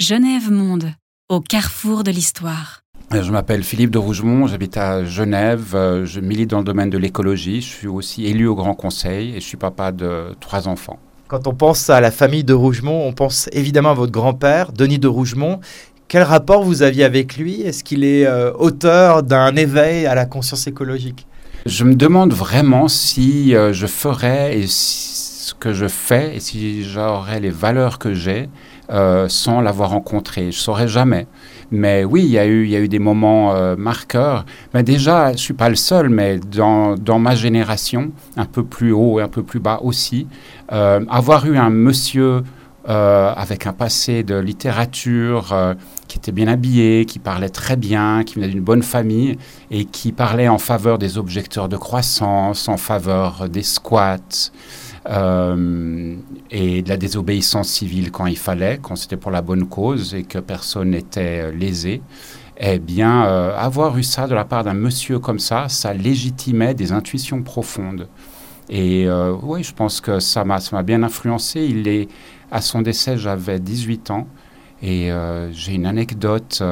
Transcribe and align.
Genève 0.00 0.50
Monde, 0.50 0.94
au 1.28 1.40
carrefour 1.40 2.04
de 2.04 2.10
l'histoire. 2.10 2.80
Je 3.12 3.30
m'appelle 3.30 3.62
Philippe 3.62 3.90
de 3.90 3.98
Rougemont, 3.98 4.46
j'habite 4.46 4.78
à 4.78 5.04
Genève, 5.04 5.74
euh, 5.74 6.06
je 6.06 6.20
milite 6.20 6.48
dans 6.48 6.60
le 6.60 6.64
domaine 6.64 6.88
de 6.88 6.96
l'écologie, 6.96 7.60
je 7.60 7.66
suis 7.66 7.86
aussi 7.86 8.24
élu 8.24 8.46
au 8.46 8.54
Grand 8.54 8.72
Conseil 8.72 9.32
et 9.36 9.40
je 9.40 9.44
suis 9.44 9.58
papa 9.58 9.92
de 9.92 10.34
trois 10.40 10.68
enfants. 10.68 10.98
Quand 11.28 11.46
on 11.46 11.52
pense 11.52 11.90
à 11.90 12.00
la 12.00 12.10
famille 12.10 12.44
de 12.44 12.54
Rougemont, 12.54 13.06
on 13.06 13.12
pense 13.12 13.50
évidemment 13.52 13.90
à 13.90 13.94
votre 13.94 14.10
grand-père, 14.10 14.72
Denis 14.72 14.98
de 14.98 15.06
Rougemont. 15.06 15.60
Quel 16.08 16.22
rapport 16.22 16.62
vous 16.62 16.80
aviez 16.80 17.04
avec 17.04 17.36
lui? 17.36 17.60
Est-ce 17.60 17.84
qu'il 17.84 18.02
est, 18.02 18.24
euh, 18.24 18.54
auteur 18.54 19.22
d'un 19.22 19.54
éveil 19.54 20.06
à 20.06 20.14
la 20.14 20.24
conscience 20.24 20.66
écologique? 20.66 21.26
Je 21.66 21.84
me 21.84 21.94
demande 21.94 22.32
vraiment 22.32 22.88
si 22.88 23.54
euh, 23.54 23.74
je 23.74 23.86
ferais 23.86 24.60
et 24.60 24.66
ce 24.66 25.52
que 25.52 25.74
je 25.74 25.88
fais 25.88 26.36
et 26.36 26.40
si 26.40 26.84
j'aurais 26.84 27.38
les 27.38 27.50
valeurs 27.50 27.98
que 27.98 28.14
j'ai 28.14 28.48
euh, 28.90 29.28
sans 29.28 29.60
l'avoir 29.60 29.90
rencontré. 29.90 30.50
Je 30.50 30.58
saurais 30.58 30.88
jamais. 30.88 31.28
Mais 31.70 32.02
oui, 32.02 32.22
il 32.24 32.30
y 32.30 32.38
a 32.38 32.46
eu, 32.46 32.66
y 32.66 32.74
a 32.74 32.80
eu 32.80 32.88
des 32.88 32.98
moments 32.98 33.54
euh, 33.54 33.76
marqueurs. 33.76 34.44
Mais 34.74 34.82
déjà, 34.82 35.30
je 35.30 35.38
suis 35.38 35.54
pas 35.54 35.68
le 35.68 35.76
seul, 35.76 36.08
mais 36.08 36.38
dans, 36.38 36.96
dans, 36.96 37.20
ma 37.20 37.36
génération, 37.36 38.10
un 38.36 38.46
peu 38.46 38.64
plus 38.64 38.90
haut 38.90 39.20
et 39.20 39.22
un 39.22 39.28
peu 39.28 39.44
plus 39.44 39.60
bas 39.60 39.78
aussi, 39.82 40.26
euh, 40.72 41.04
avoir 41.08 41.46
eu 41.46 41.56
un 41.56 41.70
monsieur 41.70 42.42
avec 42.86 43.68
un 43.68 43.72
passé 43.72 44.24
de 44.24 44.34
littérature, 44.34 45.54
qui 46.08 46.18
était 46.18 46.32
bien 46.32 46.48
habillé, 46.48 47.04
qui 47.04 47.20
parlait 47.20 47.50
très 47.50 47.76
bien, 47.76 48.24
qui 48.24 48.34
venait 48.34 48.48
d'une 48.48 48.64
bonne 48.64 48.82
famille 48.82 49.38
et 49.70 49.84
qui 49.84 50.10
parlait 50.10 50.48
en 50.48 50.58
faveur 50.58 50.98
des 50.98 51.16
objecteurs 51.16 51.68
de 51.68 51.76
croissance, 51.76 52.68
en 52.68 52.78
faveur 52.78 53.48
des 53.48 53.62
squats. 53.62 54.50
Euh, 55.08 56.16
et 56.50 56.82
de 56.82 56.88
la 56.88 56.98
désobéissance 56.98 57.68
civile 57.68 58.10
quand 58.10 58.26
il 58.26 58.36
fallait, 58.36 58.78
quand 58.82 58.96
c'était 58.96 59.16
pour 59.16 59.30
la 59.30 59.40
bonne 59.40 59.66
cause 59.66 60.14
et 60.14 60.24
que 60.24 60.38
personne 60.38 60.90
n'était 60.90 61.44
euh, 61.44 61.52
lésé. 61.52 62.02
Eh 62.58 62.78
bien, 62.78 63.24
euh, 63.24 63.56
avoir 63.56 63.96
eu 63.96 64.02
ça 64.02 64.26
de 64.26 64.34
la 64.34 64.44
part 64.44 64.64
d'un 64.64 64.74
monsieur 64.74 65.18
comme 65.18 65.38
ça, 65.38 65.70
ça 65.70 65.94
légitimait 65.94 66.74
des 66.74 66.92
intuitions 66.92 67.42
profondes. 67.42 68.08
Et 68.68 69.08
oui, 69.42 69.64
je 69.64 69.74
pense 69.74 70.00
que 70.00 70.20
ça 70.20 70.44
m'a 70.44 70.60
bien 70.84 71.02
influencé. 71.02 71.60
Il 71.60 71.88
est, 71.88 72.08
à 72.52 72.60
son 72.60 72.82
décès, 72.82 73.18
j'avais 73.18 73.58
18 73.58 74.12
ans. 74.12 74.28
Et 74.80 75.10
j'ai 75.50 75.74
une 75.74 75.86
anecdote 75.86 76.62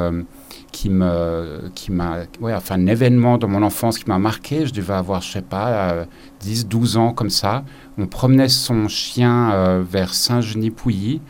qui 0.72 0.90
me, 0.90 1.70
qui 1.74 1.90
m'a, 1.90 2.18
ouais, 2.40 2.54
enfin 2.54 2.76
un 2.76 2.86
événement 2.86 3.38
dans 3.38 3.48
mon 3.48 3.62
enfance 3.62 3.98
qui 3.98 4.08
m'a 4.08 4.18
marqué. 4.18 4.66
Je 4.66 4.72
devais 4.72 4.94
avoir, 4.94 5.22
je 5.22 5.32
sais 5.32 5.42
pas, 5.42 6.06
10, 6.40 6.64
euh, 6.64 6.68
12 6.68 6.96
ans 6.96 7.12
comme 7.12 7.30
ça. 7.30 7.64
On 7.98 8.06
promenait 8.06 8.48
son 8.48 8.88
chien 8.88 9.50
euh, 9.52 9.82
vers 9.82 10.14
Saint-Genis-Pouilly, 10.14 11.20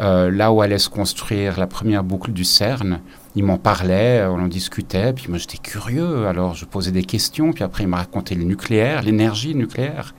euh, 0.00 0.30
là 0.30 0.52
où 0.52 0.62
allait 0.62 0.78
se 0.78 0.88
construire 0.88 1.58
la 1.58 1.66
première 1.66 2.04
boucle 2.04 2.32
du 2.32 2.44
CERN. 2.44 3.00
Il 3.36 3.44
m'en 3.44 3.58
parlait, 3.58 4.24
on 4.24 4.40
en 4.40 4.48
discutait, 4.48 5.12
puis 5.12 5.26
moi 5.28 5.38
j'étais 5.38 5.58
curieux, 5.58 6.26
alors 6.26 6.54
je 6.54 6.64
posais 6.64 6.92
des 6.92 7.02
questions, 7.02 7.52
puis 7.52 7.64
après 7.64 7.82
il 7.82 7.88
m'a 7.88 7.96
raconté 7.96 8.36
le 8.36 8.44
nucléaire, 8.44 9.02
l'énergie 9.02 9.56
nucléaire, 9.56 10.14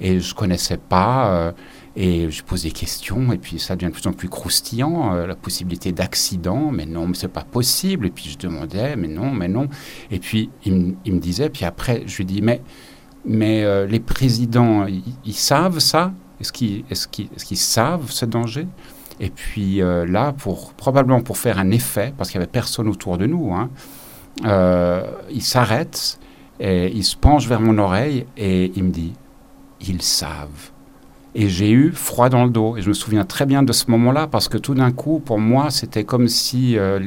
et 0.00 0.20
je 0.20 0.34
connaissais 0.34 0.76
pas. 0.76 1.54
Et 1.96 2.30
je 2.30 2.44
pose 2.44 2.62
des 2.62 2.70
questions, 2.70 3.32
et 3.32 3.38
puis 3.38 3.58
ça 3.58 3.74
devient 3.74 3.88
de 3.88 3.92
plus 3.92 4.06
en 4.06 4.12
plus 4.12 4.28
croustillant, 4.28 5.14
euh, 5.14 5.26
la 5.26 5.34
possibilité 5.34 5.90
d'accident, 5.90 6.70
mais 6.70 6.86
non, 6.86 7.08
mais 7.08 7.14
c'est 7.14 7.28
pas 7.28 7.42
possible. 7.42 8.06
Et 8.06 8.10
puis 8.10 8.30
je 8.30 8.38
demandais, 8.38 8.94
mais 8.94 9.08
non, 9.08 9.32
mais 9.32 9.48
non. 9.48 9.68
Et 10.12 10.20
puis 10.20 10.50
il, 10.64 10.94
me 11.04 11.18
disait, 11.18 11.50
puis 11.50 11.64
après 11.64 12.04
je 12.06 12.18
lui 12.18 12.24
dis, 12.24 12.42
mais, 12.42 12.62
mais 13.24 13.64
euh, 13.64 13.86
les 13.86 14.00
présidents, 14.00 14.86
ils 15.24 15.34
savent 15.34 15.78
ça 15.78 16.12
Est-ce 16.40 16.52
qu'ils 16.52 17.56
savent 17.56 18.10
ce 18.10 18.24
danger? 18.24 18.66
Et 19.20 19.30
puis 19.30 19.82
euh, 19.82 20.06
là, 20.06 20.34
probablement 20.76 21.20
pour 21.20 21.36
faire 21.36 21.58
un 21.58 21.70
effet, 21.70 22.14
parce 22.16 22.30
qu'il 22.30 22.38
n'y 22.38 22.44
avait 22.44 22.52
personne 22.52 22.88
autour 22.88 23.18
de 23.18 23.26
nous, 23.26 23.52
hein, 23.52 23.70
il 25.30 25.42
s'arrête, 25.42 26.18
et 26.58 26.90
il 26.94 27.04
se 27.04 27.16
penche 27.16 27.46
vers 27.46 27.60
mon 27.60 27.78
oreille, 27.78 28.26
et 28.36 28.72
il 28.74 28.84
me 28.84 28.90
dit, 28.90 29.12
ils 29.80 30.02
savent. 30.02 30.70
Et 31.34 31.48
j'ai 31.48 31.70
eu 31.70 31.92
froid 31.92 32.28
dans 32.28 32.44
le 32.44 32.50
dos. 32.50 32.76
Et 32.76 32.82
je 32.82 32.88
me 32.88 32.94
souviens 32.94 33.24
très 33.24 33.46
bien 33.46 33.62
de 33.62 33.72
ce 33.72 33.90
moment-là 33.90 34.26
parce 34.26 34.48
que 34.48 34.58
tout 34.58 34.74
d'un 34.74 34.90
coup, 34.90 35.20
pour 35.20 35.38
moi, 35.38 35.70
c'était 35.70 36.04
comme 36.04 36.28
si 36.28 36.76
euh, 36.76 36.98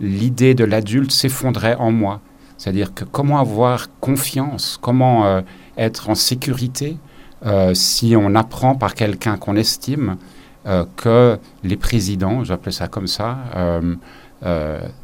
l'idée 0.00 0.54
de 0.54 0.64
l'adulte 0.64 1.12
s'effondrait 1.12 1.76
en 1.76 1.92
moi. 1.92 2.20
C'est-à-dire 2.60 2.92
que 2.92 3.04
comment 3.04 3.38
avoir 3.38 3.86
confiance, 4.00 4.78
comment 4.82 5.24
euh, 5.24 5.40
être 5.78 6.10
en 6.10 6.14
sécurité 6.14 6.98
euh, 7.46 7.72
si 7.72 8.14
on 8.18 8.34
apprend 8.34 8.74
par 8.74 8.94
quelqu'un 8.94 9.38
qu'on 9.38 9.56
estime 9.56 10.16
que 10.96 11.38
les 11.64 11.76
présidents, 11.78 12.44
j'appelle 12.44 12.74
ça 12.74 12.86
comme 12.86 13.06
ça, 13.06 13.38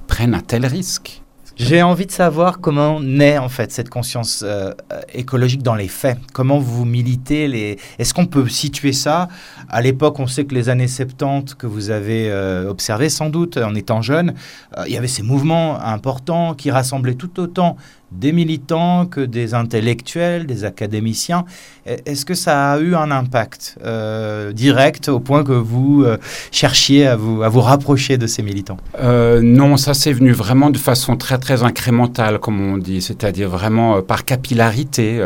prennent 0.06 0.34
un 0.34 0.40
tel 0.40 0.66
risque? 0.66 1.22
J'ai 1.58 1.80
envie 1.80 2.04
de 2.04 2.10
savoir 2.10 2.60
comment 2.60 3.00
naît 3.00 3.38
en 3.38 3.48
fait 3.48 3.72
cette 3.72 3.88
conscience 3.88 4.44
euh, 4.46 4.74
écologique 5.14 5.62
dans 5.62 5.74
les 5.74 5.88
faits. 5.88 6.18
Comment 6.34 6.58
vous 6.58 6.84
militez 6.84 7.48
les... 7.48 7.78
Est-ce 7.98 8.12
qu'on 8.12 8.26
peut 8.26 8.46
situer 8.46 8.92
ça? 8.92 9.28
À 9.70 9.80
l'époque, 9.80 10.20
on 10.20 10.26
sait 10.26 10.44
que 10.44 10.54
les 10.54 10.68
années 10.68 10.86
70 10.86 11.54
que 11.54 11.66
vous 11.66 11.88
avez 11.88 12.30
euh, 12.30 12.68
observé 12.68 13.08
sans 13.08 13.30
doute 13.30 13.56
en 13.56 13.74
étant 13.74 14.02
jeune, 14.02 14.34
euh, 14.76 14.84
il 14.86 14.92
y 14.92 14.98
avait 14.98 15.08
ces 15.08 15.22
mouvements 15.22 15.80
importants 15.80 16.52
qui 16.52 16.70
rassemblaient 16.70 17.14
tout 17.14 17.40
autant 17.40 17.78
des 18.12 18.32
militants 18.32 19.06
que 19.06 19.20
des 19.20 19.54
intellectuels, 19.54 20.46
des 20.46 20.64
académiciens. 20.64 21.44
Est-ce 21.84 22.24
que 22.24 22.34
ça 22.34 22.72
a 22.72 22.78
eu 22.78 22.94
un 22.94 23.10
impact 23.10 23.78
euh, 23.84 24.52
direct 24.52 25.08
au 25.08 25.20
point 25.20 25.42
que 25.42 25.52
vous 25.52 26.04
euh, 26.04 26.16
cherchiez 26.50 27.06
à 27.06 27.16
vous, 27.16 27.42
à 27.42 27.48
vous 27.48 27.60
rapprocher 27.60 28.16
de 28.16 28.26
ces 28.26 28.42
militants? 28.42 28.76
Euh, 29.00 29.40
Non, 29.42 29.76
ça 29.76 29.92
c'est 29.94 30.12
venu 30.12 30.32
vraiment 30.32 30.70
de 30.70 30.78
façon 30.78 31.16
très 31.16 31.38
très 31.38 31.62
incrémentale, 31.62 32.38
comme 32.38 32.60
on 32.60 32.78
dit, 32.78 33.02
c'est-à-dire 33.02 33.48
vraiment 33.48 34.02
par 34.02 34.24
capillarité, 34.24 35.20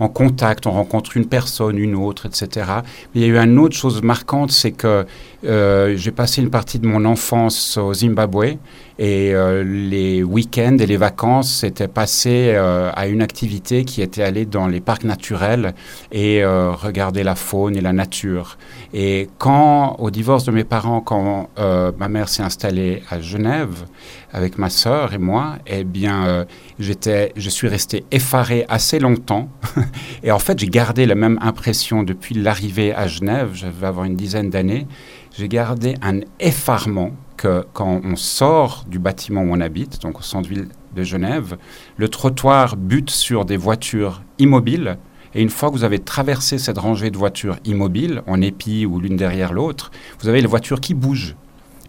en 0.00 0.08
contact, 0.08 0.66
on 0.66 0.72
rencontre 0.72 1.16
une 1.16 1.26
personne, 1.26 1.78
une 1.78 1.94
autre, 1.94 2.26
etc. 2.26 2.66
Mais 3.14 3.20
il 3.20 3.22
y 3.22 3.24
a 3.24 3.28
eu 3.28 3.38
une 3.38 3.58
autre 3.58 3.76
chose 3.76 4.02
marquante, 4.02 4.50
c'est 4.50 4.72
que 4.72 5.06
j'ai 5.44 6.10
passé 6.10 6.42
une 6.42 6.50
partie 6.50 6.78
de 6.78 6.86
mon 6.86 7.04
enfance 7.04 7.76
au 7.76 7.92
Zimbabwe 7.94 8.56
et 8.98 9.34
les 9.64 10.22
week-ends 10.22 10.76
et 10.78 10.86
les 10.86 10.96
vacances 10.96 11.52
s'étaient 11.52 11.88
passés 11.88 12.54
à 12.54 13.06
une 13.06 13.22
activité 13.22 13.84
qui 13.84 14.02
était 14.02 14.22
aller 14.22 14.46
dans 14.46 14.66
les 14.66 14.80
parcs 14.80 15.04
naturels 15.04 15.74
et 16.12 16.42
euh, 16.42 16.72
regarder 16.72 17.22
la 17.22 17.34
faune 17.34 17.76
et 17.76 17.80
la 17.80 17.92
nature. 17.92 18.58
Et 18.92 19.28
quand, 19.38 19.96
au 19.98 20.10
divorce 20.10 20.44
de 20.44 20.52
mes 20.52 20.64
parents, 20.64 21.00
quand 21.00 21.50
euh, 21.58 21.92
ma 21.98 22.08
mère 22.08 22.28
s'est 22.28 22.42
installée 22.42 23.02
à 23.10 23.20
Genève 23.20 23.84
avec 24.32 24.58
ma 24.58 24.70
sœur 24.70 25.14
et 25.14 25.18
moi, 25.18 25.56
eh 25.66 25.84
bien, 25.84 26.26
euh, 26.26 26.44
j'étais, 26.78 27.32
je 27.36 27.48
suis 27.50 27.68
resté 27.68 28.04
effaré 28.10 28.64
assez 28.68 28.98
longtemps. 28.98 29.48
et 30.22 30.32
en 30.32 30.38
fait, 30.38 30.58
j'ai 30.58 30.66
gardé 30.66 31.06
la 31.06 31.14
même 31.14 31.38
impression 31.40 32.02
depuis 32.02 32.34
l'arrivée 32.34 32.94
à 32.94 33.06
Genève. 33.06 33.50
Je 33.54 33.66
vais 33.66 34.06
une 34.06 34.16
dizaine 34.16 34.50
d'années. 34.50 34.86
J'ai 35.36 35.48
gardé 35.48 35.96
un 36.00 36.20
effarement 36.38 37.10
que 37.36 37.66
quand 37.72 38.00
on 38.04 38.14
sort 38.14 38.84
du 38.88 39.00
bâtiment 39.00 39.42
où 39.42 39.48
on 39.50 39.60
habite, 39.60 40.00
donc 40.00 40.20
au 40.20 40.22
centre-ville 40.22 40.68
de 40.94 41.02
Genève, 41.02 41.56
le 41.96 42.08
trottoir 42.08 42.76
bute 42.76 43.10
sur 43.10 43.44
des 43.44 43.56
voitures 43.56 44.22
immobiles 44.38 44.96
et 45.34 45.42
une 45.42 45.50
fois 45.50 45.70
que 45.70 45.74
vous 45.74 45.82
avez 45.82 45.98
traversé 45.98 46.58
cette 46.58 46.78
rangée 46.78 47.10
de 47.10 47.18
voitures 47.18 47.56
immobiles, 47.64 48.22
en 48.28 48.40
épi 48.40 48.86
ou 48.86 49.00
l'une 49.00 49.16
derrière 49.16 49.52
l'autre, 49.52 49.90
vous 50.20 50.28
avez 50.28 50.40
les 50.40 50.46
voitures 50.46 50.80
qui 50.80 50.94
bougent. 50.94 51.34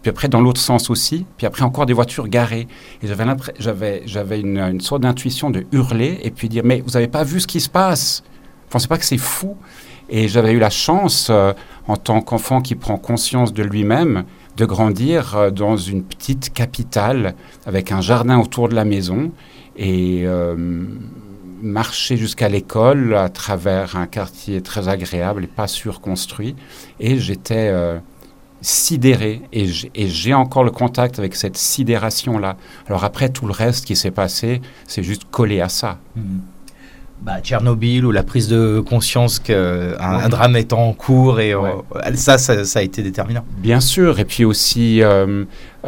Puis 0.02 0.10
après, 0.10 0.26
dans 0.26 0.40
l'autre 0.40 0.60
sens 0.60 0.90
aussi. 0.90 1.24
Puis 1.36 1.46
après, 1.46 1.62
encore 1.62 1.86
des 1.86 1.92
voitures 1.92 2.26
garées. 2.26 2.66
Et 3.02 3.06
j'avais, 3.06 4.02
j'avais, 4.06 4.40
une, 4.40 4.80
sorte 4.80 5.02
d'intuition 5.02 5.50
de 5.50 5.64
hurler 5.70 6.18
et 6.22 6.32
puis 6.32 6.48
dire 6.48 6.62
Mais 6.64 6.80
vous 6.80 6.92
n'avez 6.92 7.08
pas 7.08 7.22
vu 7.22 7.38
ce 7.40 7.46
qui 7.46 7.60
se 7.60 7.68
passe? 7.68 8.24
Vous 8.64 8.70
pensez 8.70 8.88
pas 8.88 8.98
que 8.98 9.04
c'est 9.04 9.18
fou? 9.18 9.56
Et 10.08 10.28
j'avais 10.28 10.52
eu 10.52 10.58
la 10.58 10.70
chance, 10.70 11.28
euh, 11.30 11.52
en 11.88 11.96
tant 11.96 12.20
qu'enfant 12.20 12.60
qui 12.60 12.74
prend 12.74 12.96
conscience 12.96 13.52
de 13.52 13.62
lui-même, 13.62 14.24
de 14.56 14.64
grandir 14.64 15.36
euh, 15.36 15.50
dans 15.50 15.76
une 15.76 16.02
petite 16.02 16.52
capitale 16.52 17.34
avec 17.66 17.92
un 17.92 18.00
jardin 18.00 18.38
autour 18.38 18.68
de 18.68 18.74
la 18.74 18.84
maison. 18.84 19.32
Et. 19.76 20.22
Euh, 20.24 20.54
marcher 21.62 22.18
jusqu'à 22.18 22.50
l'école 22.50 23.16
à 23.16 23.30
travers 23.30 23.96
un 23.96 24.06
quartier 24.06 24.60
très 24.60 24.88
agréable 24.88 25.44
et 25.44 25.46
pas 25.46 25.66
surconstruit. 25.66 26.54
Et 27.00 27.18
j'étais 27.18 27.72
sidéré. 28.60 29.40
Et 29.54 29.66
j'ai 29.66 30.34
encore 30.34 30.64
le 30.64 30.70
contact 30.70 31.18
avec 31.18 31.34
cette 31.34 31.56
sidération-là. 31.56 32.58
Alors 32.88 33.04
après, 33.04 33.30
tout 33.30 33.46
le 33.46 33.52
reste 33.52 33.86
qui 33.86 33.96
s'est 33.96 34.10
passé, 34.10 34.60
c'est 34.86 35.02
juste 35.02 35.24
collé 35.30 35.62
à 35.62 35.70
ça. 35.70 35.98
Mmh. 36.14 36.40
Bah, 37.22 37.40
Tchernobyl 37.40 38.04
ou 38.04 38.12
la 38.12 38.22
prise 38.22 38.48
de 38.48 38.80
conscience 38.80 39.38
qu'un 39.38 39.96
un 39.98 40.28
drame 40.28 40.54
est 40.56 40.72
en 40.72 40.92
cours 40.92 41.40
et 41.40 41.54
euh, 41.54 41.60
ça, 42.14 42.38
ça, 42.38 42.78
a 42.78 42.82
été 42.82 43.02
déterminant. 43.02 43.44
Bien 43.58 43.80
sûr, 43.80 44.20
et 44.20 44.24
puis 44.24 44.44
aussi 44.44 45.02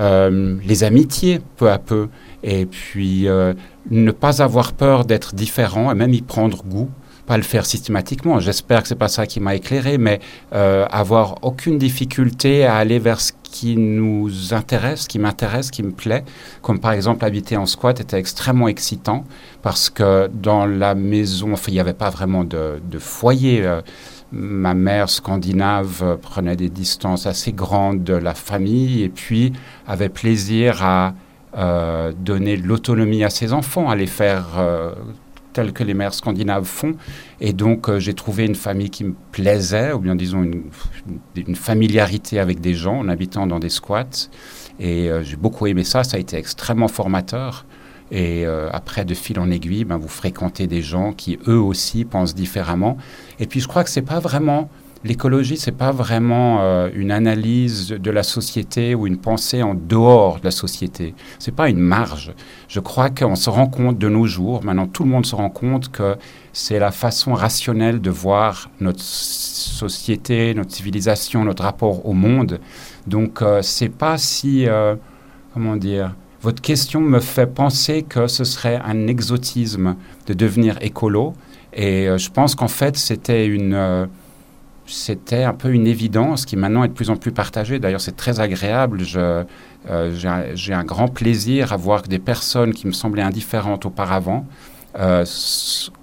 euh, 0.00 0.56
les 0.64 0.84
amitiés 0.84 1.40
peu 1.56 1.70
à 1.70 1.78
peu. 1.78 2.08
Et 2.42 2.66
puis, 2.66 3.26
euh, 3.26 3.54
ne 3.90 4.12
pas 4.12 4.42
avoir 4.42 4.72
peur 4.72 5.04
d'être 5.04 5.34
différent 5.34 5.90
et 5.90 5.94
même 5.94 6.14
y 6.14 6.22
prendre 6.22 6.62
goût. 6.62 6.90
pas 7.26 7.36
le 7.36 7.42
faire 7.42 7.66
systématiquement. 7.66 8.40
J'espère 8.40 8.82
que 8.82 8.88
c'est 8.88 8.94
pas 8.94 9.08
ça 9.08 9.26
qui 9.26 9.38
m'a 9.38 9.54
éclairé, 9.54 9.98
mais 9.98 10.18
euh, 10.54 10.86
avoir 10.90 11.34
aucune 11.42 11.76
difficulté 11.76 12.64
à 12.64 12.76
aller 12.76 12.98
vers 12.98 13.20
ce 13.20 13.32
qui 13.50 13.76
nous 13.76 14.52
intéresse, 14.52 15.06
qui 15.06 15.18
m'intéresse, 15.18 15.70
qui 15.70 15.82
me 15.82 15.90
plaît, 15.90 16.24
comme 16.62 16.78
par 16.80 16.92
exemple 16.92 17.24
habiter 17.24 17.56
en 17.56 17.66
squat 17.66 18.00
était 18.00 18.18
extrêmement 18.18 18.68
excitant 18.68 19.24
parce 19.62 19.90
que 19.90 20.28
dans 20.32 20.66
la 20.66 20.94
maison, 20.94 21.52
enfin, 21.52 21.66
il 21.68 21.74
n'y 21.74 21.80
avait 21.80 21.94
pas 21.94 22.10
vraiment 22.10 22.44
de, 22.44 22.80
foyer. 22.98 23.64
Euh, 23.64 23.80
ma 24.30 24.74
mère 24.74 25.08
scandinave 25.08 26.02
euh, 26.02 26.16
prenait 26.16 26.56
des 26.56 26.68
distances 26.68 27.26
assez 27.26 27.52
grandes 27.52 28.04
de 28.04 28.12
la 28.12 28.34
famille 28.34 29.02
et 29.02 29.08
puis 29.08 29.54
avait 29.86 30.10
plaisir 30.10 30.82
à 30.82 31.14
euh, 31.56 32.12
donner 32.12 32.58
de 32.58 32.66
l'autonomie 32.66 33.24
à 33.24 33.30
ses 33.30 33.54
enfants, 33.54 33.88
à 33.88 33.96
les 33.96 34.06
faire 34.06 34.44
euh, 35.58 35.70
que 35.70 35.84
les 35.84 35.94
mères 35.94 36.14
scandinaves 36.14 36.64
font. 36.64 36.94
Et 37.40 37.52
donc 37.52 37.94
j'ai 37.98 38.14
trouvé 38.14 38.46
une 38.46 38.54
famille 38.54 38.90
qui 38.90 39.04
me 39.04 39.14
plaisait, 39.32 39.92
ou 39.92 39.98
bien 39.98 40.16
disons 40.16 40.42
une, 40.42 41.56
familiarité 41.56 42.38
avec 42.38 42.60
des 42.60 42.74
gens 42.74 42.98
en 42.98 43.08
habitant 43.08 43.46
dans 43.46 43.58
des 43.58 43.68
squats. 43.68 44.28
Et 44.80 45.10
j'ai 45.22 45.36
beaucoup 45.36 45.66
aimé 45.66 45.82
ça, 45.84 46.04
ça 46.04 46.16
a 46.16 46.20
été 46.20 46.36
extrêmement 46.36 46.88
formateur. 46.88 47.64
Et 48.10 48.46
euh, 48.46 48.70
après, 48.72 49.04
de 49.04 49.14
fil 49.14 49.38
en 49.38 49.50
aiguille, 49.50 49.84
ben, 49.84 49.96
vous 49.96 50.08
fréquentez 50.08 50.66
des 50.66 50.82
gens 50.82 51.12
qui, 51.12 51.38
eux 51.46 51.60
aussi, 51.60 52.04
pensent 52.04 52.34
différemment. 52.34 52.96
Et 53.38 53.46
puis, 53.46 53.60
je 53.60 53.68
crois 53.68 53.84
que 53.84 53.90
c'est 53.90 54.02
pas 54.02 54.20
vraiment... 54.20 54.70
L'écologie, 55.04 55.56
c'est 55.56 55.72
pas 55.72 55.92
vraiment 55.92 56.58
euh, 56.60 56.90
une 56.94 57.10
analyse 57.10 57.90
de 57.90 58.10
la 58.10 58.22
société 58.22 58.94
ou 58.94 59.06
une 59.06 59.18
pensée 59.18 59.62
en 59.62 59.74
dehors 59.74 60.40
de 60.40 60.44
la 60.44 60.50
société. 60.50 61.14
C'est 61.38 61.54
pas 61.54 61.68
une 61.68 61.78
marge. 61.78 62.32
Je 62.68 62.80
crois 62.80 63.08
qu'on 63.10 63.36
se 63.36 63.48
rend 63.48 63.68
compte 63.68 63.98
de 63.98 64.08
nos 64.08 64.26
jours, 64.26 64.64
maintenant 64.64 64.86
tout 64.86 65.04
le 65.04 65.10
monde 65.10 65.26
se 65.26 65.36
rend 65.36 65.50
compte 65.50 65.90
que 65.90 66.16
c'est 66.52 66.78
la 66.78 66.90
façon 66.90 67.34
rationnelle 67.34 68.00
de 68.00 68.10
voir 68.10 68.70
notre 68.80 69.00
société, 69.00 70.54
notre 70.54 70.72
civilisation, 70.72 71.44
notre 71.44 71.62
rapport 71.62 72.06
au 72.06 72.12
monde. 72.12 72.58
Donc, 73.06 73.42
euh, 73.42 73.62
c'est 73.62 73.88
pas 73.88 74.18
si, 74.18 74.66
comment 75.54 75.76
dire, 75.76 76.14
votre 76.40 76.62
question 76.62 77.00
me 77.00 77.18
fait 77.18 77.46
penser 77.48 78.04
que 78.04 78.28
ce 78.28 78.44
serait 78.44 78.80
un 78.84 79.08
exotisme 79.08 79.96
de 80.26 80.34
devenir 80.34 80.78
écolo. 80.80 81.34
Et 81.72 82.08
euh, 82.08 82.16
je 82.16 82.30
pense 82.30 82.54
qu'en 82.54 82.68
fait, 82.68 82.96
c'était 82.96 83.46
une... 83.46 84.08
Euh, 84.88 84.92
c'était 84.92 85.44
un 85.44 85.54
peu 85.54 85.72
une 85.72 85.86
évidence 85.86 86.44
qui 86.44 86.56
maintenant 86.56 86.84
est 86.84 86.88
de 86.88 86.92
plus 86.92 87.10
en 87.10 87.16
plus 87.16 87.32
partagée. 87.32 87.78
D'ailleurs, 87.78 88.00
c'est 88.00 88.16
très 88.16 88.40
agréable. 88.40 89.04
Je, 89.04 89.44
euh, 89.90 90.52
j'ai, 90.54 90.72
un 90.72 90.84
grand 90.84 91.08
plaisir 91.08 91.72
à 91.72 91.76
voir 91.76 92.02
que 92.02 92.08
des 92.08 92.18
personnes 92.18 92.72
qui 92.72 92.86
me 92.86 92.92
semblaient 92.92 93.22
indifférentes 93.22 93.86
auparavant 93.86 94.46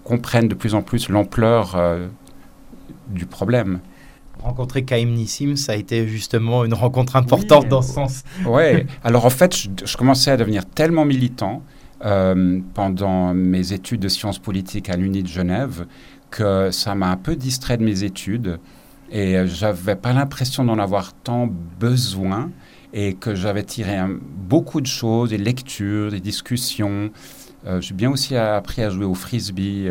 comprennent 0.06 0.48
de 0.48 0.54
plus 0.54 0.74
en 0.74 0.82
plus 0.82 1.10
l'ampleur 1.10 1.76
du 3.10 3.26
problème 3.26 3.82
rencontrer 4.46 4.84
Kaim 4.84 5.08
Nissim, 5.08 5.56
ça 5.56 5.74
a 5.74 5.76
été 5.76 6.08
justement 6.08 6.64
une 6.66 6.74
rencontre 6.74 7.16
importante 7.16 7.68
dans 7.68 7.82
ce 7.82 7.94
sens. 7.94 8.24
Oui, 8.46 8.86
alors 9.04 9.26
en 9.26 9.30
fait, 9.30 9.56
je, 9.56 9.98
commençais 9.98 10.32
à 10.32 10.38
devenir 10.38 10.66
tellement 10.66 11.04
militant 11.04 11.64
euh, 12.06 12.60
pendant 12.74 13.34
mes 13.34 13.74
études 13.74 14.02
de 14.02 14.08
sciences 14.08 14.40
politiques 14.40 14.90
à 14.90 14.96
l'Uni 14.96 15.24
de 15.24 15.28
Genève 15.28 15.86
que 16.30 16.70
ça 16.72 16.96
m'a 16.96 17.10
un 17.10 17.18
peu 17.18 17.36
distrait 17.36 17.78
de 17.78 17.84
mes 17.84 18.04
études 18.04 18.60
et 19.12 19.38
euh, 19.38 19.48
j'avais 19.48 19.96
pas 19.96 20.14
l'impression 20.14 20.64
d'en 20.64 20.80
avoir 20.80 21.14
tant 21.14 21.48
besoin 21.48 22.52
et 22.94 23.14
que 23.14 23.36
j'avais 23.36 23.64
tiré 23.64 23.98
beaucoup 24.20 24.82
de 24.82 24.88
choses, 24.88 25.30
des 25.30 25.38
lectures, 25.38 26.12
des 26.12 26.22
discussions. 26.22 27.12
Euh, 27.66 27.82
j'ai 27.82 27.94
bien 27.94 28.10
aussi 28.10 28.36
appris 28.36 28.84
à 28.84 28.90
jouer 28.90 29.06
au 29.06 29.16
frisbee 29.16 29.90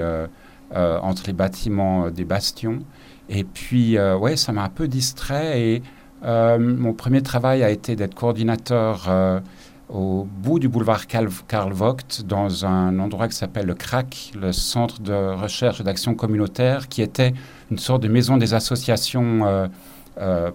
entre 0.72 1.22
les 1.26 1.32
bâtiments 1.32 2.10
des 2.10 2.24
bastions. 2.24 2.80
Et 3.28 3.44
puis, 3.44 3.96
euh, 3.96 4.16
ouais, 4.16 4.36
ça 4.36 4.52
m'a 4.52 4.64
un 4.64 4.68
peu 4.68 4.88
distrait. 4.88 5.60
Et 5.60 5.82
euh, 6.24 6.58
mon 6.58 6.92
premier 6.92 7.22
travail 7.22 7.62
a 7.62 7.70
été 7.70 7.96
d'être 7.96 8.14
coordinateur 8.14 9.06
euh, 9.08 9.40
au 9.88 10.24
bout 10.24 10.58
du 10.58 10.68
boulevard 10.68 11.06
Karl 11.06 11.72
Vogt, 11.72 12.22
dans 12.24 12.66
un 12.66 12.98
endroit 12.98 13.28
qui 13.28 13.36
s'appelle 13.36 13.66
le 13.66 13.74
CRAC, 13.74 14.32
le 14.38 14.52
Centre 14.52 15.00
de 15.00 15.34
recherche 15.34 15.80
et 15.80 15.84
d'action 15.84 16.14
communautaire, 16.14 16.88
qui 16.88 17.02
était 17.02 17.34
une 17.70 17.78
sorte 17.78 18.02
de 18.02 18.08
maison 18.08 18.36
des 18.36 18.54
associations 18.54 19.70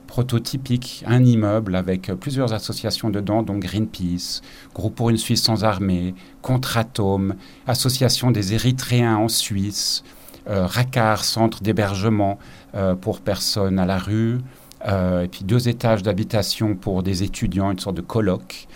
prototypique, 0.07 1.03
un 1.06 1.25
immeuble 1.25 1.75
avec 1.75 2.13
plusieurs 2.13 2.53
associations 2.53 3.09
dedans, 3.09 3.44
dont 3.44 3.57
Greenpeace, 3.57 4.41
Groupe 4.73 4.95
pour 4.95 5.09
une 5.09 5.17
Suisse 5.17 5.44
sans 5.44 5.65
armée, 5.65 6.15
Contratome, 6.41 7.35
Association 7.67 8.31
des 8.31 8.53
Érythréens 8.53 9.17
en 9.17 9.27
Suisse, 9.27 10.03
euh, 10.50 10.65
RACAR, 10.65 11.23
centre 11.23 11.61
d'hébergement 11.61 12.39
euh, 12.73 12.95
pour 12.95 13.21
personnes 13.21 13.77
à 13.77 13.85
la 13.85 14.00
rue, 14.00 14.39
euh, 14.88 15.23
et 15.23 15.27
puis 15.27 15.44
deux 15.44 15.69
étages 15.69 16.01
d'habitation 16.01 16.75
pour 16.75 17.03
des 17.03 17.21
étudiants, 17.21 17.71
une 17.71 17.77
sorte 17.77 17.97
de 17.97 18.01
colloque, 18.01 18.67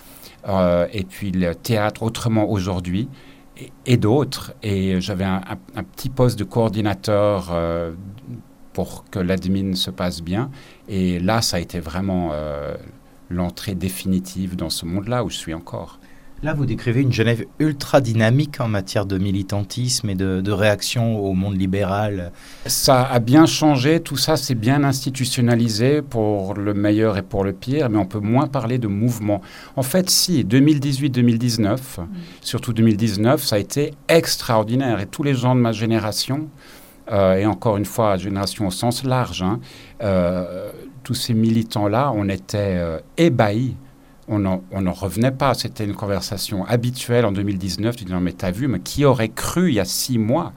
et 0.92 1.06
puis 1.06 1.32
le 1.32 1.56
théâtre 1.56 2.04
autrement 2.04 2.50
aujourd'hui, 2.50 3.08
et, 3.86 3.96
d'autres. 3.96 4.54
Et 4.62 5.00
j'avais 5.00 5.24
un, 5.24 5.42
petit 5.96 6.10
poste 6.10 6.38
de 6.38 6.44
coordinateur 6.44 7.50
pour 8.74 9.06
que 9.10 9.20
l'admin 9.20 9.76
se 9.76 9.92
passe 9.92 10.22
bien. 10.22 10.50
Et 10.90 11.20
là, 11.20 11.42
ça 11.42 11.58
a 11.58 11.60
été 11.60 11.80
vraiment 11.80 12.32
l'entrée 13.30 13.76
définitive 13.76 14.56
dans 14.56 14.70
ce 14.70 14.86
monde-là 14.86 15.24
où 15.24 15.30
je 15.30 15.38
suis 15.38 15.54
encore. 15.54 16.00
Là, 16.44 16.54
vous 16.54 16.66
décrivez 16.66 17.00
une 17.00 17.14
Genève 17.14 17.46
ultra 17.58 18.02
dynamique 18.02 18.60
en 18.60 18.68
matière 18.68 19.06
de 19.06 19.18
militantisme 19.18 20.10
et 20.10 20.16
de, 20.16 20.52
réaction 20.52 21.18
au 21.18 21.32
monde 21.32 21.58
libéral. 21.58 22.34
Ça 22.66 23.02
a 23.02 23.20
bien 23.20 23.46
changé, 23.46 24.02
tout 24.02 24.18
ça 24.18 24.36
s'est 24.36 24.54
bien 24.54 24.84
institutionnalisé 24.84 26.02
pour 26.02 26.54
le 26.54 26.74
meilleur 26.74 27.18
et 27.18 27.22
pour 27.22 27.46
le 27.46 27.54
pire, 27.54 27.90
mais 27.90 27.98
on 27.98 28.06
peut 28.06 28.20
moins 28.20 28.48
parler 28.48 28.78
de 28.78 28.88
mouvement. 28.88 29.40
En 29.78 29.84
fait, 29.84 30.10
si, 30.10 30.44
2018-2019, 30.44 31.62
mm. 31.62 32.08
surtout 32.42 32.74
2019, 32.74 33.42
ça 33.42 33.56
a 33.56 33.60
été 33.60 33.94
extraordinaire 34.10 35.00
et 35.00 35.06
tous 35.06 35.24
les 35.24 35.36
gens 35.36 35.56
de 35.56 35.62
ma 35.62 35.72
génération, 35.72 36.50
euh, 37.12 37.36
et 37.36 37.46
encore 37.46 37.78
une 37.78 37.86
fois, 37.86 38.18
génération 38.18 38.68
au 38.68 38.72
sens 38.72 39.04
large, 39.04 39.42
hein, 39.42 39.60
euh, 40.02 40.72
tous 41.04 41.14
ces 41.14 41.34
militants-là, 41.34 42.12
on 42.16 42.30
était 42.30 42.78
euh, 42.78 43.00
ébahis 43.18 43.76
on 44.30 44.40
n'en 44.40 44.94
revenait 44.94 45.32
pas. 45.32 45.54
C'était 45.54 45.84
une 45.84 45.96
conversation 45.96 46.66
habituelle 46.66 47.26
en 47.26 47.32
2019. 47.32 47.96
Tu 47.96 48.06
dis, 48.06 48.12
non, 48.12 48.22
mais 48.22 48.32
t'as 48.32 48.52
vu, 48.52 48.68
mais 48.68 48.80
qui 48.80 49.06
aurait 49.06 49.30
cru 49.30 49.70
il 49.70 49.76
y 49.76 49.80
a 49.80 49.86
six 49.86 50.18
mois? 50.18 50.54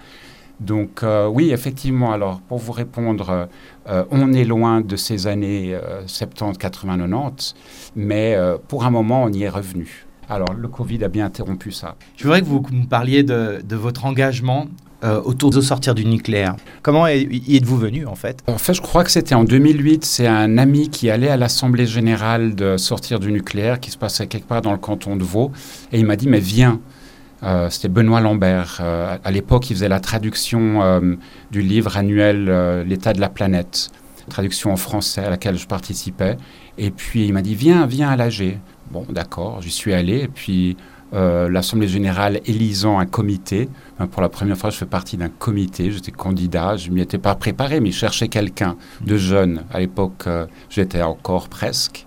Donc 0.60 1.02
euh, 1.02 1.26
oui, 1.26 1.50
effectivement, 1.50 2.12
alors 2.12 2.40
pour 2.40 2.58
vous 2.58 2.72
répondre, 2.72 3.48
euh, 3.88 4.04
on 4.10 4.32
est 4.32 4.44
loin 4.44 4.81
de 4.81 4.96
ces 4.96 5.26
années 5.26 5.78
70, 6.06 6.56
80, 6.56 6.96
90, 6.96 7.54
mais 7.94 8.34
euh, 8.34 8.56
pour 8.66 8.84
un 8.84 8.90
moment, 8.90 9.25
on 9.25 9.32
y 9.32 9.43
est 9.43 9.48
revenu. 9.48 10.06
Alors 10.28 10.54
le 10.54 10.69
Covid 10.69 11.05
a 11.05 11.08
bien 11.08 11.26
interrompu 11.26 11.72
ça. 11.72 11.96
Je 12.17 12.24
voudrais 12.24 12.41
que 12.41 12.46
vous 12.46 12.62
me 12.72 12.86
parliez 12.86 13.22
de 13.22 13.76
votre 13.76 14.06
engagement 14.06 14.67
euh, 15.06 15.20
autour 15.22 15.51
de 15.51 15.60
sortir 15.60 15.94
du 15.94 16.05
nucléaire. 16.05 16.56
Comment 16.82 17.06
y 17.06 17.56
êtes-vous 17.56 17.77
venu 17.77 18.06
en 18.06 18.17
fait? 18.17 18.43
En 18.48 18.58
fait, 18.58 18.75
je 18.75 18.82
crois 18.82 19.05
que 19.05 19.10
c'était 19.10 19.36
en 19.36 19.44
2008. 19.44 20.05
C'est 20.05 20.27
un 20.27 20.58
ami 20.58 20.91
qui 20.91 21.10
allait 21.10 21.29
à 21.29 21.36
l'Assemblée 21.36 21.86
générale 21.86 22.56
de 22.56 22.77
sortir 22.77 23.20
du 23.20 23.31
nucléaire, 23.31 23.79
qui 23.79 23.93
se 23.93 23.98
passait 23.98 24.27
quelque 24.27 24.48
part 24.48 24.63
dans 24.63 24.72
le 24.72 24.79
canton 24.79 25.15
de 25.15 25.22
Vaud, 25.22 25.53
et 25.93 26.01
il 26.01 26.06
m'a 26.06 26.17
dit 26.17 26.29
mais 26.29 26.41
viens. 26.41 26.81
Euh, 27.43 27.70
c'était 27.70 27.89
Benoît 27.89 28.20
Lambert. 28.20 28.79
Euh, 28.81 29.17
à 29.22 29.31
l'époque, 29.31 29.70
il 29.70 29.75
faisait 29.75 29.89
la 29.89 30.01
traduction 30.01 31.17
du 31.53 31.63
livre 31.63 31.96
annuel 31.96 32.82
L'état 32.86 33.13
de 33.13 33.20
la 33.20 33.29
planète, 33.29 33.91
traduction 34.29 34.72
en 34.72 34.77
français 34.77 35.25
à 35.25 35.31
laquelle 35.31 35.56
je 35.56 35.69
participais. 35.69 36.36
Et 36.79 36.91
puis 36.91 37.27
il 37.27 37.32
m'a 37.32 37.43
dit 37.43 37.55
viens, 37.55 37.86
viens 37.86 38.10
à 38.10 38.17
l'AG. 38.17 38.58
Bon, 38.91 39.06
d'accord, 39.08 39.63
j'y 39.63 39.70
suis 39.70 39.93
allé. 39.93 40.22
Et 40.22 40.29
puis 40.29 40.77
euh, 41.15 41.48
l'Assemblée 41.48 41.86
générale 41.86 42.41
élisant 42.46 42.98
un 42.98 43.06
comité. 43.06 43.69
Pour 44.10 44.20
la 44.20 44.29
première 44.29 44.58
fois, 44.58 44.70
je 44.70 44.77
fais 44.77 44.86
partie 44.86 45.17
d'un 45.17 45.29
comité. 45.29 45.91
J'étais 45.91 46.10
candidat, 46.10 46.77
je 46.77 46.91
m'y 46.91 47.01
étais 47.01 47.19
pas 47.19 47.34
préparé, 47.34 47.81
mais 47.81 47.93
je 47.93 47.98
cherchais 47.98 48.29
quelqu'un 48.29 48.77
de 49.01 49.17
jeune. 49.17 49.63
À 49.72 49.79
l'époque, 49.79 50.25
euh, 50.27 50.46
j'étais 50.69 51.03
encore 51.03 51.48
presque. 51.48 52.06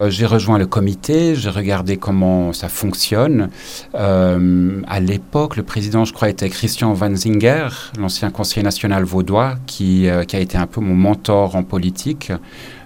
Euh, 0.00 0.10
j'ai 0.10 0.26
rejoint 0.26 0.58
le 0.58 0.66
comité, 0.66 1.34
j'ai 1.34 1.50
regardé 1.50 1.96
comment 1.96 2.52
ça 2.52 2.68
fonctionne. 2.68 3.50
à 3.94 5.00
l'époque, 5.00 5.56
le 5.56 5.62
président, 5.62 6.04
je 6.04 6.12
crois, 6.12 6.30
était 6.30 6.48
Christian 6.48 6.94
Wanzinger, 6.94 7.68
l'ancien 7.98 8.30
conseiller 8.30 8.62
national 8.62 9.04
vaudois, 9.04 9.56
qui, 9.66 10.08
qui, 10.28 10.36
a 10.36 10.40
été 10.40 10.56
un 10.56 10.66
peu 10.66 10.80
mon 10.80 10.94
mentor 10.94 11.56
en 11.56 11.64
politique. 11.64 12.32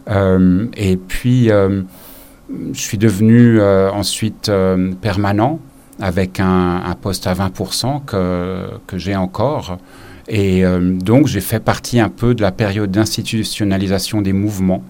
et 0.08 0.96
puis 0.96 1.50
je 2.72 2.80
suis 2.80 2.98
devenu 2.98 3.60
euh, 3.60 3.90
ensuite 3.90 4.48
euh, 4.48 4.92
permanent 5.00 5.60
avec 6.00 6.40
un, 6.40 6.96
poste 7.00 7.26
à 7.26 7.34
20% 7.34 8.04
que, 8.06 8.98
j'ai 8.98 9.16
encore. 9.16 9.76
Et 10.28 10.64
euh, 10.64 10.94
donc 10.94 11.26
j'ai 11.26 11.42
fait 11.42 11.60
partie 11.60 12.00
un 12.00 12.08
peu 12.08 12.34
de 12.34 12.40
la 12.40 12.52
période 12.52 12.90
d'institutionnalisation 12.90 14.22
des 14.22 14.32
mouvements. 14.32 14.82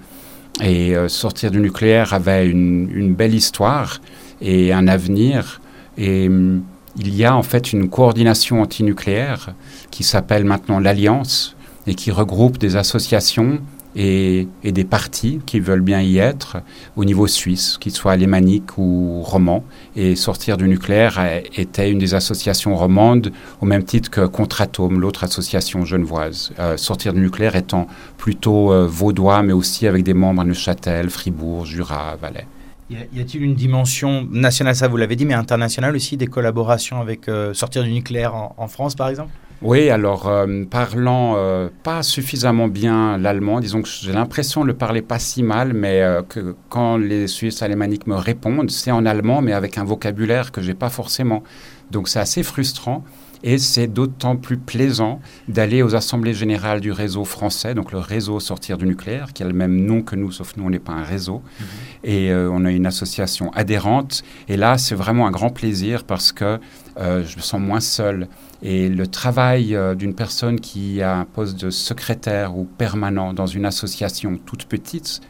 Et 0.62 0.94
sortir 1.08 1.50
du 1.50 1.58
nucléaire 1.58 2.12
avait 2.12 2.46
une, 2.46 2.90
une, 2.92 3.14
belle 3.14 3.34
histoire 3.34 4.00
et 4.42 4.72
un 4.72 4.88
avenir. 4.88 5.60
Et 5.96 6.26
il 6.26 7.14
y 7.14 7.24
a 7.24 7.34
en 7.34 7.42
fait 7.42 7.72
une 7.72 7.88
coordination 7.88 8.60
antinucléaire 8.60 9.54
qui 9.90 10.04
s'appelle 10.04 10.44
maintenant 10.44 10.78
l'Alliance 10.78 11.56
et 11.86 11.94
qui 11.94 12.10
regroupe 12.10 12.58
des 12.58 12.76
associations 12.76 13.60
et, 13.96 14.48
des 14.62 14.84
partis 14.84 15.40
qui 15.46 15.60
veulent 15.60 15.80
bien 15.80 16.00
y 16.00 16.18
être 16.18 16.58
au 16.96 17.04
niveau 17.04 17.26
suisse, 17.26 17.76
qu'ils 17.78 17.92
soient 17.92 18.12
alémaniques 18.12 18.78
ou 18.78 19.22
romans. 19.22 19.64
Et 19.96 20.16
Sortir 20.16 20.56
du 20.56 20.68
nucléaire 20.68 21.20
était 21.56 21.90
une 21.90 21.98
des 21.98 22.14
associations 22.14 22.76
romandes, 22.76 23.32
au 23.60 23.66
même 23.66 23.84
titre 23.84 24.10
que 24.10 24.26
Contratome, 24.26 25.00
l'autre 25.00 25.24
association 25.24 25.84
genevoise. 25.84 26.52
Euh, 26.58 26.76
Sortir 26.76 27.12
du 27.12 27.20
nucléaire 27.20 27.56
étant 27.56 27.86
plutôt 28.16 28.72
euh, 28.72 28.86
vaudois, 28.86 29.42
mais 29.42 29.52
aussi 29.52 29.86
avec 29.86 30.04
des 30.04 30.14
membres 30.14 30.42
à 30.42 30.44
Neuchâtel, 30.44 31.10
Fribourg, 31.10 31.66
Jura, 31.66 32.16
Valais. 32.20 32.46
Y 32.90 33.20
a-t-il 33.20 33.44
une 33.44 33.54
dimension 33.54 34.26
nationale, 34.32 34.74
ça 34.74 34.88
vous 34.88 34.96
l'avez 34.96 35.14
dit, 35.14 35.24
mais 35.24 35.34
internationale 35.34 35.94
aussi, 35.94 36.16
des 36.16 36.26
collaborations 36.26 37.00
avec 37.00 37.28
euh, 37.28 37.54
Sortir 37.54 37.84
du 37.84 37.92
nucléaire 37.92 38.34
en 38.34 38.66
France, 38.66 38.96
par 38.96 39.08
exemple? 39.08 39.30
Oui, 39.62 39.90
alors 39.90 40.26
euh, 40.26 40.64
parlant 40.64 41.34
euh, 41.36 41.68
pas 41.82 42.02
suffisamment 42.02 42.66
bien 42.66 43.18
l'allemand, 43.18 43.60
disons 43.60 43.82
que 43.82 43.88
j'ai 43.88 44.12
l'impression 44.12 44.62
de 44.62 44.68
le 44.68 44.74
parler 44.74 45.02
pas 45.02 45.18
si 45.18 45.42
mal, 45.42 45.74
mais 45.74 46.00
euh, 46.00 46.22
que 46.22 46.54
quand 46.70 46.96
les 46.96 47.26
Suisses 47.26 47.60
alémaniques 47.60 48.06
me 48.06 48.14
répondent, 48.14 48.70
c'est 48.70 48.90
en 48.90 49.04
allemand, 49.04 49.42
mais 49.42 49.52
avec 49.52 49.76
un 49.76 49.84
vocabulaire 49.84 50.50
que 50.50 50.62
j'ai 50.62 50.72
pas 50.72 50.88
forcément. 50.88 51.42
Donc 51.90 52.08
c'est 52.08 52.20
assez 52.20 52.42
frustrant. 52.42 53.04
Et 53.42 53.56
c'est 53.56 53.86
d'autant 53.86 54.36
plus 54.36 54.58
plaisant 54.58 55.18
d'aller 55.48 55.82
aux 55.82 55.94
assemblées 55.94 56.34
générales 56.34 56.82
du 56.82 56.92
réseau 56.92 57.24
français, 57.24 57.72
donc 57.72 57.90
le 57.90 57.98
réseau 57.98 58.38
Sortir 58.38 58.76
du 58.76 58.84
nucléaire, 58.84 59.32
qui 59.32 59.42
a 59.42 59.46
le 59.46 59.54
même 59.54 59.82
nom 59.86 60.02
que 60.02 60.14
nous, 60.14 60.30
sauf 60.30 60.58
nous, 60.58 60.64
on 60.64 60.68
n'est 60.68 60.78
pas 60.78 60.92
un 60.92 61.04
réseau. 61.04 61.40
Mhm. 61.58 61.66
Et 62.04 62.34
on 62.34 62.66
a 62.66 62.70
une 62.70 62.84
association 62.84 63.50
adhérente. 63.52 64.24
Et 64.48 64.58
là, 64.58 64.76
c'est 64.76 64.94
vraiment 64.94 65.26
un 65.26 65.30
grand 65.30 65.48
plaisir 65.48 66.04
parce 66.04 66.32
que 66.32 66.58
je 66.98 67.36
me 67.36 67.40
sens 67.40 67.58
moins 67.58 67.80
seul. 67.80 68.28
Et 68.62 68.88
le 68.88 69.06
travail 69.06 69.74
euh, 69.74 69.94
d'une 69.94 70.14
personne 70.14 70.60
qui 70.60 71.02
a 71.02 71.16
un 71.16 71.24
poste 71.24 71.58
de 71.58 71.70
secrétaire 71.70 72.56
ou 72.56 72.64
permanent 72.64 73.32
dans 73.32 73.46
une 73.46 73.64
association 73.64 74.38
toute 74.44 74.66
petite, 74.66 75.20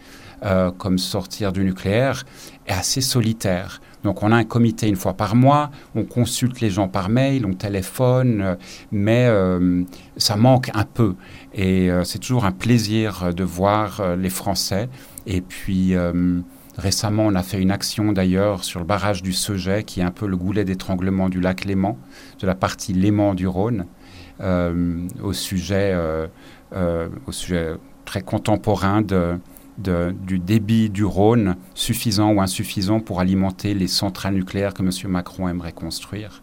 euh, 0.44 0.70
comme 0.72 0.98
sortir 0.98 1.52
du 1.52 1.64
nucléaire, 1.64 2.24
est 2.66 2.72
assez 2.72 3.00
solitaire. 3.00 3.80
Donc 4.02 4.22
on 4.22 4.32
a 4.32 4.36
un 4.36 4.44
comité 4.44 4.88
une 4.88 4.96
fois 4.96 5.14
par 5.14 5.36
mois, 5.36 5.70
on 5.94 6.04
consulte 6.04 6.60
les 6.60 6.70
gens 6.70 6.88
par 6.88 7.08
mail, 7.10 7.44
on 7.44 7.52
téléphone, 7.52 8.40
euh, 8.40 8.54
mais 8.90 9.28
ça 10.16 10.36
manque 10.36 10.70
un 10.74 10.84
peu. 10.84 11.14
Et 11.54 11.90
c'est 12.04 12.18
toujours 12.18 12.46
un 12.46 12.52
plaisir 12.52 13.34
de 13.34 13.44
voir 13.44 14.16
les 14.16 14.30
Français. 14.30 14.88
Et 15.26 15.40
puis 15.40 15.94
Récemment, 16.80 17.26
on 17.26 17.34
a 17.34 17.42
fait 17.42 17.60
une 17.60 17.72
action 17.72 18.12
d'ailleurs 18.12 18.64
sur 18.64 18.80
le 18.80 18.86
barrage 18.86 19.22
du 19.22 19.34
Seget, 19.34 19.82
qui 19.84 20.00
est 20.00 20.02
un 20.02 20.10
peu 20.10 20.26
le 20.26 20.36
goulet 20.36 20.64
d'étranglement 20.64 21.28
du 21.28 21.40
lac 21.40 21.66
Léman, 21.66 21.98
de 22.40 22.46
la 22.46 22.54
partie 22.54 22.92
Léman 22.92 23.34
du 23.34 23.46
Rhône, 23.46 23.86
euh, 24.40 25.06
au, 25.22 25.32
sujet, 25.32 25.92
euh, 25.94 26.26
euh, 26.74 27.08
au 27.26 27.32
sujet 27.32 27.74
très 28.04 28.22
contemporain 28.22 29.02
de, 29.02 29.38
du 29.78 30.38
débit 30.38 30.90
du 30.90 31.04
Rhône, 31.04 31.56
suffisant 31.74 32.32
ou 32.32 32.40
insuffisant 32.40 33.00
pour 33.00 33.20
alimenter 33.20 33.74
les 33.74 33.88
centrales 33.88 34.34
nucléaires 34.34 34.74
que 34.74 34.82
M. 34.82 34.90
Macron 35.10 35.48
aimerait 35.48 35.72
construire. 35.72 36.42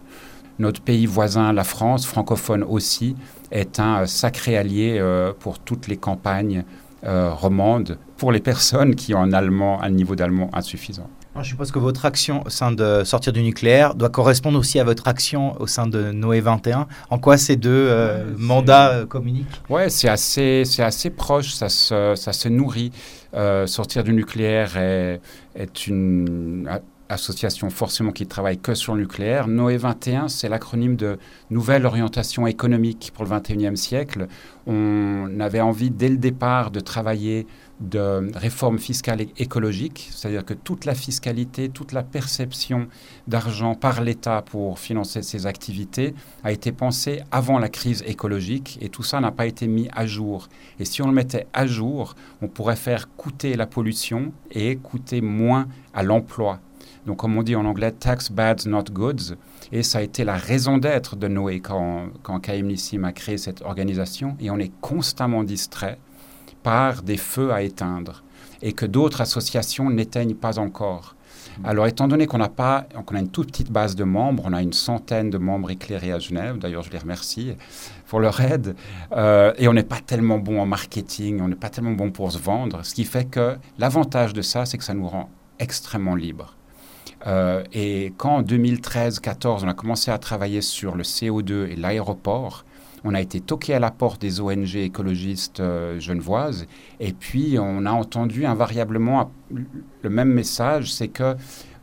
Notre 0.60 0.82
pays 0.82 1.06
voisin, 1.06 1.54
la 1.54 1.63
France, 1.63 2.08
francophone 2.08 2.63
aussi, 2.63 3.16
est 3.51 3.80
un 3.80 4.08
sacré 4.08 4.58
allié 4.58 5.00
pour 5.39 5.60
toutes 5.60 5.88
les 5.88 5.98
campagnes 5.98 6.63
euh, 7.04 7.32
romande 7.32 8.00
pour 8.18 8.32
les 8.32 8.39
personnes 8.39 8.96
qui 8.96 9.13
ont 9.13 9.22
un, 9.22 9.32
allemand, 9.32 9.80
un 9.84 9.92
niveau 9.92 10.16
d'allemand 10.16 10.50
insuffisant. 10.51 11.08
Je 11.41 11.50
suppose 11.50 11.72
que 11.72 11.79
votre 11.79 12.06
action 12.06 12.44
au 12.46 12.50
sein 12.50 12.72
de 12.72 13.03
Sortir 13.03 13.34
du 13.34 13.44
nucléaire 13.44 13.96
doit 13.96 14.10
correspondre 14.10 14.58
aussi 14.58 14.79
à 14.79 14.84
votre 14.84 15.08
action 15.08 15.60
au 15.62 15.67
sein 15.67 15.88
de 15.88 16.12
Noé 16.12 16.39
21. 16.41 16.88
En 17.10 17.20
quoi 17.20 17.38
ces 17.38 17.56
deux 17.56 17.70
euh, 17.70 18.34
mandats 18.38 18.89
euh, 18.89 19.06
communiquent? 19.06 19.62
Oui, 19.70 19.89
c'est 19.89 20.10
assez, 20.10 20.63
assez 20.79 21.10
proche, 21.10 21.53
ça 21.53 21.70
se, 21.70 22.13
ça 22.15 22.34
se 22.34 22.50
nourrit. 22.50 22.91
Sortir 23.67 24.03
du 24.03 24.13
nucléaire 24.13 24.77
est, 24.77 25.22
est 25.56 25.86
une 25.86 26.67
association 27.10 27.70
forcément 27.70 28.12
qui 28.12 28.27
travaille 28.27 28.58
que 28.58 28.74
sur 28.74 28.96
le 28.96 29.01
nucléaire. 29.01 29.48
Noé 29.48 29.77
21, 29.77 30.27
c'est 30.27 30.50
l'acronyme 30.50 30.96
de 30.96 31.17
Nouvelle 31.50 31.86
orientation 31.86 32.48
économique 32.48 33.12
pour 33.13 33.24
le 33.24 33.29
21e 33.32 33.75
siècle. 33.75 34.27
On 34.65 35.39
avait 35.39 35.62
envie 35.62 35.91
dès 35.91 36.10
le 36.10 36.17
départ 36.17 36.72
de 36.72 36.79
travailler 36.79 37.48
de 37.79 38.31
réforme 38.36 38.79
fiscale 38.79 39.22
et 39.22 39.29
écologique, 39.38 40.10
c'est-à-dire 40.12 40.43
que 40.43 40.53
toute 40.53 40.86
la 40.86 40.96
fiscalité, 40.96 41.69
toute 41.69 41.91
la 41.91 42.03
perception 42.03 42.88
d'argent 43.27 43.75
par 43.75 44.01
l'État 44.01 44.41
pour 44.41 44.79
financer 44.79 45.22
ses 45.22 45.46
activités 45.46 46.15
a 46.43 46.51
été 46.51 46.72
pensée 46.72 47.22
avant 47.31 47.60
la 47.60 47.69
crise 47.69 48.03
écologique 48.07 48.79
et 48.81 48.89
tout 48.89 49.03
ça 49.03 49.19
n'a 49.19 49.31
pas 49.31 49.46
été 49.46 49.67
mis 49.67 49.89
à 49.93 50.07
jour. 50.07 50.48
Et 50.79 50.86
si 50.86 51.01
on 51.01 51.07
le 51.07 51.13
mettait 51.13 51.48
à 51.53 51.67
jour, 51.67 52.15
on 52.41 52.48
pourrait 52.48 52.75
faire 52.75 53.10
coûter 53.15 53.55
la 53.55 53.67
pollution 53.67 54.31
et 54.51 54.77
coûter 54.77 55.22
moins 55.22 55.67
à 55.93 56.01
l'emploi 56.01 56.60
donc, 57.07 57.17
comme 57.17 57.38
on 57.38 57.41
dit 57.41 57.55
en 57.55 57.63
anglais, 57.63 57.93
tax 57.93 58.29
bad, 58.29 58.65
not 58.65 58.84
goods. 58.91 59.36
Et 59.72 59.81
ça 59.81 60.00
a 60.00 60.01
été 60.01 60.25
la 60.25 60.36
raison 60.36 60.77
d'être 60.77 61.15
de 61.15 61.29
Noé 61.29 61.62
quand, 61.62 62.07
quand 62.22 62.41
Kaim 62.41 62.63
Nissim 62.63 63.05
a 63.05 63.13
créé 63.13 63.38
cette 63.38 63.62
organisation. 63.62 64.36
Et 64.41 64.51
on 64.51 64.60
est 64.60 64.74
constamment 64.81 65.46
distrait 65.46 66.00
par 66.68 67.02
des 67.02 67.16
feux 67.16 67.54
à 67.54 67.62
éteindre 67.62 68.24
et 68.62 68.74
que 68.74 68.86
d'autres 68.86 69.22
associations 69.22 69.90
n'éteignent 69.90 70.36
pas 70.36 70.60
encore. 70.60 71.16
Alors, 71.64 71.88
étant 71.88 72.10
donné 72.10 72.28
qu'on 72.28 72.40
n'a 72.40 72.50
pas, 72.50 72.86
qu'on 73.06 73.16
a 73.16 73.20
une 73.20 73.30
toute 73.30 73.52
petite 73.52 73.72
base 73.72 73.96
de 73.96 74.04
membres, 74.04 74.44
on 74.46 74.52
a 74.52 74.62
une 74.62 74.74
centaine 74.74 75.30
de 75.30 75.38
membres 75.38 75.72
éclairés 75.72 76.12
à 76.12 76.20
Genève, 76.20 76.58
d'ailleurs 76.58 76.84
je 76.84 76.92
les 76.92 76.98
remercie 76.98 77.56
pour 78.08 78.20
leur 78.20 78.42
aide, 78.42 78.76
euh, 79.14 79.54
et 79.58 79.70
on 79.70 79.74
n'est 79.74 79.84
pas 79.96 80.02
tellement 80.06 80.40
bon 80.40 80.60
en 80.60 80.66
marketing, 80.66 81.40
on 81.40 81.48
n'est 81.48 81.56
pas 81.56 81.70
tellement 81.70 81.94
bon 81.94 82.12
pour 82.12 82.34
se 82.34 82.38
vendre, 82.38 82.84
ce 82.84 82.94
qui 82.94 83.06
fait 83.06 83.24
que 83.24 83.56
l'avantage 83.80 84.34
de 84.34 84.42
ça, 84.42 84.66
c'est 84.66 84.78
que 84.78 84.84
ça 84.84 84.94
nous 84.94 85.08
rend 85.08 85.30
extrêmement 85.60 86.16
libres. 86.16 86.54
Euh, 87.28 87.64
et 87.72 88.14
quand 88.18 88.36
en 88.36 88.44
2013-14, 88.44 89.64
on 89.64 89.70
a 89.70 89.74
commencé 89.74 90.12
à 90.12 90.18
travailler 90.18 90.62
sur 90.62 90.96
le 90.96 91.04
CO2 91.04 91.70
et 91.70 91.78
l'aéroport, 91.78 92.66
on 93.08 93.14
a 93.14 93.22
été 93.22 93.40
toqué 93.40 93.74
à 93.74 93.80
la 93.80 93.90
porte 93.90 94.22
des 94.22 94.42
ONG 94.42 94.76
écologistes 94.76 95.62
euh, 95.62 95.98
genevoises 96.00 96.68
et 97.00 97.14
puis 97.14 97.58
on 97.58 97.86
a 97.86 97.92
entendu 97.92 98.46
invariablement 98.46 99.32
le 100.02 100.10
même 100.10 100.34
message, 100.34 100.94
c'est 100.94 101.08
que 101.08 101.36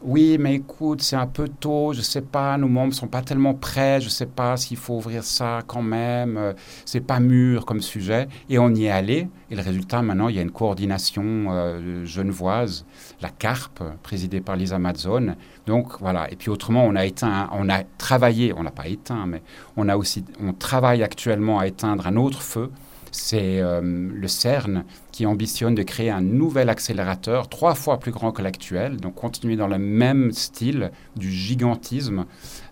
oui, 0.05 0.37
mais 0.39 0.57
écoute, 0.57 1.01
c'est 1.01 1.17
un 1.17 1.27
peu 1.27 1.49
tôt, 1.49 1.95
je 1.95 2.03
sais 2.03 2.21
pas, 2.21 2.59
nos 2.59 2.69
membres 2.69 2.93
sont 2.93 3.09
pas 3.09 3.23
tellement 3.23 3.55
prêts, 3.55 4.03
je 4.03 4.11
sais 4.11 4.27
pas 4.27 4.57
s'il 4.59 4.77
faut 4.77 4.95
ouvrir 4.97 5.25
ça 5.25 5.63
quand 5.67 5.81
même, 5.81 6.37
euh, 6.37 6.53
c'est 6.85 7.01
pas 7.01 7.21
mûr 7.21 7.65
comme 7.65 7.81
sujet. 7.81 8.29
Et 8.51 8.59
on 8.59 8.69
y 8.75 8.85
est 8.85 8.91
allé, 8.91 9.29
et 9.51 9.57
le 9.57 9.63
résultat, 9.63 10.03
maintenant, 10.03 10.29
il 10.29 10.37
y 10.37 10.39
a 10.39 10.43
une 10.43 10.51
coordination 10.51 11.47
euh, 11.49 12.05
genevoise, 12.05 12.85
la 13.23 13.31
CARP, 13.31 13.83
présidée 14.03 14.43
par 14.43 14.57
Lisa 14.57 14.79
Mazzone. 14.79 15.37
Donc 15.67 15.99
voilà, 16.01 16.31
et 16.31 16.37
puis 16.37 16.51
autrement, 16.51 16.85
on 16.85 16.95
a 16.97 17.07
éteint, 17.07 17.49
on 17.53 17.71
a 17.71 17.83
travaillé, 17.97 18.53
on 18.55 18.63
n'a 18.63 18.71
pas 18.71 18.89
éteint, 18.89 19.25
mais 19.27 19.43
on 19.79 19.89
a 19.89 19.97
aussi, 19.97 20.23
on 20.39 20.53
travaille 20.53 21.03
actuellement 21.03 21.61
à 21.61 21.67
éteindre 21.67 22.07
un 22.07 22.17
autre 22.17 22.43
feu 22.43 22.71
c'est 23.15 23.61
euh, 23.61 23.81
le 23.83 24.29
CERN 24.29 24.85
qui 25.15 25.27
ambitionne 25.27 25.77
de 25.77 25.85
créer 25.85 26.11
un 26.11 26.23
nouvel 26.23 26.69
accélérateur 26.69 27.49
trois 27.49 27.77
fois 27.77 28.01
plus 28.01 28.11
grand 28.11 28.33
que 28.33 28.43
l'actuel, 28.43 28.97
donc 28.97 29.15
continuer 29.15 29.55
dans 29.55 29.69
le 29.69 29.79
même 29.79 30.33
style 30.33 30.91
du 31.15 31.31
gigantisme, 31.31 32.25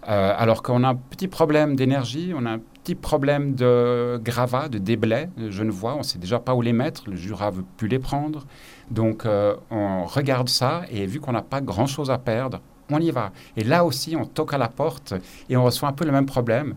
euh, 0.09 0.35
alors 0.37 0.65
qu'on 0.65 0.83
a 0.83 0.89
un 0.89 0.97
petit 0.97 1.29
problème 1.29 1.77
d'énergie, 1.77 2.33
on 2.37 2.45
a 2.45 2.51
un 2.51 2.59
petit 2.59 2.97
problème 2.97 3.55
de 3.55 4.21
gravat, 4.21 4.69
de 4.69 4.79
déblais, 4.79 5.31
je 5.51 5.63
ne 5.63 5.71
vois, 5.71 5.95
on 5.95 5.99
ne 5.99 6.03
sait 6.03 6.19
déjà 6.19 6.41
pas 6.41 6.57
où 6.57 6.63
les 6.63 6.73
mettre, 6.73 7.09
le 7.09 7.15
Jura 7.15 7.51
veut 7.53 7.65
plus 7.77 7.87
les 7.87 8.01
prendre, 8.01 8.45
donc 8.91 9.25
euh, 9.25 9.55
on 9.71 10.05
regarde 10.07 10.49
ça 10.49 10.83
et 10.91 11.07
vu 11.07 11.21
qu'on 11.21 11.31
n'a 11.31 11.43
pas 11.43 11.61
grand-chose 11.61 12.11
à 12.11 12.19
perdre, 12.19 12.61
on 12.91 12.99
y 12.99 13.13
va. 13.13 13.31
Et 13.57 13.63
là 13.63 13.85
aussi, 13.85 14.17
on 14.17 14.27
toque 14.27 14.53
à 14.53 14.59
la 14.59 14.69
porte 14.69 15.15
et 15.49 15.57
on 15.57 15.63
reçoit 15.63 15.89
un 15.89 15.93
peu 15.93 16.05
le 16.05 16.13
même 16.13 16.27
problème. 16.27 16.75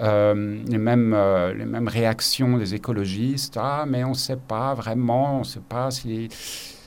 Euh, 0.00 0.62
les, 0.66 0.78
mêmes, 0.78 1.14
euh, 1.14 1.54
les 1.54 1.64
mêmes 1.64 1.88
réactions 1.88 2.58
des 2.58 2.74
écologistes. 2.74 3.56
Ah, 3.60 3.84
mais 3.88 4.04
on 4.04 4.10
ne 4.10 4.14
sait 4.14 4.36
pas 4.36 4.74
vraiment, 4.74 5.36
on 5.36 5.38
ne 5.40 5.44
sait 5.44 5.60
pas 5.60 5.90
si 5.90 6.28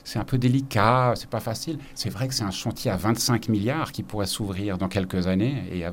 c'est 0.04 0.18
un 0.18 0.24
peu 0.24 0.38
délicat, 0.38 1.14
c'est 1.16 1.28
pas 1.28 1.40
facile. 1.40 1.78
C'est 1.94 2.10
vrai 2.10 2.28
que 2.28 2.34
c'est 2.34 2.44
un 2.44 2.50
chantier 2.50 2.90
à 2.90 2.96
25 2.96 3.48
milliards 3.48 3.92
qui 3.92 4.02
pourrait 4.02 4.26
s'ouvrir 4.26 4.78
dans 4.78 4.88
quelques 4.88 5.26
années 5.26 5.62
et 5.72 5.84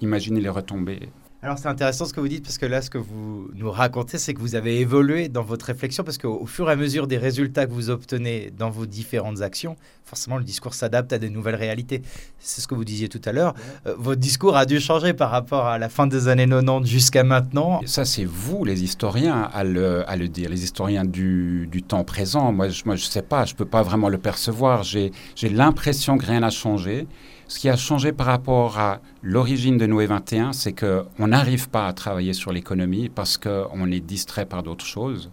imaginez 0.00 0.40
les 0.40 0.48
retombées. 0.48 1.10
Alors 1.40 1.56
c'est 1.56 1.68
intéressant 1.68 2.04
ce 2.04 2.12
que 2.12 2.18
vous 2.18 2.26
dites 2.26 2.42
parce 2.42 2.58
que 2.58 2.66
là 2.66 2.82
ce 2.82 2.90
que 2.90 2.98
vous 2.98 3.48
nous 3.54 3.70
racontez 3.70 4.18
c'est 4.18 4.34
que 4.34 4.40
vous 4.40 4.56
avez 4.56 4.80
évolué 4.80 5.28
dans 5.28 5.44
votre 5.44 5.66
réflexion 5.66 6.02
parce 6.02 6.18
qu'au 6.18 6.46
fur 6.46 6.68
et 6.68 6.72
à 6.72 6.76
mesure 6.76 7.06
des 7.06 7.16
résultats 7.16 7.64
que 7.66 7.70
vous 7.70 7.90
obtenez 7.90 8.52
dans 8.58 8.70
vos 8.70 8.86
différentes 8.86 9.40
actions, 9.40 9.76
forcément 10.04 10.36
le 10.36 10.42
discours 10.42 10.74
s'adapte 10.74 11.12
à 11.12 11.18
des 11.18 11.30
nouvelles 11.30 11.54
réalités. 11.54 12.02
C'est 12.40 12.60
ce 12.60 12.66
que 12.66 12.74
vous 12.74 12.84
disiez 12.84 13.08
tout 13.08 13.20
à 13.24 13.30
l'heure. 13.30 13.54
Euh, 13.86 13.94
votre 13.96 14.20
discours 14.20 14.56
a 14.56 14.66
dû 14.66 14.80
changer 14.80 15.14
par 15.14 15.30
rapport 15.30 15.66
à 15.66 15.78
la 15.78 15.88
fin 15.88 16.08
des 16.08 16.26
années 16.26 16.48
90 16.48 16.90
jusqu'à 16.90 17.22
maintenant. 17.22 17.82
Ça 17.86 18.04
c'est 18.04 18.24
vous 18.24 18.64
les 18.64 18.82
historiens 18.82 19.48
à 19.54 19.62
le, 19.62 20.10
à 20.10 20.16
le, 20.16 20.26
dire, 20.26 20.50
les 20.50 20.64
historiens 20.64 21.04
du, 21.04 21.68
du 21.70 21.84
temps 21.84 22.02
présent. 22.02 22.50
Moi 22.50 22.68
je 22.68 22.80
ne 22.80 22.86
moi, 22.86 22.96
je 22.96 23.04
sais 23.04 23.22
pas, 23.22 23.44
je 23.44 23.52
ne 23.52 23.58
peux 23.58 23.64
pas 23.64 23.84
vraiment 23.84 24.08
le 24.08 24.18
percevoir. 24.18 24.82
J'ai 24.82 25.12
l'impression 25.40 26.18
que 26.18 26.26
rien 26.26 26.40
n'a 26.40 26.50
changé. 26.50 27.06
Ce 27.48 27.58
qui 27.58 27.70
a 27.70 27.76
changé 27.78 28.12
par 28.12 28.26
rapport 28.26 28.78
à 28.78 29.00
l'origine 29.22 29.78
de 29.78 29.86
Noé 29.86 30.04
21, 30.04 30.52
c'est 30.52 30.74
qu'on 30.74 31.28
n'arrive 31.28 31.70
pas 31.70 31.88
à 31.88 31.94
travailler 31.94 32.34
sur 32.34 32.52
l'économie 32.52 33.08
parce 33.08 33.38
qu'on 33.38 33.90
est 33.90 34.00
distrait 34.00 34.44
par 34.44 34.62
d'autres 34.62 34.84
choses. 34.84 35.30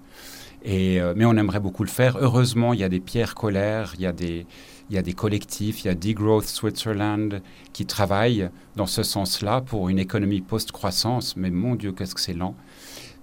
Et, 0.63 1.01
euh, 1.01 1.13
mais 1.13 1.25
on 1.25 1.35
aimerait 1.35 1.59
beaucoup 1.59 1.83
le 1.83 1.89
faire. 1.89 2.17
Heureusement, 2.21 2.73
il 2.73 2.79
y 2.79 2.85
a 2.85 2.89
des 2.89 3.01
pierres 3.01 3.35
colères, 3.35 3.91
il 3.95 4.01
y 4.01 4.05
a 4.05 4.13
des, 4.13 4.47
il 4.89 4.95
y 4.95 4.97
a 4.97 5.01
des 5.01 5.11
collectifs, 5.11 5.83
il 5.83 5.87
y 5.87 5.89
a 5.89 5.93
Degrowth 5.93 6.45
Switzerland 6.45 7.41
qui 7.73 7.85
travaillent 7.85 8.49
dans 8.77 8.85
ce 8.85 9.03
sens-là 9.03 9.59
pour 9.59 9.89
une 9.89 9.99
économie 9.99 10.39
post-croissance. 10.39 11.35
Mais 11.35 11.49
mon 11.49 11.75
Dieu, 11.75 11.91
qu'est-ce 11.91 12.15
que 12.15 12.21
c'est 12.21 12.33
lent. 12.33 12.55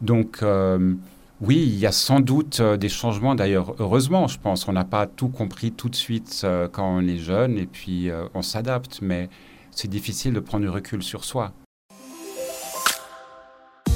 Donc, 0.02 0.40
euh, 0.42 0.94
oui, 1.42 1.56
il 1.56 1.78
y 1.78 1.86
a 1.86 1.92
sans 1.92 2.20
doute 2.20 2.60
euh, 2.60 2.76
des 2.76 2.88
changements. 2.88 3.34
D'ailleurs, 3.34 3.74
heureusement, 3.80 4.28
je 4.28 4.38
pense. 4.38 4.68
On 4.68 4.72
n'a 4.72 4.84
pas 4.84 5.06
tout 5.06 5.28
compris 5.28 5.72
tout 5.72 5.88
de 5.88 5.96
suite 5.96 6.42
euh, 6.44 6.68
quand 6.70 6.88
on 6.88 7.06
est 7.06 7.18
jeune 7.18 7.58
et 7.58 7.66
puis 7.66 8.10
on 8.34 8.42
s'adapte. 8.42 9.00
Mais 9.02 9.28
c'est 9.72 9.88
difficile 9.88 10.32
de 10.32 10.40
prendre 10.40 10.62
du 10.62 10.70
recul 10.70 11.02
sur 11.02 11.24
soi. 11.24 11.52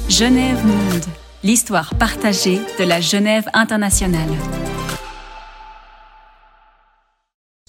Genève 0.09 0.65
Monde, 0.65 1.05
l'histoire 1.43 1.95
partagée 1.95 2.59
de 2.79 2.83
la 2.83 2.99
Genève 2.99 3.49
internationale. 3.53 4.29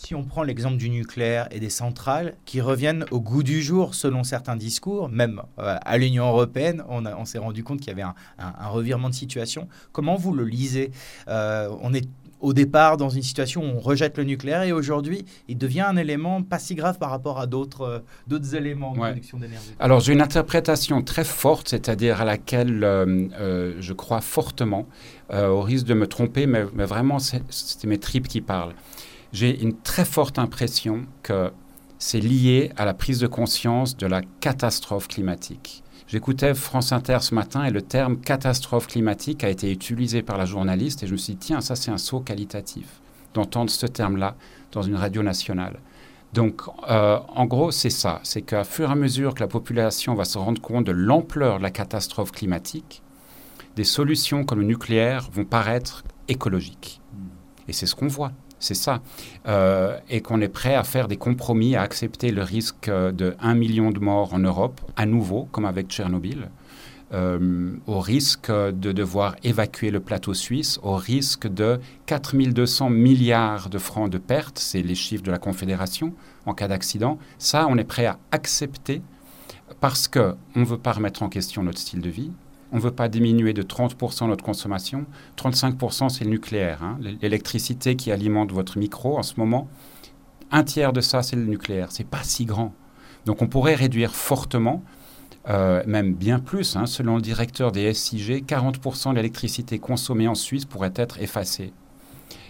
Si 0.08 0.14
on 0.14 0.24
prend 0.24 0.42
l'exemple 0.42 0.78
du 0.78 0.88
nucléaire 0.88 1.48
et 1.50 1.60
des 1.60 1.68
centrales 1.68 2.32
qui 2.46 2.62
reviennent 2.62 3.04
au 3.10 3.20
goût 3.20 3.42
du 3.42 3.60
jour 3.60 3.94
selon 3.94 4.24
certains 4.24 4.56
discours, 4.56 5.10
même 5.10 5.42
euh, 5.58 5.76
à 5.82 5.98
l'Union 5.98 6.26
européenne, 6.28 6.82
on, 6.88 7.26
s'est 7.26 7.36
rendu 7.36 7.62
compte 7.62 7.80
qu'il 7.80 7.88
y 7.88 7.90
avait 7.90 8.10
un, 8.38 8.68
revirement 8.68 9.10
de 9.10 9.14
situation. 9.14 9.68
Comment 9.92 10.16
vous 10.16 10.32
le 10.32 10.44
lisez? 10.44 10.92
Euh, 11.28 11.68
On 11.82 11.92
est 11.92 12.08
au 12.40 12.54
départ 12.54 12.96
dans 12.96 13.10
une 13.10 13.22
situation 13.22 13.60
où 13.60 13.76
on 13.76 13.80
rejette 13.80 14.16
le 14.16 14.24
nucléaire 14.24 14.62
et 14.62 14.72
aujourd'hui, 14.72 15.26
il 15.46 15.58
devient 15.58 15.82
un 15.82 15.98
élément 15.98 16.42
pas 16.42 16.58
si 16.58 16.74
grave 16.74 16.96
par 16.96 17.10
rapport 17.10 17.38
à 17.38 17.46
d'autres 17.46 17.82
euh, 17.82 17.98
d'autres 18.26 18.54
éléments 18.54 18.92
de 18.92 19.00
production 19.00 19.36
d'énergie. 19.36 19.74
Alors 19.78 20.00
j'ai 20.00 20.14
une 20.14 20.22
interprétation 20.22 21.02
très 21.02 21.24
forte, 21.24 21.68
c'est-à-dire 21.68 22.22
à 22.22 22.24
laquelle 22.24 22.80
je 22.80 23.92
crois 23.92 24.22
fortement, 24.22 24.86
au 25.30 25.60
risque 25.60 25.84
de 25.84 25.92
me 25.92 26.06
tromper, 26.06 26.46
mais, 26.46 26.64
mais 26.72 26.86
vraiment 26.86 27.18
c'est 27.18 27.84
mes 27.84 27.98
tripes 27.98 28.26
qui 28.26 28.40
parlent 28.40 28.72
j'ai 29.32 29.60
une 29.60 29.76
très 29.76 30.04
forte 30.04 30.38
impression 30.38 31.06
que 31.22 31.50
c'est 31.98 32.20
lié 32.20 32.72
à 32.76 32.84
la 32.84 32.94
prise 32.94 33.18
de 33.18 33.26
conscience 33.26 33.96
de 33.96 34.06
la 34.06 34.22
catastrophe 34.40 35.08
climatique. 35.08 35.82
J'écoutais 36.06 36.54
France 36.54 36.92
Inter 36.92 37.18
ce 37.20 37.34
matin 37.34 37.64
et 37.64 37.70
le 37.70 37.82
terme 37.82 38.18
catastrophe 38.18 38.86
climatique 38.86 39.44
a 39.44 39.50
été 39.50 39.70
utilisé 39.70 40.22
par 40.22 40.38
la 40.38 40.46
journaliste 40.46 41.02
et 41.02 41.06
je 41.06 41.12
me 41.12 41.18
suis 41.18 41.34
dit, 41.34 41.38
tiens, 41.38 41.60
ça 41.60 41.76
c'est 41.76 41.90
un 41.90 41.98
saut 41.98 42.20
qualitatif 42.20 43.00
d'entendre 43.34 43.70
ce 43.70 43.86
terme-là 43.86 44.34
dans 44.72 44.82
une 44.82 44.94
radio 44.94 45.22
nationale. 45.22 45.80
Donc, 46.32 46.62
euh, 46.88 47.18
en 47.28 47.46
gros, 47.46 47.70
c'est 47.70 47.90
ça. 47.90 48.20
C'est 48.22 48.42
qu'à 48.42 48.64
fur 48.64 48.88
et 48.88 48.92
à 48.92 48.94
mesure 48.94 49.34
que 49.34 49.40
la 49.40 49.48
population 49.48 50.14
va 50.14 50.24
se 50.24 50.38
rendre 50.38 50.60
compte 50.60 50.84
de 50.84 50.92
l'ampleur 50.92 51.58
de 51.58 51.62
la 51.62 51.70
catastrophe 51.70 52.32
climatique, 52.32 53.02
des 53.76 53.84
solutions 53.84 54.44
comme 54.44 54.60
le 54.60 54.66
nucléaire 54.66 55.28
vont 55.32 55.44
paraître 55.44 56.04
écologiques. 56.28 57.00
Et 57.66 57.72
c'est 57.72 57.86
ce 57.86 57.94
qu'on 57.94 58.08
voit. 58.08 58.32
C'est 58.60 58.74
ça. 58.74 59.00
Euh, 59.46 59.98
et 60.08 60.20
qu'on 60.20 60.40
est 60.40 60.48
prêt 60.48 60.74
à 60.74 60.84
faire 60.84 61.08
des 61.08 61.16
compromis, 61.16 61.76
à 61.76 61.82
accepter 61.82 62.30
le 62.30 62.42
risque 62.42 62.90
de 62.90 63.36
1 63.40 63.54
million 63.54 63.90
de 63.90 64.00
morts 64.00 64.34
en 64.34 64.38
Europe, 64.38 64.80
à 64.96 65.06
nouveau, 65.06 65.48
comme 65.52 65.64
avec 65.64 65.88
Tchernobyl, 65.88 66.48
euh, 67.14 67.70
au 67.86 68.00
risque 68.00 68.50
de 68.50 68.92
devoir 68.92 69.34
évacuer 69.42 69.90
le 69.90 70.00
plateau 70.00 70.34
suisse, 70.34 70.78
au 70.82 70.94
risque 70.96 71.46
de 71.48 71.80
4200 72.04 72.90
milliards 72.90 73.70
de 73.70 73.78
francs 73.78 74.10
de 74.10 74.18
pertes, 74.18 74.58
c'est 74.58 74.82
les 74.82 74.94
chiffres 74.94 75.22
de 75.22 75.30
la 75.30 75.38
Confédération, 75.38 76.12
en 76.44 76.52
cas 76.52 76.68
d'accident. 76.68 77.18
Ça, 77.38 77.66
on 77.70 77.78
est 77.78 77.84
prêt 77.84 78.04
à 78.04 78.18
accepter 78.30 79.00
parce 79.80 80.06
qu'on 80.06 80.36
ne 80.54 80.64
veut 80.64 80.76
pas 80.76 80.92
remettre 80.92 81.22
en 81.22 81.30
question 81.30 81.62
notre 81.62 81.78
style 81.78 82.02
de 82.02 82.10
vie, 82.10 82.30
on 82.72 82.76
ne 82.76 82.80
veut 82.80 82.90
pas 82.90 83.08
diminuer 83.08 83.52
de 83.52 83.62
30% 83.62 84.28
notre 84.28 84.44
consommation. 84.44 85.06
35% 85.36 86.08
c'est 86.08 86.24
le 86.24 86.30
nucléaire. 86.30 86.82
Hein. 86.82 86.98
L'électricité 87.22 87.96
qui 87.96 88.12
alimente 88.12 88.52
votre 88.52 88.78
micro 88.78 89.18
en 89.18 89.22
ce 89.22 89.34
moment, 89.36 89.68
un 90.50 90.64
tiers 90.64 90.92
de 90.92 91.00
ça 91.00 91.22
c'est 91.22 91.36
le 91.36 91.44
nucléaire. 91.44 91.90
C'est 91.90 92.06
pas 92.06 92.22
si 92.22 92.44
grand. 92.44 92.74
Donc 93.24 93.42
on 93.42 93.46
pourrait 93.46 93.74
réduire 93.74 94.14
fortement, 94.14 94.82
euh, 95.48 95.82
même 95.86 96.14
bien 96.14 96.38
plus, 96.40 96.76
hein. 96.76 96.86
selon 96.86 97.16
le 97.16 97.22
directeur 97.22 97.72
des 97.72 97.92
SIG, 97.94 98.44
40% 98.46 99.10
de 99.10 99.16
l'électricité 99.16 99.78
consommée 99.78 100.28
en 100.28 100.34
Suisse 100.34 100.64
pourrait 100.64 100.92
être 100.94 101.20
effacée. 101.20 101.72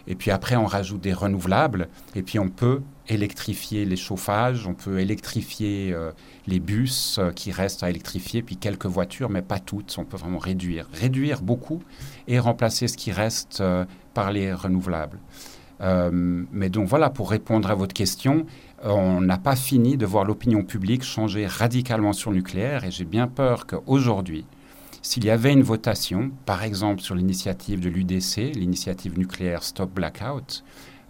Et 0.09 0.15
puis 0.15 0.31
après, 0.31 0.57
on 0.57 0.65
rajoute 0.65 1.03
des 1.03 1.13
renouvelables. 1.13 1.89
Et 2.17 2.23
puis 2.23 2.39
on 2.39 2.49
peut 2.49 2.81
électrifier 3.09 3.85
les 3.85 3.97
chauffages, 3.97 4.67
on 4.67 4.75
peut 4.75 4.99
électrifier 5.01 5.93
euh, 5.93 6.13
les 6.47 6.61
bus 6.61 7.19
euh, 7.19 7.31
qui 7.31 7.53
restent 7.53 7.83
à 7.83 7.91
électrifier, 7.91 8.43
puis 8.43 8.57
quelques 8.57 8.87
voitures, 8.87 9.29
mais 9.29 9.43
pas 9.43 9.59
toutes. 9.59 9.95
On 9.99 10.05
peut 10.05 10.17
vraiment 10.17 10.39
réduire. 10.39 10.89
Réduire 10.95 11.43
beaucoup 11.43 11.83
et 12.27 12.39
remplacer 12.39 12.89
ce 12.89 12.97
qui 12.97 13.13
reste 13.13 13.61
euh, 13.61 13.85
par 14.15 14.33
les 14.33 14.53
renouvelables. 14.53 15.21
mais 16.11 16.71
donc 16.71 16.89
voilà, 16.89 17.09
pour 17.09 17.31
répondre 17.31 17.71
à 17.71 17.75
votre 17.77 17.95
question, 17.95 18.47
on 18.83 19.21
n'a 19.21 19.39
pas 19.39 19.55
fini 19.55 19.97
de 19.97 20.07
voir 20.07 20.25
l'opinion 20.25 20.65
publique 20.65 21.05
changer 21.05 21.47
radicalement 21.47 22.13
sur 22.13 22.31
le 22.31 22.39
nucléaire. 22.39 22.85
Et 22.85 22.91
j'ai 22.91 23.05
bien 23.05 23.29
peur 23.29 23.67
qu'aujourd'hui, 23.67 24.45
s'il 25.03 25.25
y 25.25 25.31
avait 25.31 25.53
une 25.53 25.63
votation, 25.63 26.31
par 26.47 26.63
exemple 26.63 27.01
sur 27.01 27.15
l'initiative 27.15 27.81
de 27.81 27.89
l'UDC, 27.89 28.55
l'initiative 28.55 29.19
nucléaire 29.19 29.63
Stop 29.63 29.91
Blackout, 29.91 30.65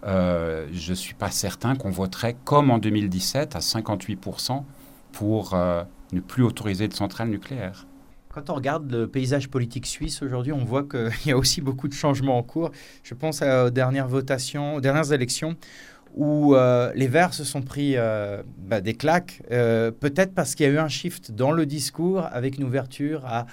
euh, 0.05 0.67
je 0.71 0.91
ne 0.91 0.95
suis 0.95 1.13
pas 1.13 1.31
certain 1.31 1.75
qu'on 1.75 1.89
voterait 1.89 2.35
comme 2.45 2.71
en 2.71 2.77
2017 2.77 3.55
à 3.55 3.59
58% 3.59 4.63
pour 5.11 5.53
euh, 5.53 5.83
ne 6.13 6.19
plus 6.19 6.43
autoriser 6.43 6.87
de 6.87 6.93
centrales 6.93 7.29
nucléaires. 7.29 7.85
Quand 8.31 8.51
on 8.51 8.53
regarde 8.53 8.91
le 8.91 9.07
paysage 9.07 9.49
politique 9.49 9.87
suisse 9.87 10.21
aujourd'hui, 10.21 10.53
on 10.53 10.63
voit 10.63 10.83
qu'il 10.83 11.09
y 11.25 11.31
a 11.31 11.37
aussi 11.37 11.61
beaucoup 11.61 11.87
de 11.87 11.93
changements 11.93 12.37
en 12.37 12.43
cours. 12.43 12.71
Je 13.03 13.15
pense 13.15 13.41
aux 13.41 13.71
dernières 13.71 14.07
votations, 14.07 14.75
aux 14.75 14.81
dernières 14.81 15.11
élections 15.11 15.57
où 16.19 16.53
euh, 16.53 16.91
les 16.95 17.07
Verts 17.07 17.33
se 17.33 17.43
sont 17.43 17.61
pris 17.61 17.95
bah, 17.95 18.81
des 18.81 18.93
claques, 18.93 19.41
peut-être 19.49 20.33
parce 20.35 20.53
qu'il 20.53 20.65
y 20.65 20.69
a 20.69 20.73
eu 20.73 20.77
un 20.77 20.89
shift 20.89 21.31
dans 21.31 21.51
le 21.51 21.65
discours 21.65 22.27
avec 22.31 22.57
une 22.57 22.65
ouverture 22.65 23.23
à 23.25 23.47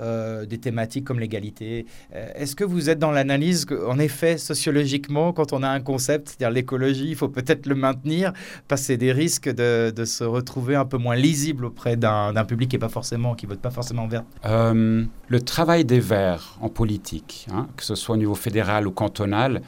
euh, 0.00 0.46
des 0.46 0.58
thématiques 0.58 1.04
comme 1.04 1.18
l'égalité. 1.18 1.86
Euh, 2.14 2.28
est-ce 2.36 2.54
que 2.54 2.62
vous 2.62 2.88
êtes 2.88 3.00
dans 3.00 3.10
l'analyse 3.10 3.64
qu'en 3.64 3.98
effet, 3.98 4.38
sociologiquement, 4.38 5.32
quand 5.32 5.52
on 5.52 5.62
a 5.62 5.68
un 5.68 5.80
concept, 5.80 6.28
c'est-à-dire 6.28 6.50
l'écologie, 6.50 7.08
il 7.08 7.16
faut 7.16 7.28
peut-être 7.28 7.66
le 7.66 7.74
maintenir, 7.74 8.32
c'est 8.76 8.96
des 8.96 9.12
risques 9.12 9.48
de, 9.48 9.92
se 10.04 10.22
retrouver 10.22 10.76
un 10.76 10.84
peu 10.84 10.98
moins 10.98 11.16
lisible 11.16 11.64
auprès 11.64 11.96
d'un 11.96 12.44
public 12.44 12.70
qui 12.70 12.76
ne 12.76 12.80
pas 12.80 12.88
forcément, 12.88 13.34
qui 13.34 13.46
vote 13.46 13.60
pas 13.60 13.70
forcément 13.70 14.06
vert? 14.06 14.22
Euh, 14.44 15.04
Le 15.26 15.40
travail 15.40 15.84
des 15.84 16.00
Verts 16.00 16.58
en 16.60 16.68
politique, 16.68 17.48
hein, 17.52 17.66
que 17.76 17.82
ce 17.82 17.94
soit 17.96 18.14
au 18.14 18.18
niveau 18.18 18.36
fédéral 18.36 18.86
ou 18.86 18.92
cantonal, 18.92 19.62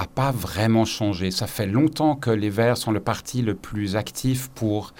n'a 0.00 0.06
pas 0.06 0.30
vraiment 0.30 0.84
changé. 0.84 1.30
Ça 1.30 1.46
fait 1.46 1.66
longtemps 1.66 2.16
que 2.16 2.30
les 2.30 2.50
Verts 2.50 2.76
sont 2.76 2.92
le 2.92 3.00
parti 3.00 3.42
le 3.42 3.54
plus 3.54 3.96
actif 3.96 4.48
pour 4.54 4.94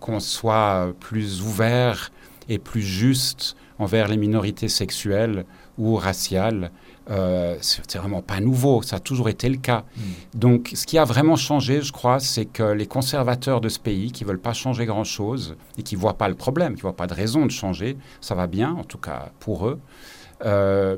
qu'on 0.00 0.20
soit 0.20 0.92
plus 1.00 1.40
ouvert 1.40 2.12
et 2.50 2.58
plus 2.58 2.82
juste 2.82 3.56
envers 3.78 4.08
les 4.08 4.16
minorités 4.16 4.68
sexuelles 4.68 5.44
ou 5.78 5.96
raciales. 5.96 6.70
Euh, 7.10 7.56
c'est 7.60 7.96
vraiment 7.96 8.22
pas 8.22 8.38
nouveau, 8.38 8.82
ça 8.82 8.96
a 8.96 9.00
toujours 9.00 9.28
été 9.28 9.48
le 9.48 9.56
cas. 9.56 9.84
Hmm. 9.96 10.38
Donc, 10.38 10.70
ce 10.74 10.86
qui 10.86 10.98
a 10.98 11.04
vraiment 11.04 11.34
changé, 11.34 11.82
je 11.82 11.90
crois, 11.90 12.20
c'est 12.20 12.44
que 12.44 12.62
les 12.62 12.86
conservateurs 12.86 13.60
de 13.60 13.68
ce 13.68 13.80
pays, 13.80 14.12
qui 14.12 14.22
veulent 14.22 14.38
pas 14.38 14.52
changer 14.52 14.86
grand-chose 14.86 15.56
et 15.78 15.82
qui 15.82 15.96
voient 15.96 16.16
pas 16.16 16.28
le 16.28 16.36
problème, 16.36 16.76
qui 16.76 16.82
voient 16.82 16.96
pas 16.96 17.08
de 17.08 17.14
raison 17.14 17.44
de 17.44 17.50
changer, 17.50 17.96
ça 18.20 18.36
va 18.36 18.46
bien, 18.46 18.72
en 18.72 18.84
tout 18.84 18.98
cas 18.98 19.32
pour 19.40 19.66
eux, 19.66 19.80
euh, 20.44 20.96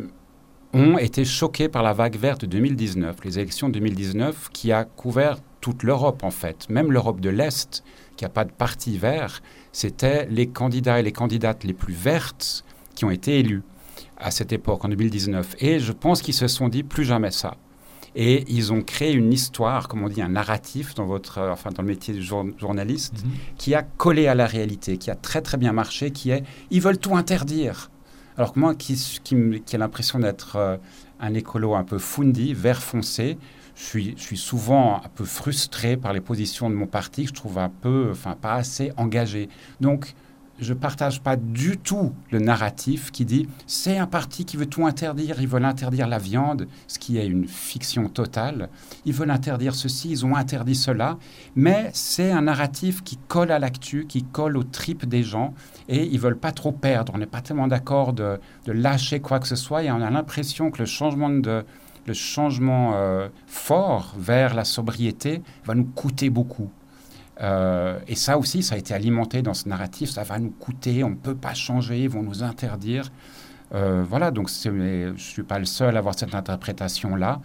ont 0.75 0.99
été 0.99 1.25
choqués 1.25 1.69
par 1.69 1.83
la 1.83 1.93
vague 1.93 2.17
verte 2.17 2.43
de 2.43 2.47
2019, 2.47 3.17
les 3.25 3.39
élections 3.39 3.69
de 3.69 3.75
2019, 3.75 4.51
qui 4.53 4.73
a 4.73 4.85
couvert 4.85 5.39
toute 5.61 5.83
l'Europe 5.83 6.23
en 6.25 6.31
fait, 6.31 6.69
même 6.69 6.93
l'Europe 6.93 7.21
de 7.21 7.31
l'Est, 7.31 7.85
qui 8.17 8.25
n'a 8.25 8.29
pas 8.29 8.45
de 8.45 8.53
parti 8.53 8.99
vert, 8.99 9.41
c'était 9.73 10.27
les 10.27 10.47
candidats 10.47 11.01
et 11.01 11.03
les 11.03 11.13
candidates 11.13 11.65
les 11.65 11.73
plus 11.73 11.95
vertes 11.95 12.65
qui 12.95 13.05
ont 13.05 13.11
été 13.11 13.39
élus 13.39 13.63
à 14.17 14.31
cette 14.31 14.53
époque, 14.53 14.85
en 14.85 14.89
2019. 14.89 15.57
Et 15.61 15.81
je 15.81 15.93
pense 15.93 16.23
qu'ils 16.23 16.35
se 16.35 16.49
sont 16.49 16.69
dit 16.69 16.83
plus 16.83 17.05
jamais 17.05 17.31
ça. 17.31 17.57
Et 18.17 18.45
ils 18.49 18.73
ont 18.73 18.81
créé 18.81 19.13
une 19.13 19.33
histoire, 19.33 19.89
comme 19.89 20.05
on 20.05 20.09
dit, 20.09 20.23
un 20.23 20.29
narratif 20.29 20.95
dans, 20.95 21.05
votre, 21.05 21.39
euh, 21.39 21.51
enfin, 21.51 21.71
dans 21.71 21.83
le 21.83 21.89
métier 21.89 22.15
du 22.15 22.23
journaliste, 22.23 23.25
mhm. 23.25 23.31
qui 23.59 23.75
a 23.75 23.83
collé 23.83 24.29
à 24.29 24.37
la 24.37 24.47
réalité, 24.47 24.99
qui 24.99 25.11
a 25.11 25.17
très 25.17 25.43
très 25.43 25.57
bien 25.57 25.73
marché, 25.73 26.13
qui 26.13 26.31
est 26.31 26.45
ils 26.71 26.81
veulent 26.81 26.99
tout 26.99 27.17
interdire. 27.17 27.91
Alors 28.37 28.53
que 28.53 28.59
moi, 28.59 28.75
qui, 28.75 28.97
ai 29.35 29.79
l'impression 29.79 30.19
d'être 30.19 30.57
euh, 30.57 30.77
un 31.21 31.35
écolo 31.35 31.75
un 31.75 31.85
peu 31.85 31.99
fundi, 31.99 32.53
vert 32.53 32.83
foncé, 32.83 33.39
je 33.77 33.83
suis, 33.83 34.15
je 34.17 34.23
suis, 34.23 34.37
souvent 34.37 35.03
un 35.05 35.09
peu 35.15 35.25
frustré 35.25 35.97
par 35.97 36.13
les 36.13 36.21
positions 36.21 36.71
de 36.71 36.75
mon 36.75 36.87
parti 36.87 37.23
que 37.23 37.29
je 37.29 37.35
trouve 37.35 37.59
un 37.59 37.69
peu, 37.69 38.09
enfin 38.11 38.37
pas 38.41 38.55
assez 38.55 38.93
engagé. 38.97 39.49
Donc, 39.81 40.15
je 40.61 40.73
ne 40.73 40.79
partage 40.79 41.21
pas 41.21 41.37
du 41.37 41.77
tout 41.79 42.13
le 42.31 42.39
narratif 42.39 43.11
qui 43.11 43.25
dit 43.25 43.49
c'est 43.67 43.99
un 43.99 44.07
parti 44.07 44.45
qui 44.45 44.57
veut 44.57 44.67
tout 44.67 44.87
interdire, 44.87 45.41
ils 45.41 45.49
veulent 45.49 45.65
interdire 45.65 46.07
la 46.07 46.19
viande, 46.19 46.67
ce 46.87 46.99
qui 46.99 47.19
est 47.19 47.27
une 47.27 47.47
fiction 47.47 48.09
totale. 48.09 48.69
Ils 49.05 49.13
veulent 49.13 49.31
interdire 49.31 49.75
ceci, 49.75 50.11
ils 50.11 50.27
ont 50.27 50.37
interdit 50.37 50.75
cela, 50.75 51.19
mais 51.57 51.91
c'est 51.93 52.31
un 52.31 52.43
narratif 52.43 53.03
qui 53.03 53.19
colle 53.29 53.51
à 53.51 53.59
l'actu, 53.59 54.07
qui 54.07 54.23
colle 54.23 54.57
aux 54.57 54.65
tripes 54.65 55.07
des 55.07 55.23
gens 55.23 55.55
et 55.89 56.05
ils 56.05 56.21
veulent 56.21 56.39
pas 56.39 56.53
trop 56.53 56.73
perdre. 56.73 57.13
On 57.15 57.19
n'est 57.19 57.27
pas 57.27 57.41
tellement 57.41 57.69
d'accord 57.69 58.13
de, 58.13 58.39
lâcher 58.67 59.21
quoi 59.21 59.41
que 59.41 59.49
ce 59.49 59.57
soit 59.57 59.83
et 59.85 59.91
on 59.91 60.01
a 60.01 60.11
l'impression 60.11 60.71
que 60.71 60.79
le 60.79 60.87
changement 60.87 61.31
de 61.31 61.65
le 62.07 62.13
changement 62.13 62.93
euh, 62.97 63.29
fort 63.47 64.15
vers 64.19 64.55
la 64.55 64.65
sobriété 64.65 65.43
va 65.65 65.75
nous 65.75 65.85
coûter 65.87 66.29
beaucoup. 66.29 66.71
Euh, 67.41 67.99
et 68.07 68.15
ça 68.15 68.39
aussi, 68.39 68.63
ça 68.63 68.77
a 68.77 68.79
été 68.79 68.95
alimenté 68.95 69.43
dans 69.43 69.55
ce 69.55 69.69
narratif, 69.69 70.11
ça 70.11 70.23
va 70.23 70.39
nous 70.39 70.51
coûter, 70.51 71.03
on 71.05 71.11
ne 71.11 71.15
peut 71.17 71.35
pas 71.35 71.55
changer, 71.55 72.03
ils 72.03 72.09
vont 72.09 72.23
nous 72.23 72.43
interdire. 72.43 73.11
Euh, 73.75 74.05
voilà, 74.09 74.31
donc 74.31 74.49
je 74.49 74.69
ne 74.69 75.17
suis 75.17 75.43
pas 75.43 75.59
le 75.59 75.65
seul 75.65 75.97
à 75.97 75.99
avoir 75.99 76.17
cette 76.17 76.35
interprétation-là. 76.35 77.41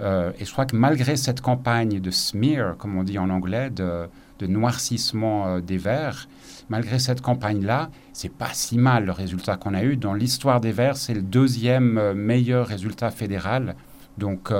Euh, 0.00 0.32
et 0.38 0.44
je 0.44 0.52
crois 0.52 0.66
que 0.66 0.76
malgré 0.76 1.16
cette 1.16 1.40
campagne 1.40 2.00
de 2.00 2.10
smear, 2.10 2.76
comme 2.76 2.96
on 2.96 3.02
dit 3.02 3.18
en 3.18 3.30
anglais, 3.30 3.70
de, 3.70 4.08
de 4.38 4.46
noircissement 4.46 5.60
des 5.60 5.76
Verts, 5.78 6.28
malgré 6.68 6.98
cette 6.98 7.20
campagne-là, 7.20 7.90
c'est 8.12 8.32
pas 8.32 8.50
si 8.52 8.78
mal 8.78 9.06
le 9.06 9.12
résultat 9.12 9.56
qu'on 9.56 9.74
a 9.74 9.82
eu. 9.82 9.96
Dans 9.96 10.14
l'histoire 10.14 10.60
des 10.60 10.72
Verts, 10.72 10.96
c'est 10.96 11.14
le 11.14 11.22
deuxième 11.22 12.12
meilleur 12.12 12.66
résultat 12.66 13.10
fédéral. 13.10 13.74
Donc 14.18 14.52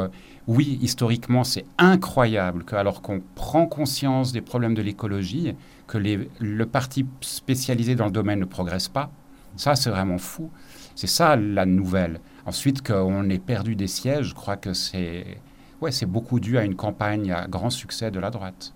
oui, 0.47 0.79
historiquement, 0.81 1.45
c'est 1.45 1.65
incroyable 1.79 2.65
que, 2.65 2.75
alors 2.75 3.03
qu'on 3.03 3.23
prend 3.35 3.67
conscience 3.67 4.33
des 4.33 4.41
problèmes 4.41 4.75
de 4.75 4.83
l'écologie, 4.83 5.55
que 5.87 5.99
le 5.99 6.67
parti 6.67 7.07
spécialisé 7.21 7.95
dans 7.95 8.07
le 8.07 8.11
domaine 8.11 8.41
ne 8.41 8.45
progresse 8.45 8.89
pas. 8.89 9.11
Ça, 9.57 9.77
c'est 9.77 9.91
vraiment 9.91 10.19
fou. 10.19 10.51
C'est 10.95 11.07
ça 11.07 11.37
la 11.37 11.67
nouvelle. 11.67 12.21
Ensuite, 12.47 12.87
qu'on 12.87 13.29
ait 13.29 13.39
perdu 13.39 13.77
des 13.77 13.87
sièges, 13.87 14.29
je 14.31 14.35
crois 14.35 14.57
que 14.57 14.73
c'est 14.73 15.39
ouais, 15.81 15.93
c'est 15.93 16.07
beaucoup 16.07 16.41
dû 16.41 16.59
à 16.59 16.65
une 16.65 16.77
campagne 16.77 17.33
à 17.33 17.47
grand 17.47 17.71
succès 17.71 18.11
de 18.11 18.21
la 18.21 18.31
droite 18.31 18.75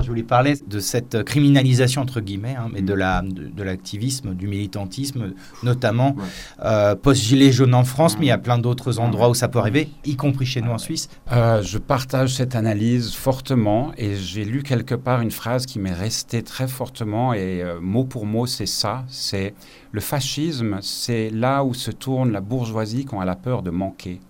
je 0.00 0.06
voulais 0.06 0.22
parler 0.22 0.54
de 0.66 0.80
cette 0.80 1.24
criminalisation, 1.24 2.02
entre 2.02 2.20
guillemets, 2.20 2.54
hein, 2.54 2.68
mais 2.72 2.82
de, 2.82 2.92
la, 2.92 3.22
de, 3.22 3.62
l'activisme, 3.62 4.34
du 4.34 4.46
militantisme, 4.46 5.32
notamment 5.62 6.14
euh, 6.62 6.94
post-gilet 6.94 7.52
jaune 7.52 7.74
en 7.74 7.84
France, 7.84 8.18
mais 8.18 8.26
il 8.26 8.28
y 8.28 8.32
a 8.32 8.38
plein 8.38 8.58
d'autres 8.58 8.98
endroits 8.98 9.30
où 9.30 9.34
ça 9.34 9.48
peut 9.48 9.58
arriver, 9.58 9.88
y 10.04 10.16
compris 10.16 10.46
chez 10.46 10.60
nous 10.60 10.70
en 10.70 10.78
Suisse. 10.78 11.08
Euh, 11.32 11.62
je 11.62 11.78
partage 11.78 12.34
cette 12.34 12.54
analyse 12.54 13.14
fortement 13.14 13.92
et 13.96 14.16
j'ai 14.16 14.44
lu 14.44 14.62
quelque 14.62 14.94
part 14.94 15.22
une 15.22 15.30
phrase 15.30 15.64
qui 15.64 15.78
m'est 15.78 15.92
restée 15.92 16.42
très 16.42 16.68
fortement 16.68 17.32
et 17.32 17.62
euh, 17.62 17.80
mot 17.80 18.04
pour 18.04 18.26
mot, 18.26 18.46
c'est 18.46 18.66
ça, 18.66 19.04
c'est 19.08 19.54
le 19.92 20.00
fascisme, 20.00 20.78
c'est 20.82 21.30
là 21.30 21.64
où 21.64 21.72
se 21.72 21.90
tourne 21.90 22.30
la 22.30 22.42
bourgeoisie 22.42 23.06
quand 23.06 23.22
elle 23.22 23.28
a 23.28 23.36
peur 23.36 23.62
de 23.62 23.70
manquer. 23.70 24.20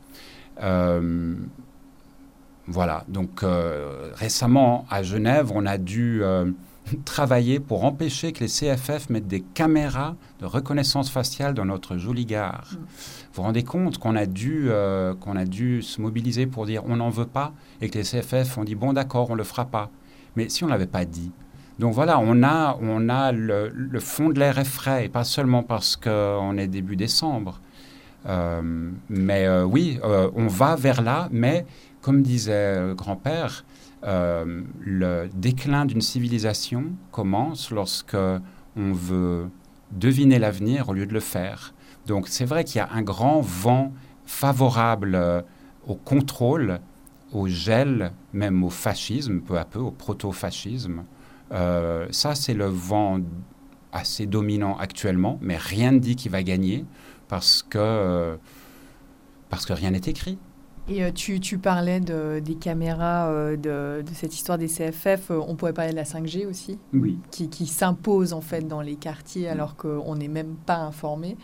Voilà, 2.71 3.05
donc 3.09 3.43
euh, 3.43 4.11
récemment 4.15 4.85
à 4.91 5.03
Genève, 5.03 5.53
on 5.55 5.65
a 5.65 5.79
dû 5.79 6.23
euh, 6.23 6.51
travailler 7.07 7.61
pour 7.61 7.87
empêcher 7.87 8.33
que 8.33 8.41
les 8.41 8.49
CFF 8.49 9.09
mettent 9.09 9.27
des 9.27 9.41
caméras 9.41 10.17
de 10.41 10.45
reconnaissance 10.45 11.11
faciale 11.11 11.55
dans 11.55 11.65
notre 11.65 11.97
jolie 11.97 12.27
gare. 12.27 12.69
Mm. 12.71 12.77
Vous 12.77 12.85
vous 13.33 13.43
rendez 13.43 13.63
compte 13.65 13.97
qu'on 13.97 14.15
a, 14.17 14.27
dû, 14.27 14.67
euh, 14.69 15.15
qu'on 15.15 15.37
a 15.37 15.47
dû 15.47 15.81
se 15.81 16.03
mobiliser 16.03 16.47
pour 16.47 16.67
dire 16.67 16.83
on 16.87 16.97
n'en 16.97 17.09
veut 17.09 17.27
pas 17.27 17.55
et 17.81 17.89
que 17.89 17.97
les 17.97 18.05
CFF 18.05 18.59
ont 18.59 18.65
dit 18.65 18.75
bon 18.75 18.93
d'accord, 18.93 19.31
on 19.31 19.33
ne 19.33 19.39
le 19.39 19.45
fera 19.45 19.65
pas. 19.65 19.89
Mais 20.37 20.51
si 20.51 20.63
on 20.63 20.67
ne 20.67 20.73
l'avait 20.73 20.87
pas 20.87 21.07
dit, 21.07 21.33
donc 21.79 21.95
voilà, 21.95 22.19
on 22.19 22.43
a, 22.43 22.77
on 22.83 23.09
a 23.09 23.33
le, 23.33 23.99
fond 23.99 24.29
de 24.29 24.39
l'air 24.39 24.59
est 24.59 24.65
frais, 24.65 25.07
et 25.07 25.09
pas 25.09 25.25
seulement 25.25 25.63
parce 25.63 25.97
qu'on 25.97 26.59
est 26.59 26.67
début 26.67 26.97
décembre. 26.97 27.61
mais 29.09 29.49
oui, 29.63 29.99
on 30.03 30.49
va 30.49 30.75
vers 30.77 31.03
là, 31.03 31.29
mais 31.31 31.65
comme 32.01 32.23
disait 32.23 32.81
le 32.81 32.95
grand-père, 32.95 33.65
euh, 34.05 34.63
le 34.81 35.29
déclin 35.35 35.85
d'une 35.85 36.01
civilisation 36.01 36.93
commence 37.11 37.71
lorsque 37.71 38.17
on 38.77 38.93
veut 38.93 39.49
deviner 39.91 40.39
l'avenir 40.39 40.89
au 40.89 40.93
lieu 40.93 41.07
de 41.07 41.13
le 41.13 41.21
faire. 41.21 41.75
Donc 42.07 42.29
c'est 42.29 42.45
vrai 42.45 42.65
qu'il 42.65 42.77
y 42.77 42.81
a 42.81 42.89
un 42.93 43.03
grand 43.03 43.41
vent 43.41 43.93
favorable 44.25 45.15
euh, 45.15 45.43
au 45.87 45.95
contrôle, 45.95 46.81
au 47.33 47.49
gel, 47.49 48.13
même 48.33 48.63
au 48.63 48.71
fascisme, 48.71 49.41
peu 49.41 49.59
à 49.59 49.65
peu, 49.65 49.81
au 49.81 49.91
proto-fascisme. 49.91 51.05
Euh, 51.53 52.07
ça, 52.11 52.35
c'est 52.35 52.55
le 52.55 52.67
vent 52.67 53.19
assez 53.93 54.27
dominant 54.27 54.77
actuellement, 54.77 55.39
mais 55.41 55.57
rien 55.57 55.93
ne 55.93 55.99
dit 55.99 56.15
qu'il 56.15 56.31
va 56.31 56.43
gagner 56.43 56.85
parce 57.27 57.63
que, 57.63 58.39
parce 59.49 59.67
que 59.67 59.73
rien 59.73 59.91
n'est 59.91 59.99
écrit. 59.99 60.39
Et 60.91 61.05
euh, 61.05 61.11
tu, 61.15 61.39
tu, 61.39 61.59
parlais 61.59 62.01
de, 62.01 62.41
des 62.41 62.55
caméras, 62.55 63.29
euh, 63.29 63.57
de, 63.57 64.03
de, 64.03 64.15
cette 64.15 64.35
histoire 64.35 64.57
des 64.57 64.69
CFF. 64.69 65.31
Euh, 65.31 65.41
on 65.47 65.55
pourrait 65.55 65.75
parler 65.75 65.91
de 65.91 65.97
la 65.97 66.05
5G 66.05 66.47
aussi, 66.47 66.79
oui. 66.95 67.19
qui, 67.31 67.51
qui 67.51 67.67
s'impose 67.67 68.33
en 68.33 68.41
fait 68.41 68.67
dans 68.67 68.81
les 68.81 68.97
quartiers 68.97 69.49
alors 69.49 69.77
qu'on 69.77 70.17
n'est 70.17 70.29
même 70.29 70.55
pas 70.67 70.79
informé. 70.79 71.37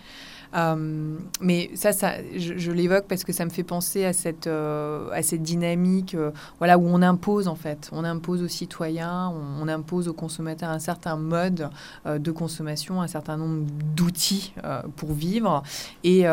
mais 1.40 1.70
ça, 1.74 1.92
ça 1.92 2.12
je, 2.37 2.70
l'évoque 2.70 3.04
parce 3.07 3.24
que 3.24 3.33
ça 3.33 3.44
me 3.44 3.50
fait 3.50 3.64
penser 3.64 4.04
à 4.04 4.12
cette, 4.12 4.46
à 4.46 5.22
cette 5.22 5.42
dynamique 5.42 6.16
voilà, 6.59 6.78
où 6.78 6.87
on 6.87 7.02
impose 7.02 7.48
en 7.48 7.57
fait. 7.57 7.90
On 7.92 8.04
impose 8.04 8.42
aux 8.42 8.48
citoyens, 8.48 9.33
on, 9.61 9.68
impose 9.68 10.09
aux 10.09 10.14
consommateurs 10.14 10.70
un 10.70 10.78
certain 10.78 11.16
mode 11.16 11.70
de 12.07 12.30
consommation, 12.30 13.02
un 13.02 13.09
certain 13.09 13.37
nombre 13.37 13.66
d'outils 13.94 14.54
pour 14.96 15.12
vivre. 15.12 15.62
Et 16.04 16.24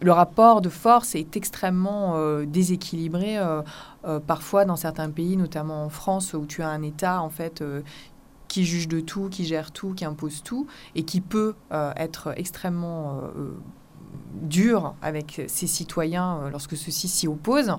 le 0.00 0.12
rapport 0.12 0.60
de 0.60 0.68
force 0.68 1.14
est 1.14 1.36
extrêmement 1.36 2.16
euh, 2.16 2.44
déséquilibré 2.46 3.38
euh, 3.38 3.62
euh, 4.04 4.20
parfois 4.20 4.64
dans 4.64 4.76
certains 4.76 5.10
pays, 5.10 5.36
notamment 5.36 5.84
en 5.84 5.88
France, 5.88 6.34
où 6.34 6.46
tu 6.46 6.62
as 6.62 6.68
un 6.68 6.82
État 6.82 7.22
en 7.22 7.30
fait 7.30 7.62
qui 8.48 8.64
juge 8.64 8.88
de 8.88 9.00
tout, 9.00 9.28
qui 9.28 9.44
gère 9.44 9.72
tout, 9.72 9.94
qui 9.94 10.04
impose 10.04 10.42
tout, 10.42 10.66
et 10.94 11.04
qui 11.04 11.20
peut 11.20 11.54
être 11.96 12.34
extrêmement 12.36 13.20
dur 14.34 14.94
avec 15.02 15.42
ses 15.46 15.66
citoyens 15.66 16.38
euh, 16.38 16.50
lorsque 16.50 16.76
ceux-ci 16.76 17.08
s'y 17.08 17.28
opposent. 17.28 17.76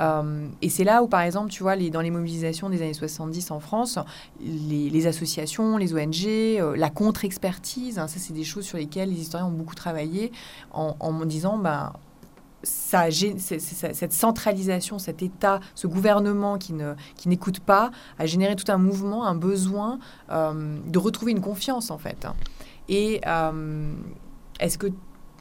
Euh, 0.00 0.48
et 0.62 0.68
c'est 0.68 0.84
là 0.84 1.02
où, 1.02 1.08
par 1.08 1.20
exemple, 1.20 1.50
tu 1.50 1.62
vois, 1.62 1.76
les, 1.76 1.90
dans 1.90 2.00
les 2.00 2.10
mobilisations 2.10 2.68
des 2.68 2.82
années 2.82 2.94
70 2.94 3.50
en 3.50 3.60
France, 3.60 3.98
les, 4.40 5.06
associations, 5.06 5.76
les 5.76 5.94
ONG, 5.94 6.26
euh, 6.26 6.76
la 6.76 6.90
contre-expertise, 6.90 7.98
hein, 7.98 8.08
ça 8.08 8.18
c'est 8.18 8.32
des 8.32 8.44
choses 8.44 8.64
sur 8.64 8.78
lesquelles 8.78 9.10
les 9.10 9.20
historiens 9.20 9.46
ont 9.46 9.52
beaucoup 9.52 9.74
travaillé 9.74 10.32
en, 10.72 10.96
en 11.00 11.24
disant, 11.24 11.58
ben, 11.58 11.92
ça, 12.62 13.10
cette 13.10 14.12
centralisation, 14.12 14.98
cet 14.98 15.22
État, 15.22 15.60
ce 15.74 15.86
gouvernement 15.86 16.56
qui, 16.56 16.72
ne, 16.72 16.94
qui 17.16 17.28
n'écoute 17.28 17.60
pas, 17.60 17.90
a 18.18 18.24
généré 18.24 18.56
tout 18.56 18.70
un 18.72 18.78
mouvement, 18.78 19.26
un 19.26 19.34
besoin 19.34 19.98
de 20.30 20.98
retrouver 20.98 21.32
une 21.32 21.42
confiance 21.42 21.90
en 21.90 21.98
fait. 21.98 22.26
Et 22.88 23.20
est-ce 24.60 24.78
que 24.78 24.86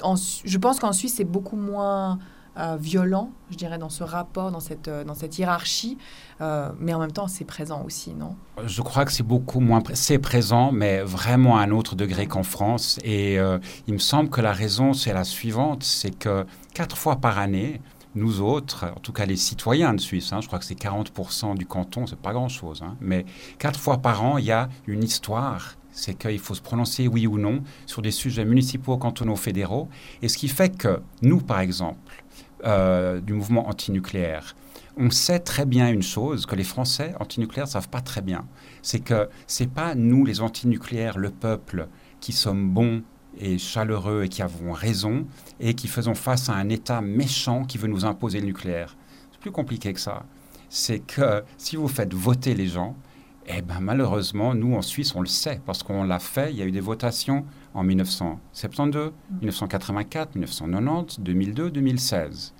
je 0.01 0.58
pense 0.58 0.79
qu'en 0.79 0.93
Suisse, 0.93 1.15
c'est 1.17 1.23
beaucoup 1.23 1.56
moins 1.56 2.19
euh, 2.56 2.77
violent, 2.79 3.32
je 3.49 3.58
dirais, 3.58 3.79
dans 3.79 3.89
ce 3.89 4.03
rapport, 4.03 4.51
dans 4.51 4.60
cette, 4.60 4.88
euh, 4.88 5.03
dans 5.03 5.15
cette 5.15 5.39
hiérarchie. 5.39 5.97
Euh, 6.39 6.69
mais 6.79 6.93
en 6.93 6.99
même 6.99 7.12
temps, 7.12 7.27
c'est 7.27 7.45
présent 7.45 7.82
aussi, 7.84 8.13
non? 8.13 8.36
Je 8.63 8.84
crois 8.84 9.06
que 9.06 9.12
c'est 9.12 9.23
beaucoup 9.23 9.60
moins... 9.60 9.82
C'est 9.95 10.19
présent, 10.19 10.71
mais 10.71 11.01
vraiment 11.01 11.58
à 11.58 11.63
un 11.63 11.71
autre 11.71 11.95
degré 11.95 12.27
qu'en 12.27 12.43
France. 12.43 12.99
Et 13.03 13.38
il 13.88 13.93
me 13.93 13.99
semble 13.99 14.29
que 14.29 14.41
la 14.41 14.53
raison, 14.53 14.93
c'est 14.93 15.13
la 15.13 15.23
suivante, 15.23 15.84
c'est 15.84 16.12
que 16.12 16.45
quatre 16.75 16.95
fois 16.95 17.15
par 17.15 17.39
année, 17.39 17.82
nous 18.13 18.41
autres, 18.41 18.86
en 18.95 18.99
tout 18.99 19.13
cas 19.13 19.25
les 19.25 19.36
citoyens 19.36 19.95
de 19.95 19.99
Suisse, 19.99 20.32
hein, 20.32 20.41
je 20.41 20.45
crois 20.45 20.60
que 20.60 20.65
c'est 20.65 20.79
40% 20.79 21.58
du 21.58 21.65
canton, 21.65 22.06
c'est 22.06 22.19
pas 22.19 22.32
grand-chose, 22.32 22.84
hein, 22.84 22.95
mais 23.01 23.25
quatre 23.58 23.79
fois 23.79 23.97
par 23.97 24.23
an, 24.23 24.38
il 24.38 24.45
y 24.45 24.51
a 24.51 24.69
une 24.86 25.03
histoire 25.03 25.75
c'est 25.93 26.15
qu'il 26.15 26.39
faut 26.39 26.56
se 26.56 26.62
prononcer 26.62 27.08
oui 27.08 27.27
ou 27.27 27.38
non 27.38 27.63
sur 27.86 28.01
des 28.01 28.12
sujets 28.12 28.43
municipaux, 28.43 28.97
cantonaux, 28.97 29.36
fédéraux. 29.36 29.88
Et 30.21 30.27
ce 30.27 30.38
qui 30.38 30.49
fait 30.49 30.75
que 30.75 30.99
nous, 31.21 31.39
par 31.39 31.60
exemple, 31.60 32.23
euh, 32.65 33.21
du 33.21 33.34
mouvement 33.34 33.69
antinucléaire, 33.69 34.56
on 34.97 35.10
sait 35.10 35.39
très 35.39 35.65
bien 35.65 35.89
une 35.89 36.03
chose 36.03 36.45
que 36.45 36.56
les 36.56 36.63
Français 36.63 37.13
antinucléaires 37.19 37.65
ne 37.65 37.71
savent 37.71 37.89
pas 37.89 38.01
très 38.01 38.21
bien. 38.21 38.45
C'est 38.82 38.99
que 38.99 39.29
ce 39.47 39.63
n'est 39.63 39.69
pas 39.69 39.95
nous, 39.95 40.25
les 40.25 40.41
antinucléaires, 40.41 41.17
le 41.17 41.29
peuple, 41.29 41.88
qui 42.19 42.32
sommes 42.32 42.69
bons 42.69 43.03
et 43.39 43.58
chaleureux 43.58 44.23
et 44.23 44.29
qui 44.29 44.41
avons 44.41 44.71
raison 44.71 45.25
et 45.60 45.73
qui 45.73 45.88
faisons 45.88 46.13
face 46.13 46.49
à 46.49 46.53
un 46.53 46.69
État 46.69 47.01
méchant 47.01 47.65
qui 47.65 47.77
veut 47.77 47.88
nous 47.88 48.06
imposer 48.06 48.39
le 48.39 48.45
nucléaire. 48.45 48.95
C'est 49.32 49.39
plus 49.39 49.51
compliqué 49.51 49.93
que 49.93 49.99
ça. 49.99 50.25
C'est 50.69 50.99
que 50.99 51.43
si 51.58 51.75
vous 51.75 51.88
faites 51.88 52.13
voter 52.13 52.53
les 52.53 52.67
gens, 52.67 52.95
eh 53.47 53.62
bien, 53.62 53.79
malheureusement, 53.82 54.53
nous, 54.53 54.75
en 54.75 54.82
Suisse, 54.82 55.15
on 55.15 55.21
le 55.21 55.27
sait, 55.27 55.60
parce 55.65 55.84
qu'on 55.84 56.03
l'a 56.03 56.19
fait. 56.19 56.51
Il 56.51 56.58
y 56.58 56.62
a 56.62 56.65
eu 56.65 56.71
des 56.71 56.79
votations 56.79 57.45
en 57.73 57.84
1972, 57.84 59.12
1984, 59.41 60.36
1990, 60.36 61.19
2002, 61.19 61.71
2016. 61.71 62.53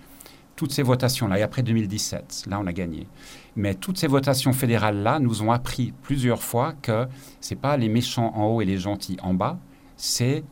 toutes 0.56 0.72
ces 0.72 0.84
votations-là, 0.84 1.40
et 1.40 1.42
après 1.42 1.64
2017, 1.64 2.44
là 2.48 2.60
on 2.60 2.68
a 2.68 2.74
gagné. 2.74 3.08
Mais 3.56 3.74
toutes 3.74 3.98
ces 3.98 4.06
votations 4.06 4.54
fédérales-là 4.54 5.20
nous 5.20 5.42
ont 5.42 5.52
appris 5.52 5.94
plusieurs 6.04 6.44
fois 6.44 6.74
que 6.74 7.08
ce 7.42 7.54
n'est 7.54 7.60
pas 7.60 7.76
les 7.76 7.90
méchants 7.90 8.32
en 8.36 8.46
haut 8.46 8.62
et 8.62 8.66
les 8.66 8.78
gentils 8.78 9.18
en 9.24 9.34
bas, 9.34 9.58
c'est 9.98 10.44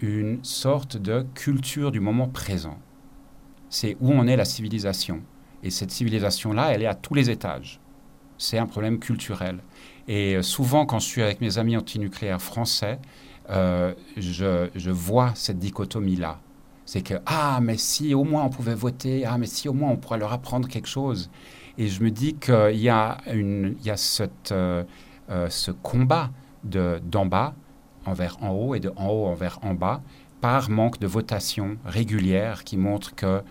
une 0.00 0.44
sorte 0.44 0.98
de 0.98 1.24
culture 1.34 1.92
du 1.92 2.00
moment 2.00 2.28
présent. 2.28 2.78
C'est 3.70 3.96
où 4.00 4.12
on 4.12 4.26
est 4.26 4.36
la 4.36 4.44
civilisation. 4.44 5.22
Et 5.62 5.70
cette 5.70 5.90
civilisation-là, 5.90 6.72
elle 6.72 6.82
est 6.82 6.86
à 6.86 6.94
tous 6.94 7.14
les 7.14 7.30
étages. 7.30 7.80
C'est 8.38 8.58
un 8.58 8.66
problème 8.66 8.98
culturel. 8.98 9.60
Et 10.08 10.36
euh, 10.36 10.42
souvent, 10.42 10.86
quand 10.86 10.98
je 10.98 11.06
suis 11.06 11.22
avec 11.22 11.40
mes 11.40 11.58
amis 11.58 11.76
antinucléaires 11.76 12.42
français, 12.42 12.98
euh, 13.50 13.94
je, 14.16 14.90
vois 14.90 15.32
cette 15.34 15.58
dichotomie-là. 15.58 16.38
C'est 16.84 17.02
que, 17.02 17.14
ah, 17.26 17.58
mais 17.60 17.76
si 17.76 18.14
au 18.14 18.24
moins 18.24 18.44
on 18.44 18.50
pouvait 18.50 18.74
voter, 18.74 19.24
ah, 19.24 19.38
mais 19.38 19.46
si 19.46 19.68
au 19.68 19.72
moins 19.72 19.90
on 19.90 19.96
pourrait 19.96 20.18
leur 20.18 20.32
apprendre 20.32 20.68
quelque 20.68 20.88
chose. 20.88 21.30
Et 21.78 21.88
je 21.88 22.02
me 22.02 22.10
dis 22.10 22.34
qu'il 22.34 22.78
y 22.78 22.88
a, 22.88 23.18
une, 23.32 23.76
il 23.80 23.86
y 23.86 23.90
a 23.90 23.96
euh, 24.52 24.84
ce 25.48 25.70
combat 25.70 26.30
d'en 26.62 27.26
bas 27.26 27.54
envers 28.06 28.42
en 28.42 28.50
haut 28.50 28.74
et 28.74 28.80
de 28.80 28.92
en 28.96 29.08
haut 29.08 29.26
envers 29.26 29.58
en 29.62 29.74
bas 29.74 30.00
par 30.40 30.70
manque 30.70 30.98
de 31.00 31.06
votation 31.06 31.76
régulière 31.84 32.64
qui 32.64 32.76
montre 32.76 33.14
que 33.14 33.42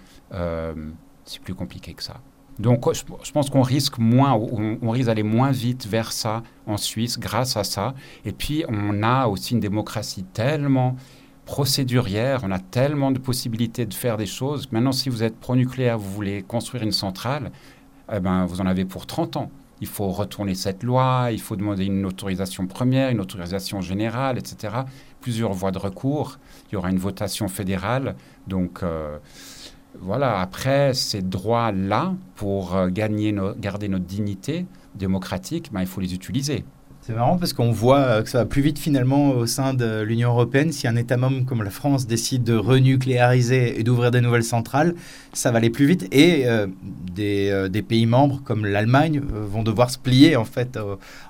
c'est 1.26 1.41
plus 1.41 1.56
compliqué 1.56 1.93
que 1.93 2.04
ça. 2.04 2.21
Donc 2.60 2.91
je, 2.94 3.32
pense 3.32 3.50
qu'on 3.50 3.62
risque 3.62 3.98
moins, 3.98 4.34
on, 4.34 4.89
risque 4.89 5.08
d'aller 5.08 5.24
moins 5.24 5.52
vite 5.52 5.88
vers 5.88 6.12
ça 6.12 6.41
en 6.68 6.78
Suisse 6.78 7.20
grâce 7.20 7.58
à 7.58 7.63
ça. 7.63 7.96
Et 8.24 8.32
puis 8.32 8.63
on 8.70 9.04
a 9.04 9.28
aussi 9.28 9.54
une 9.54 9.60
démocratie 9.60 10.24
tellement 10.24 10.96
procédurière, 11.46 12.41
on 12.44 12.52
a 12.52 12.60
tellement 12.60 13.12
de 13.12 13.20
possibilités 13.20 13.86
de 13.86 13.94
faire 13.94 14.18
des 14.18 14.26
choses. 14.26 14.72
Maintenant, 14.72 14.94
si 14.94 15.10
vous 15.10 15.22
êtes 15.22 15.38
pro-nucléaire, 15.39 15.98
vous 15.98 16.12
voulez 16.12 16.41
construire 16.41 16.84
une 16.84 16.91
centrale, 16.91 17.52
eh 18.12 18.20
ben, 18.20 18.46
vous 18.46 18.62
en 18.62 18.65
avez 18.65 18.86
pour 18.86 19.06
30 19.06 19.38
ans. 19.38 19.52
Il 19.82 19.88
faut 19.88 20.10
retourner 20.10 20.56
cette 20.56 20.84
loi, 20.84 21.28
il 21.32 21.41
faut 21.41 21.56
demander 21.56 21.86
une 21.86 22.06
autorisation 22.06 22.65
première, 22.65 23.10
une 23.10 23.20
autorisation 23.20 23.82
générale, 23.82 24.38
etc. 24.38 24.74
Plusieurs 25.20 25.54
voies 25.54 25.72
de 25.72 25.78
recours. 25.78 26.39
Il 26.70 26.74
y 26.74 26.78
aura 26.78 26.89
une 26.89 26.98
votation 26.98 27.48
fédérale. 27.50 28.15
Donc, 28.48 28.84
euh, 28.84 29.18
voilà, 30.01 30.39
après, 30.39 30.93
ces 30.93 31.21
droits-là, 31.21 32.13
pour 32.36 32.75
euh, 32.75 32.89
gagner 32.89 33.36
garder 33.58 33.88
notre 33.88 34.05
dignité 34.05 34.65
démocratique, 34.95 35.69
ben, 35.71 35.81
il 35.81 35.88
faut 35.88 36.01
les 36.01 36.13
utiliser. 36.13 36.63
C'est 37.01 37.13
marrant 37.13 37.38
parce 37.38 37.53
qu'on 37.53 37.71
voit 37.71 37.99
euh, 37.99 38.23
que 38.23 38.29
ça 38.29 38.39
va 38.39 38.45
plus 38.45 38.63
vite 38.63 38.79
finalement 38.79 39.29
au 39.29 39.45
sein 39.45 39.75
de 39.75 40.01
l'Union 40.01 40.29
européenne. 40.29 40.71
Si 40.71 40.88
un 40.88 40.95
État 40.95 41.17
membre 41.17 41.45
comme 41.45 41.62
la 41.62 41.69
France 41.69 42.08
décide 42.08 42.43
de 42.43 42.55
renucléariser 42.55 43.79
et 43.79 43.84
d'ouvrir 43.84 44.10
des 44.10 44.21
nouvelles 44.21 44.43
centrales, 44.43 44.95
ça 45.38 45.52
va 45.52 45.58
aller 45.58 45.69
plus 45.69 45.86
vite. 45.86 46.08
Et 46.12 46.48
euh, 46.48 46.67
des, 46.82 47.67
des, 47.69 47.82
pays 47.82 48.06
membres 48.06 48.41
comme 48.43 48.65
l'Allemagne 48.65 49.19
vont 49.19 49.63
devoir 49.63 49.89
se 49.89 49.98
plier 49.98 50.36
en 50.36 50.45
fait, 50.45 50.78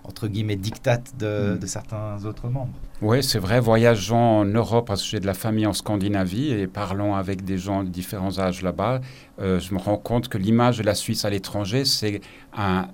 entre 0.04 0.28
guillemets, 0.28 0.56
dictat 0.56 1.02
de, 1.20 1.56
mm. 1.56 1.60
de 1.60 1.66
certains 1.68 2.24
autres 2.26 2.48
membres. 2.48 2.74
Oui, 3.02 3.22
c'est 3.22 3.40
vrai. 3.40 3.60
Voyageant 3.60 4.40
en 4.40 4.46
Europe, 4.46 4.88
parce 4.88 5.04
que 5.04 5.10
j'ai 5.10 5.20
de 5.20 5.26
la 5.26 5.34
famille 5.34 5.68
en 5.68 5.74
Scandinavie 5.74 6.52
et 6.52 6.66
parlant 6.66 7.16
avec 7.16 7.44
des 7.44 7.58
gens 7.58 7.84
de 7.84 7.90
différents 7.90 8.40
âges 8.40 8.62
là-bas, 8.62 9.02
euh, 9.42 9.60
je 9.60 9.74
me 9.74 9.80
rends 9.80 9.98
compte 9.98 10.30
que 10.30 10.38
l'image 10.38 10.78
de 10.78 10.84
la 10.84 10.96
Suisse 10.96 11.26
à 11.26 11.30
l'étranger, 11.30 11.84
c'est 11.84 12.22
un, 12.56 12.88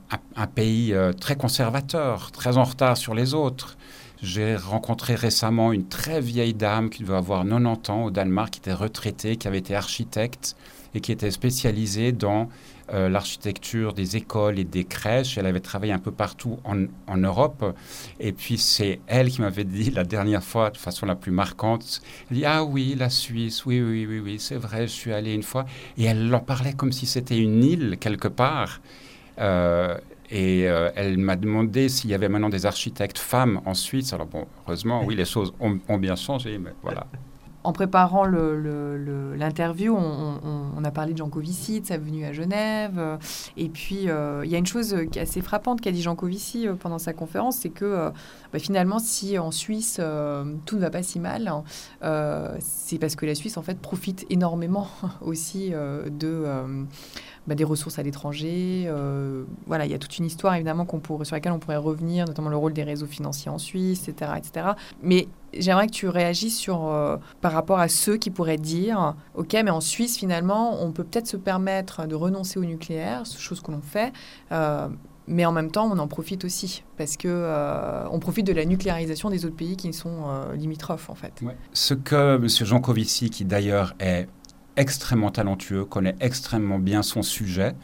pays 0.55 0.91
euh, 0.93 1.13
très 1.13 1.35
conservateur, 1.35 2.31
très 2.31 2.57
en 2.57 2.63
retard 2.63 2.97
sur 2.97 3.13
les 3.13 3.35
autres. 3.35 3.77
J'ai 4.23 4.55
rencontré 4.55 5.13
récemment 5.13 5.71
une 5.71 5.87
très 5.87 6.19
vieille 6.19 6.55
dame 6.55 6.89
qui 6.89 7.03
devait 7.03 7.15
avoir 7.15 7.43
90 7.43 7.91
ans 7.91 8.03
au 8.05 8.11
Danemark, 8.11 8.49
qui 8.51 8.59
était 8.59 8.73
retraitée, 8.73 9.35
qui 9.35 9.47
avait 9.47 9.59
été 9.59 9.75
architecte 9.75 10.55
et 10.93 11.01
qui 11.01 11.11
était 11.11 11.31
spécialisée 11.31 12.11
dans 12.11 12.49
euh, 12.93 13.07
l'architecture 13.07 13.93
des 13.93 14.17
écoles 14.17 14.59
et 14.59 14.63
des 14.63 14.83
crèches. 14.83 15.37
Elle 15.37 15.45
avait 15.45 15.61
travaillé 15.61 15.93
un 15.93 15.99
peu 15.99 16.11
partout 16.11 16.59
en, 16.65 17.17
Europe. 17.17 17.75
Et 18.19 18.33
puis 18.33 18.57
c'est 18.57 18.99
elle 19.07 19.29
qui 19.29 19.41
m'avait 19.41 19.63
dit 19.63 19.91
la 19.91 20.03
dernière 20.03 20.43
fois, 20.43 20.69
de 20.69 20.77
façon 20.77 21.05
la 21.05 21.15
plus 21.15 21.31
marquante, 21.31 22.01
elle 22.29 22.37
dit 22.37 22.45
Ah 22.45 22.63
oui, 22.63 22.95
la 22.97 23.09
Suisse, 23.09 23.65
oui, 23.65 23.81
oui, 23.81 24.05
oui, 24.05 24.19
oui, 24.19 24.39
c'est 24.39 24.57
vrai, 24.57 24.87
je 24.87 24.91
suis 24.91 25.13
allée 25.13 25.33
une 25.33 25.43
fois. 25.43 25.65
Et 25.97 26.05
elle 26.05 26.33
en 26.33 26.39
parlait 26.39 26.73
comme 26.73 26.91
si 26.91 27.05
c'était 27.05 27.37
une 27.37 27.63
île 27.63 27.97
quelque 27.99 28.27
part. 28.27 28.81
Euh, 29.39 29.97
et 30.29 30.67
euh, 30.67 30.91
elle 30.95 31.17
m'a 31.17 31.35
demandé 31.35 31.89
s'il 31.89 32.09
y 32.09 32.13
avait 32.13 32.29
maintenant 32.29 32.49
des 32.49 32.65
architectes 32.65 33.19
femmes 33.19 33.61
en 33.65 33.73
Suisse. 33.73 34.13
Alors 34.13 34.27
bon, 34.27 34.47
heureusement, 34.65 35.03
oui, 35.05 35.15
les 35.15 35.25
choses 35.25 35.53
ont, 35.59 35.79
ont 35.87 35.97
bien 35.97 36.15
changé, 36.15 36.57
mais 36.57 36.71
voilà 36.83 37.07
en 37.63 37.73
préparant 37.73 38.25
l'interview, 38.25 39.95
on, 39.95 40.83
a 40.83 40.91
parlé 40.91 41.13
de 41.13 41.17
Jean 41.17 41.29
Covici, 41.29 41.81
de 41.81 41.85
sa 41.85 41.97
venue 41.97 42.25
à 42.25 42.33
Genève. 42.33 42.99
et 43.55 43.69
puis, 43.69 44.09
euh, 44.09 44.41
il 44.45 44.51
y 44.51 44.55
a 44.55 44.57
une 44.57 44.65
chose 44.65 44.95
assez 45.19 45.41
frappante 45.41 45.81
qu'a 45.81 45.91
dit 45.91 46.01
Jean 46.01 46.15
Covici 46.15 46.67
euh, 46.67 46.73
pendant 46.73 46.97
sa 46.97 47.13
conférence, 47.13 47.57
c'est 47.57 47.69
que 47.69 47.85
euh, 47.85 48.09
bah, 48.51 48.59
finalement, 48.59 48.99
si 48.99 49.37
en 49.37 49.51
Suisse, 49.51 49.99
tout 50.65 50.75
ne 50.75 50.81
va 50.81 50.89
pas 50.89 51.03
si 51.03 51.19
mal, 51.19 51.51
c'est 52.59 52.99
parce 52.99 53.15
que 53.15 53.25
la 53.25 53.35
Suisse, 53.35 53.57
en 53.57 53.61
fait, 53.61 53.79
profite 53.79 54.25
énormément 54.29 54.87
aussi 55.21 55.71
de 55.71 56.45
bah, 57.47 57.55
des 57.55 57.63
ressources 57.63 57.97
à 57.97 58.03
l'étranger. 58.03 58.85
Euh, 58.85 59.45
voilà, 59.65 59.85
il 59.85 59.91
y 59.91 59.95
a 59.95 59.97
toute 59.97 60.15
une 60.19 60.25
histoire 60.25 60.53
évidemment 60.53 60.85
sur 61.23 61.35
laquelle 61.35 61.51
on 61.51 61.59
pourrait 61.59 61.77
revenir, 61.77 62.27
notamment 62.27 62.49
le 62.49 62.57
rôle 62.57 62.73
des 62.73 62.83
réseaux 62.83 63.07
financiers 63.07 63.49
en 63.49 63.57
Suisse, 63.57 64.07
etc. 64.07 64.33
etc. 64.37 64.67
Mais 65.01 65.27
j'aimerais 65.51 65.87
que 65.87 65.91
tu 65.93 66.07
réagisses 66.07 66.57
sur, 66.57 66.87
euh, 66.87 67.17
par 67.41 67.51
rapport 67.53 67.79
à 67.79 67.87
ceux 67.87 68.17
qui 68.17 68.29
pourraient 68.29 68.57
dire, 68.57 69.15
OK, 69.33 69.53
mais 69.53 69.71
en 69.71 69.81
Suisse, 69.81 70.17
finalement, 70.17 70.83
on 70.83 70.91
peut 70.91 71.03
peut-être 71.03 71.27
se 71.27 71.37
permettre 71.37 72.05
de 72.05 72.13
renoncer 72.13 72.59
au 72.59 72.65
nucléaire, 72.65 73.23
chose 73.25 73.61
que 73.61 73.71
l'on 73.71 73.81
fait. 73.81 74.13
Euh, 74.51 74.87
mais 75.31 75.45
en 75.45 75.51
même 75.51 75.71
temps, 75.71 75.89
on 75.91 75.97
en 75.97 76.07
profite 76.07 76.45
aussi 76.45 76.83
parce 76.97 77.17
que 77.17 78.07
on 78.11 78.19
profite 78.19 78.45
de 78.45 78.53
la 78.53 78.65
nucléarisation 78.65 79.29
des 79.29 79.45
autres 79.45 79.55
pays 79.55 79.77
qui 79.77 79.91
sont 79.93 80.25
limitrophes 80.53 81.09
en 81.09 81.15
fait. 81.15 81.41
Ce 81.73 81.93
que 81.93 82.35
M. 82.35 82.47
Jean 82.47 82.79
Covici, 82.79 83.29
qui 83.29 83.45
d'ailleurs 83.45 83.95
est 83.99 84.27
extrêmement 84.77 85.31
talentueux, 85.31 85.85
connaît 85.85 86.15
extrêmement 86.19 86.79
bien 86.79 87.03
son 87.03 87.21
sujet 87.21 87.75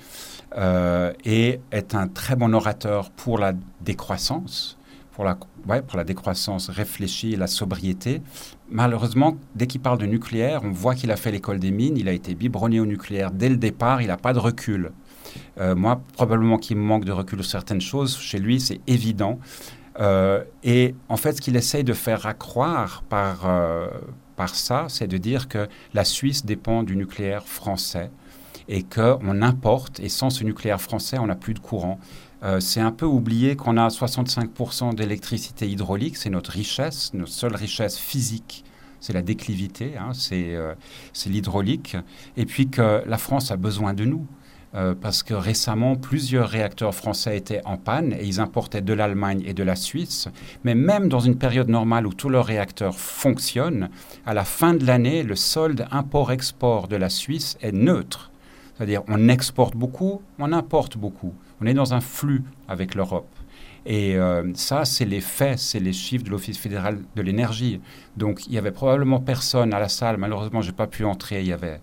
euh, 0.56 1.14
et 1.26 1.60
est 1.72 1.96
un 1.96 2.08
très 2.08 2.36
bon 2.36 2.54
orateur 2.54 3.12
pour 3.12 3.38
la 3.38 3.54
décroissance, 3.82 4.78
pour 5.12 5.26
la, 5.26 5.38
ouais, 5.68 5.82
pour 5.82 5.98
la 5.98 6.04
décroissance 6.04 6.70
réfléchie 6.70 7.34
et 7.34 7.36
la 7.36 7.48
sobriété. 7.48 8.22
Malheureusement, 8.70 9.38
dès 9.56 9.68
qu'il 9.68 9.82
parle 9.82 9.98
de 9.98 10.06
nucléaire, 10.06 10.62
on 10.64 10.72
voit 10.72 10.96
qu'il 10.96 11.12
a 11.12 11.18
fait 11.18 11.32
l'école 11.32 11.60
des 11.60 11.72
mines, 11.72 11.98
il 11.98 12.08
a 12.08 12.14
été 12.14 12.34
biberonné 12.36 12.80
au 12.80 12.86
nucléaire 12.86 13.32
dès 13.32 13.50
le 13.50 13.58
départ, 13.58 14.02
il 14.02 14.08
n'a 14.08 14.18
pas 14.18 14.34
de 14.34 14.40
recul. 14.40 14.92
Euh, 15.60 15.76
moi, 15.76 16.02
probablement 16.14 16.58
qu'il 16.58 16.78
manque 16.78 17.06
de 17.06 17.12
recul 17.12 17.44
sur 17.44 17.52
certaines 17.52 17.82
choses. 17.82 18.18
Chez 18.18 18.40
lui, 18.40 18.60
c'est 18.60 18.82
évident. 18.88 19.40
Euh, 20.00 20.44
et 20.64 20.96
en 21.10 21.18
fait, 21.18 21.34
ce 21.34 21.42
qu'il 21.42 21.56
essaye 21.56 21.84
de 21.84 21.94
faire 21.94 22.26
accroire 22.26 23.04
par, 23.10 23.50
par 24.36 24.56
ça, 24.56 24.86
c'est 24.90 25.08
de 25.08 25.18
dire 25.18 25.48
que 25.48 25.68
la 25.94 26.06
Suisse 26.06 26.46
dépend 26.46 26.84
du 26.84 26.96
nucléaire 26.96 27.48
français 27.48 28.12
et 28.70 28.84
qu'on 28.84 29.42
importe, 29.42 30.00
et 30.00 30.10
sans 30.10 30.30
ce 30.30 30.44
nucléaire 30.44 30.82
français, 30.82 31.18
on 31.18 31.28
n'a 31.28 31.36
plus 31.36 31.54
de 31.54 31.60
courant. 31.60 32.00
Euh, 32.44 32.60
c'est 32.60 32.82
un 32.82 32.92
peu 32.92 33.06
oublié 33.06 33.56
qu'on 33.56 33.78
a 33.78 33.88
65% 33.88 34.94
d'électricité 34.94 35.68
hydraulique, 35.70 36.18
c'est 36.18 36.30
notre 36.30 36.52
richesse, 36.52 37.12
notre 37.14 37.32
seule 37.32 37.56
richesse 37.56 37.98
physique, 37.98 38.64
c'est 39.00 39.14
la 39.14 39.22
déclivité, 39.22 39.98
hein, 39.98 40.12
euh, 40.32 40.76
c'est 41.14 41.30
l'hydraulique, 41.30 41.98
et 42.36 42.46
puis 42.46 42.70
que 42.70 43.04
la 43.06 43.18
France 43.18 43.52
a 43.52 43.58
besoin 43.58 43.94
de 43.94 44.06
nous. 44.06 44.28
Euh, 44.76 44.94
parce 45.00 45.24
que 45.24 45.34
récemment, 45.34 45.96
plusieurs 45.96 46.50
réacteurs 46.50 46.94
français 46.94 47.38
étaient 47.38 47.62
en 47.66 47.78
panne 47.78 48.12
et 48.14 48.26
ils 48.26 48.42
importaient 48.42 48.82
de 48.82 48.94
l'Allemagne 48.94 49.42
et 49.46 49.54
de 49.54 49.64
la 49.64 49.76
Suisse. 49.76 50.28
Mais 50.66 50.76
même 50.76 51.08
dans 51.08 51.22
une 51.22 51.38
période 51.38 51.70
normale 51.70 52.06
où 52.06 52.14
tous 52.14 52.30
leurs 52.30 52.46
réacteurs 52.46 52.98
fonctionnent, 52.98 53.90
à 54.26 54.34
la 54.34 54.44
fin 54.44 54.74
de 54.74 54.86
l'année, 54.86 55.24
le 55.24 55.36
solde 55.36 55.88
import-export 55.90 56.90
de 56.90 56.98
la 56.98 57.10
Suisse 57.10 57.58
est 57.62 57.72
neutre. 57.72 58.32
C'est-à-dire 58.76 59.04
on 59.08 59.30
exporte 59.30 59.76
beaucoup, 59.76 60.22
on 60.38 60.52
importe 60.52 60.98
beaucoup. 60.98 61.34
On 61.62 61.66
est 61.66 61.74
dans 61.74 61.94
un 61.94 62.02
flux 62.02 62.44
avec 62.68 62.94
l'Europe. 62.94 63.30
Et 63.86 64.18
euh, 64.18 64.52
ça, 64.54 64.84
c'est 64.84 65.06
les 65.06 65.22
faits, 65.22 65.60
c'est 65.60 65.80
les 65.80 65.94
chiffres 65.94 66.26
de 66.26 66.30
l'Office 66.30 66.58
fédéral 66.58 67.00
de 67.16 67.22
l'énergie. 67.22 67.80
Donc, 68.18 68.46
il 68.48 68.54
y 68.54 68.58
avait 68.58 68.72
probablement 68.72 69.22
personne 69.22 69.74
à 69.74 69.80
la 69.80 69.88
salle. 69.88 70.18
Malheureusement, 70.18 70.62
je 70.62 70.72
n'ai 70.72 70.76
pas 70.76 70.88
pu 70.88 71.06
entrer. 71.06 71.40
Il 71.40 71.48
y 71.48 71.54
avait, 71.54 71.80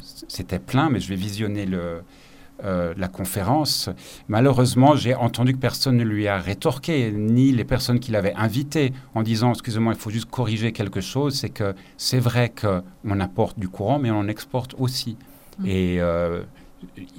c'était 0.00 0.58
plein, 0.58 0.90
mais 0.90 0.98
je 0.98 1.08
vais 1.08 1.14
visionner 1.14 1.64
le, 1.64 2.02
euh, 2.62 2.94
la 2.96 3.08
conférence. 3.08 3.90
Malheureusement, 4.28 4.94
j'ai 4.94 5.14
entendu 5.14 5.54
que 5.54 5.58
personne 5.58 5.96
ne 5.96 6.04
lui 6.04 6.28
a 6.28 6.38
rétorqué, 6.38 7.10
ni 7.10 7.50
les 7.50 7.64
personnes 7.64 7.98
qui 7.98 8.12
l'avaient 8.12 8.34
invité, 8.36 8.92
en 9.16 9.22
disant 9.22 9.52
Excusez-moi, 9.52 9.92
il 9.92 9.98
faut 9.98 10.10
juste 10.10 10.30
corriger 10.30 10.70
quelque 10.70 11.00
chose. 11.00 11.34
C'est 11.34 11.48
que 11.48 11.74
c'est 11.96 12.20
vrai 12.20 12.52
qu'on 12.54 13.20
apporte 13.20 13.58
du 13.58 13.68
courant, 13.68 13.98
mais 13.98 14.12
on 14.12 14.18
en 14.18 14.28
exporte 14.28 14.76
aussi. 14.78 15.16
Mm. 15.58 15.66
Et 15.66 16.00
euh, 16.00 16.42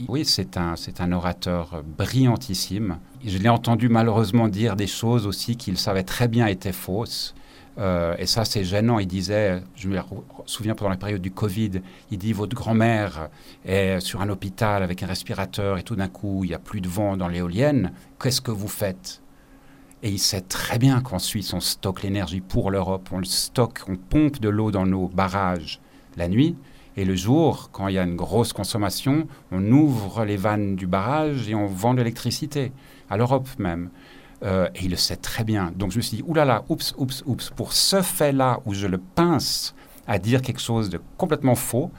oui, 0.07 0.23
c'est 0.23 0.55
un, 0.55 0.77
c'est 0.77 1.01
un 1.01 1.11
orateur 1.11 1.83
brillantissime. 1.97 2.99
Je 3.25 3.37
l'ai 3.37 3.49
entendu 3.49 3.89
malheureusement 3.89 4.47
dire 4.47 4.77
des 4.77 4.87
choses 4.87 5.27
aussi 5.27 5.57
qu'il 5.57 5.77
savait 5.77 6.03
très 6.03 6.29
bien 6.29 6.47
étaient 6.47 6.71
fausses. 6.71 7.35
Euh, 7.77 8.15
et 8.17 8.25
ça, 8.25 8.45
c'est 8.45 8.63
gênant. 8.63 8.99
Il 8.99 9.07
disait, 9.07 9.61
je 9.75 9.89
me 9.89 9.99
souviens 10.45 10.75
pendant 10.75 10.91
la 10.91 10.97
période 10.97 11.21
du 11.21 11.31
Covid, 11.31 11.81
il 12.11 12.17
dit 12.17 12.33
votre 12.33 12.55
grand-mère 12.55 13.29
est 13.65 13.99
sur 13.99 14.21
un 14.21 14.29
hôpital 14.29 14.83
avec 14.83 15.03
un 15.03 15.07
respirateur 15.07 15.77
et 15.77 15.83
tout 15.83 15.95
d'un 15.95 16.07
coup, 16.07 16.43
il 16.43 16.49
n'y 16.49 16.53
a 16.53 16.59
plus 16.59 16.81
de 16.81 16.87
vent 16.87 17.17
dans 17.17 17.27
l'éolienne. 17.27 17.91
Qu'est-ce 18.21 18.41
que 18.41 18.51
vous 18.51 18.67
faites? 18.67 19.21
Et 20.03 20.09
il 20.09 20.19
sait 20.19 20.41
très 20.41 20.77
bien 20.77 21.01
qu'en 21.01 21.19
Suisse, 21.19 21.53
on 21.53 21.59
stocke 21.59 22.03
l'énergie 22.03 22.41
pour 22.41 22.69
l'Europe. 22.69 23.09
On 23.11 23.17
le 23.17 23.25
stocke, 23.25 23.81
on 23.87 23.95
pompe 23.95 24.39
de 24.39 24.49
l'eau 24.49 24.71
dans 24.71 24.85
nos 24.85 25.07
barrages 25.07 25.79
la 26.15 26.27
nuit. 26.27 26.55
Et 26.97 27.03
le 27.03 27.15
jour, 27.15 27.69
quand 27.73 27.89
il 27.89 27.95
y 27.95 27.99
a 27.99 28.03
une 28.03 28.15
grosse 28.15 28.53
consommation, 28.53 29.27
on 29.51 29.71
ouvre 29.71 30.23
les 30.23 30.37
vannes 30.37 30.75
du 30.75 30.87
barrage 30.87 31.49
et 31.49 31.55
on 31.55 31.67
vend 31.67 31.93
de 31.93 31.97
l'électricité, 31.99 32.71
à 33.09 33.17
l'Europe 33.17 33.49
même. 33.59 33.89
Euh, 34.43 34.67
et 34.75 34.85
il 34.85 34.91
le 34.91 34.97
sait 34.97 35.15
très 35.15 35.43
bien. 35.43 35.71
Donc 35.75 35.91
je 35.91 35.97
me 35.97 36.01
suis 36.01 36.17
dit, 36.17 36.23
oulala, 36.25 36.63
oups, 36.69 36.93
oups, 36.97 37.23
oups, 37.25 37.49
pour 37.51 37.73
ce 37.73 38.01
fait-là 38.01 38.59
où 38.65 38.73
je 38.73 38.87
le 38.87 38.97
pince 38.97 39.73
à 40.07 40.19
dire 40.19 40.41
quelque 40.41 40.61
chose 40.61 40.89
de 40.89 40.99
complètement 41.17 41.55
faux, 41.55 41.91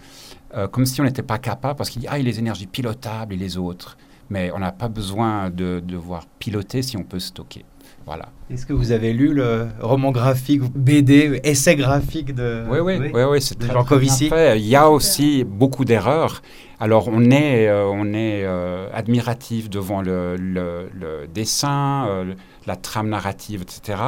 euh, 0.54 0.68
comme 0.68 0.86
si 0.86 1.00
on 1.00 1.04
n'était 1.04 1.22
pas 1.22 1.38
capable, 1.38 1.76
parce 1.76 1.90
qu'il 1.90 2.02
dit, 2.02 2.08
ah, 2.08 2.14
a 2.14 2.18
les 2.18 2.38
énergies 2.38 2.66
pilotables 2.66 3.34
et 3.34 3.36
les 3.36 3.56
autres. 3.56 3.96
Mais 4.28 4.50
on 4.52 4.58
n'a 4.58 4.72
pas 4.72 4.88
besoin 4.88 5.50
de 5.50 5.80
devoir 5.84 6.26
piloter 6.38 6.82
si 6.82 6.96
on 6.96 7.04
peut 7.04 7.20
stocker. 7.20 7.64
Voilà. 8.06 8.28
Est-ce 8.50 8.64
que 8.66 8.72
vous 8.72 8.92
avez 8.92 9.12
lu 9.12 9.34
le 9.34 9.66
roman 9.80 10.12
graphique, 10.12 10.62
BD, 10.62 11.40
essai 11.42 11.74
graphique 11.74 12.32
de 12.32 12.64
Oui, 12.70 12.78
oui, 12.78 13.10
oui, 13.12 13.22
oui, 13.28 13.42
c'est 13.42 13.60
Jean 13.60 13.84
Covici? 13.84 14.30
Il 14.54 14.64
y 14.64 14.76
a 14.76 14.88
aussi 14.88 15.42
beaucoup 15.42 15.84
d'erreurs. 15.84 16.40
Alors 16.78 17.08
on 17.08 17.30
est, 17.32 17.66
euh, 17.66 17.84
on 17.86 18.12
est 18.12 18.44
euh, 18.44 18.88
admiratif 18.92 19.68
devant 19.68 20.02
le, 20.02 20.36
le, 20.36 21.26
dessin, 21.26 22.06
euh, 22.08 22.34
la 22.66 22.76
trame 22.76 23.08
narrative, 23.08 23.62
etc. 23.62 23.98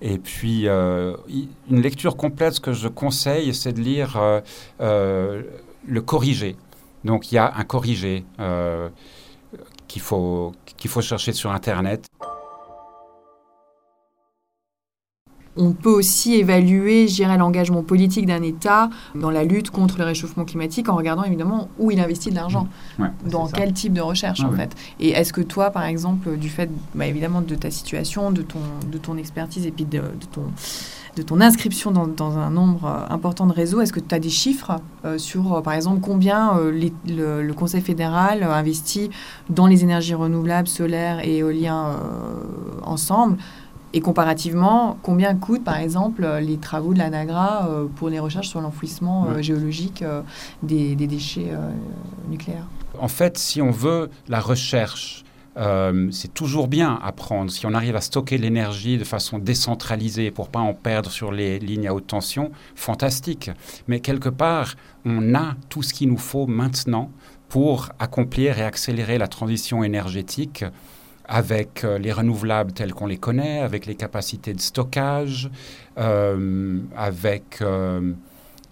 Et 0.00 0.18
puis 0.18 0.66
une 0.66 1.80
lecture 1.80 2.16
complète, 2.16 2.54
ce 2.54 2.60
que 2.60 2.72
je 2.72 2.88
conseille, 2.88 3.54
c'est 3.54 3.72
de 3.72 3.80
lire 3.80 4.20
le 4.80 6.00
corrigé. 6.00 6.56
Donc 7.04 7.30
il 7.30 7.36
y 7.36 7.38
a 7.38 7.52
un 7.56 7.62
corrigé 7.62 8.24
qu'il 9.86 10.02
faut, 10.02 10.52
qu'il 10.76 10.90
faut 10.90 11.02
chercher 11.02 11.32
sur 11.32 11.52
Internet. 11.52 12.08
On 15.56 15.72
peut 15.72 15.90
aussi 15.90 16.34
évaluer, 16.34 17.08
je 17.08 17.22
l'engagement 17.36 17.82
politique 17.82 18.26
d'un 18.26 18.42
État 18.42 18.88
dans 19.14 19.30
la 19.30 19.44
lutte 19.44 19.70
contre 19.70 19.98
le 19.98 20.04
réchauffement 20.04 20.44
climatique 20.44 20.88
en 20.88 20.96
regardant 20.96 21.24
évidemment 21.24 21.68
où 21.78 21.90
il 21.90 22.00
investit 22.00 22.30
de 22.30 22.34
l'argent, 22.34 22.68
mmh. 22.98 23.06
dans 23.30 23.48
quel 23.48 23.72
type 23.72 23.92
de 23.92 24.00
recherche 24.00 24.40
ah 24.42 24.48
en 24.48 24.52
fait. 24.52 24.74
Et 25.00 25.10
est-ce 25.10 25.32
que 25.32 25.40
toi, 25.40 25.70
par 25.70 25.84
exemple, 25.84 26.36
du 26.36 26.48
fait 26.48 26.70
bah, 26.94 27.06
évidemment 27.06 27.40
de 27.40 27.54
ta 27.54 27.70
situation, 27.70 28.30
de 28.30 28.42
ton, 28.42 28.60
de 28.90 28.98
ton 28.98 29.16
expertise 29.16 29.66
et 29.66 29.70
puis 29.70 29.84
de, 29.84 30.02
ton 30.32 30.44
de 31.16 31.22
ton 31.22 31.40
inscription 31.40 31.90
dans, 31.90 32.38
un 32.38 32.50
nombre 32.50 32.84
euh, 32.84 33.12
important 33.12 33.46
de 33.46 33.52
réseaux, 33.52 33.80
est-ce 33.80 33.92
que 33.92 34.00
tu 34.00 34.14
as 34.14 34.18
des 34.18 34.30
chiffres 34.30 34.76
euh, 35.04 35.16
sur, 35.16 35.54
euh, 35.54 35.60
par 35.62 35.72
exemple, 35.72 36.00
combien 36.00 36.52
le, 36.58 37.52
Conseil 37.56 37.80
fédéral 37.80 38.42
investit 38.42 39.08
dans 39.48 39.66
les 39.66 39.82
énergies 39.82 40.14
renouvelables, 40.14 40.68
solaires 40.68 41.26
et 41.26 41.38
éoliens 41.38 41.98
ensemble 42.82 43.38
et 43.96 44.00
comparativement, 44.00 44.98
combien 45.02 45.34
coûtent, 45.34 45.64
par 45.64 45.78
exemple, 45.78 46.28
les 46.42 46.58
travaux 46.58 46.92
de 46.92 46.98
la 46.98 47.08
NAGRA 47.08 47.66
euh, 47.66 47.86
pour 47.96 48.10
les 48.10 48.18
recherches 48.18 48.48
sur 48.48 48.60
l'enfouissement 48.60 49.26
euh, 49.30 49.40
géologique 49.40 50.02
euh, 50.02 50.20
des, 50.62 50.94
déchets 50.96 51.50
nucléaires? 52.28 52.66
En 52.98 53.08
fait, 53.08 53.38
si 53.38 53.62
on 53.62 53.70
veut 53.70 54.10
la 54.28 54.40
recherche, 54.40 55.24
c'est 56.10 56.34
toujours 56.34 56.68
bien 56.68 57.00
à 57.02 57.12
prendre. 57.12 57.50
Si 57.50 57.64
on 57.64 57.72
arrive 57.72 57.96
à 57.96 58.02
stocker 58.02 58.36
l'énergie 58.36 58.98
de 58.98 59.04
façon 59.04 59.38
décentralisée 59.38 60.30
pour 60.30 60.50
pas 60.50 60.60
en 60.60 60.74
perdre 60.74 61.10
sur 61.10 61.32
les 61.32 61.58
lignes 61.58 61.88
à 61.88 61.94
haute 61.94 62.08
tension, 62.08 62.50
fantastique. 62.74 63.50
Mais 63.88 64.00
quelque 64.00 64.28
part, 64.28 64.74
on 65.06 65.34
a 65.34 65.54
tout 65.70 65.82
ce 65.82 65.94
qu'il 65.94 66.10
nous 66.10 66.18
faut 66.18 66.46
maintenant 66.46 67.10
pour 67.48 67.88
accomplir 67.98 68.58
et 68.58 68.64
accélérer 68.64 69.16
la 69.16 69.28
transition 69.28 69.82
énergétique 69.82 70.66
avec 71.28 71.84
euh, 71.84 71.98
les 71.98 72.12
renouvelables 72.12 72.72
tels 72.72 72.94
qu'on 72.94 73.06
les 73.06 73.18
connaît, 73.18 73.60
avec 73.60 73.86
les 73.86 73.94
capacités 73.94 74.54
de 74.54 74.60
stockage, 74.60 75.50
euh, 75.98 76.80
avec 76.96 77.60
euh, 77.62 78.12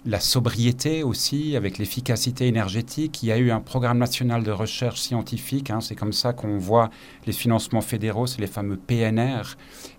la 0.07 0.21
sobriété 0.21 1.03
aussi, 1.03 1.57
avec 1.57 1.79
l'efficacité 1.79 2.47
énergétique. 2.47 3.23
Il 3.23 3.27
y 3.27 3.33
a 3.33 3.39
eu 3.39 3.51
un 3.51 3.61
programme 3.61 3.99
national 3.99 4.45
de 4.45 4.51
recherche 4.51 5.01
scientifique, 5.01 5.71
hein, 5.71 5.81
c'est 5.81 5.95
comme 5.97 6.13
ça 6.13 6.33
qu'on 6.33 6.59
voit 6.59 6.91
les 7.27 7.33
financements 7.33 7.81
fédéraux, 7.81 8.27
c'est 8.27 8.41
les 8.41 8.47
fameux 8.47 8.77
PNR. 8.77 9.57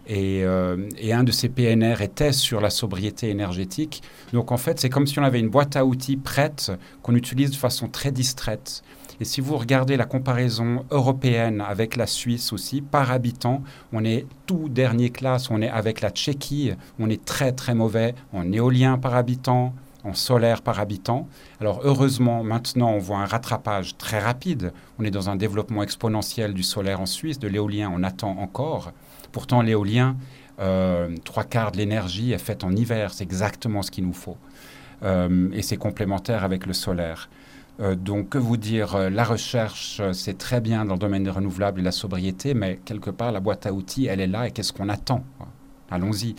Et, 0.08 0.44
et, 1.00 1.14
un 1.14 1.24
de 1.24 1.32
ces 1.32 1.50
PNR 1.50 2.04
était 2.04 2.32
sur 2.32 2.62
la 2.62 2.70
sobriété 2.70 3.32
énergétique. 3.32 4.04
Donc 4.34 4.52
en 4.52 4.58
fait, 4.58 4.80
c'est 4.80 4.90
comme 4.90 5.08
si 5.08 5.18
on 5.18 5.24
avait 5.24 5.40
une 5.40 5.50
boîte 5.50 5.76
à 5.76 5.84
outils 5.84 6.18
prête 6.18 6.72
qu'on 7.02 7.16
utilise 7.16 7.50
de 7.50 7.56
façon 7.56 7.88
très 7.88 8.12
distraite. 8.12 8.84
Et 9.20 9.26
si 9.26 9.42
vous 9.42 9.58
regardez 9.58 9.98
la 9.98 10.06
comparaison 10.06 10.86
européenne 10.92 11.62
avec 11.62 11.96
la 11.96 12.08
Suisse 12.08 12.52
aussi, 12.52 12.82
par 12.82 13.12
habitant, 13.12 13.64
on 13.94 14.04
est 14.04 14.26
tout 14.46 14.68
dernier 14.70 15.10
classe, 15.10 15.50
on 15.50 15.62
est 15.62 15.70
avec 15.70 16.02
la 16.02 16.10
Tchéquie, 16.10 16.74
on 17.00 17.10
est 17.10 17.24
très 17.24 17.52
très 17.52 17.76
mauvais 17.76 18.14
en 18.34 18.52
éolien 18.52 18.98
par 18.98 19.16
habitant, 19.16 19.74
en 20.04 20.14
solaire 20.14 20.62
par 20.62 20.80
habitant. 20.80 21.28
Alors 21.60 21.82
heureusement, 21.84 22.44
maintenant, 22.44 22.92
on 22.92 23.00
voit 23.00 23.18
un 23.18 23.26
rattrapage 23.26 23.98
très 23.98 24.20
rapide. 24.20 24.72
On 25.00 25.04
est 25.04 25.12
dans 25.12 25.30
un 25.30 25.36
développement 25.36 25.82
exponentiel 25.82 26.54
du 26.54 26.64
solaire 26.64 27.02
en 27.02 27.06
Suisse, 27.06 27.40
de 27.40 27.48
l'éolien, 27.48 27.92
on 27.94 28.04
attend 28.04 28.38
encore. 28.40 28.92
Pourtant, 29.32 29.62
l'éolien, 29.62 30.16
euh, 30.60 31.16
trois 31.24 31.44
quarts 31.44 31.72
de 31.72 31.78
l'énergie 31.78 32.32
est 32.32 32.38
faite 32.38 32.64
en 32.64 32.72
hiver, 32.72 33.14
c'est 33.14 33.24
exactement 33.24 33.82
ce 33.82 33.92
qu'il 33.92 34.06
nous 34.06 34.14
faut. 34.14 34.38
Euh, 35.04 35.50
et 35.52 35.62
c'est 35.62 35.78
complémentaire 35.78 36.44
avec 36.44 36.66
le 36.66 36.74
solaire. 36.74 37.30
Euh, 37.82 37.96
donc, 37.96 38.30
que 38.30 38.38
vous 38.38 38.58
dire? 38.58 38.96
Euh, 38.96 39.10
La 39.10 39.24
recherche, 39.24 40.00
euh, 40.00 40.14
c'est 40.14 40.38
très 40.38 40.62
bien 40.62 40.86
dans 40.86 40.94
le 40.94 41.00
domaine 41.00 41.24
des 41.24 41.30
renouvelables 41.30 41.82
et 41.82 41.84
la 41.84 41.92
sobriété, 41.92 42.54
mais 42.54 42.80
quelque 42.86 43.10
part, 43.10 43.32
la 43.32 43.42
boîte 43.42 43.66
à 43.66 43.74
outils, 43.74 44.06
elle 44.06 44.22
est 44.22 44.28
là 44.28 44.48
et 44.48 44.52
qu'est-ce 44.52 44.72
qu'on 44.72 44.90
attend? 44.90 45.24
Allons-y. 45.90 46.36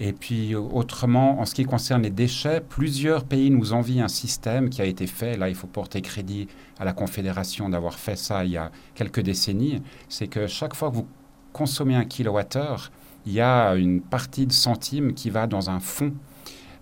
Et 0.00 0.12
puis, 0.12 0.54
autrement, 0.54 1.40
en 1.40 1.44
ce 1.44 1.54
qui 1.56 1.64
concerne 1.64 2.02
les 2.02 2.10
déchets, 2.10 2.60
plusieurs 2.60 3.24
pays 3.24 3.50
nous 3.50 3.72
envient 3.72 4.00
un 4.00 4.08
système 4.08 4.70
qui 4.70 4.80
a 4.80 4.84
été 4.84 5.08
fait. 5.08 5.36
Là, 5.36 5.48
il 5.48 5.56
faut 5.56 5.66
porter 5.66 6.00
crédit 6.00 6.46
à 6.78 6.84
la 6.84 6.92
Confédération 6.92 7.68
d'avoir 7.68 7.94
fait 7.94 8.14
ça 8.14 8.44
il 8.44 8.52
y 8.52 8.56
a 8.56 8.70
quelques 8.94 9.20
décennies. 9.20 9.82
C'est 10.08 10.28
que 10.28 10.46
chaque 10.46 10.76
fois 10.76 10.90
que 10.90 10.94
vous 10.94 11.08
consommez 11.52 11.96
un 11.96 12.04
kilowattheure, 12.04 12.92
il 13.26 13.32
y 13.32 13.40
a 13.40 13.74
une 13.74 14.00
partie 14.00 14.46
de 14.46 14.52
centime 14.52 15.12
qui 15.14 15.30
va 15.30 15.48
dans 15.48 15.68
un 15.68 15.80
fonds 15.80 16.14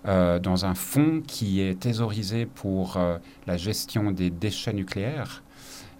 euh, 0.05 0.39
dans 0.39 0.65
un 0.65 0.75
fonds 0.75 1.21
qui 1.25 1.59
est 1.59 1.79
thésaurisé 1.79 2.45
pour 2.45 2.97
euh, 2.97 3.17
la 3.45 3.57
gestion 3.57 4.11
des 4.11 4.29
déchets 4.29 4.73
nucléaires 4.73 5.43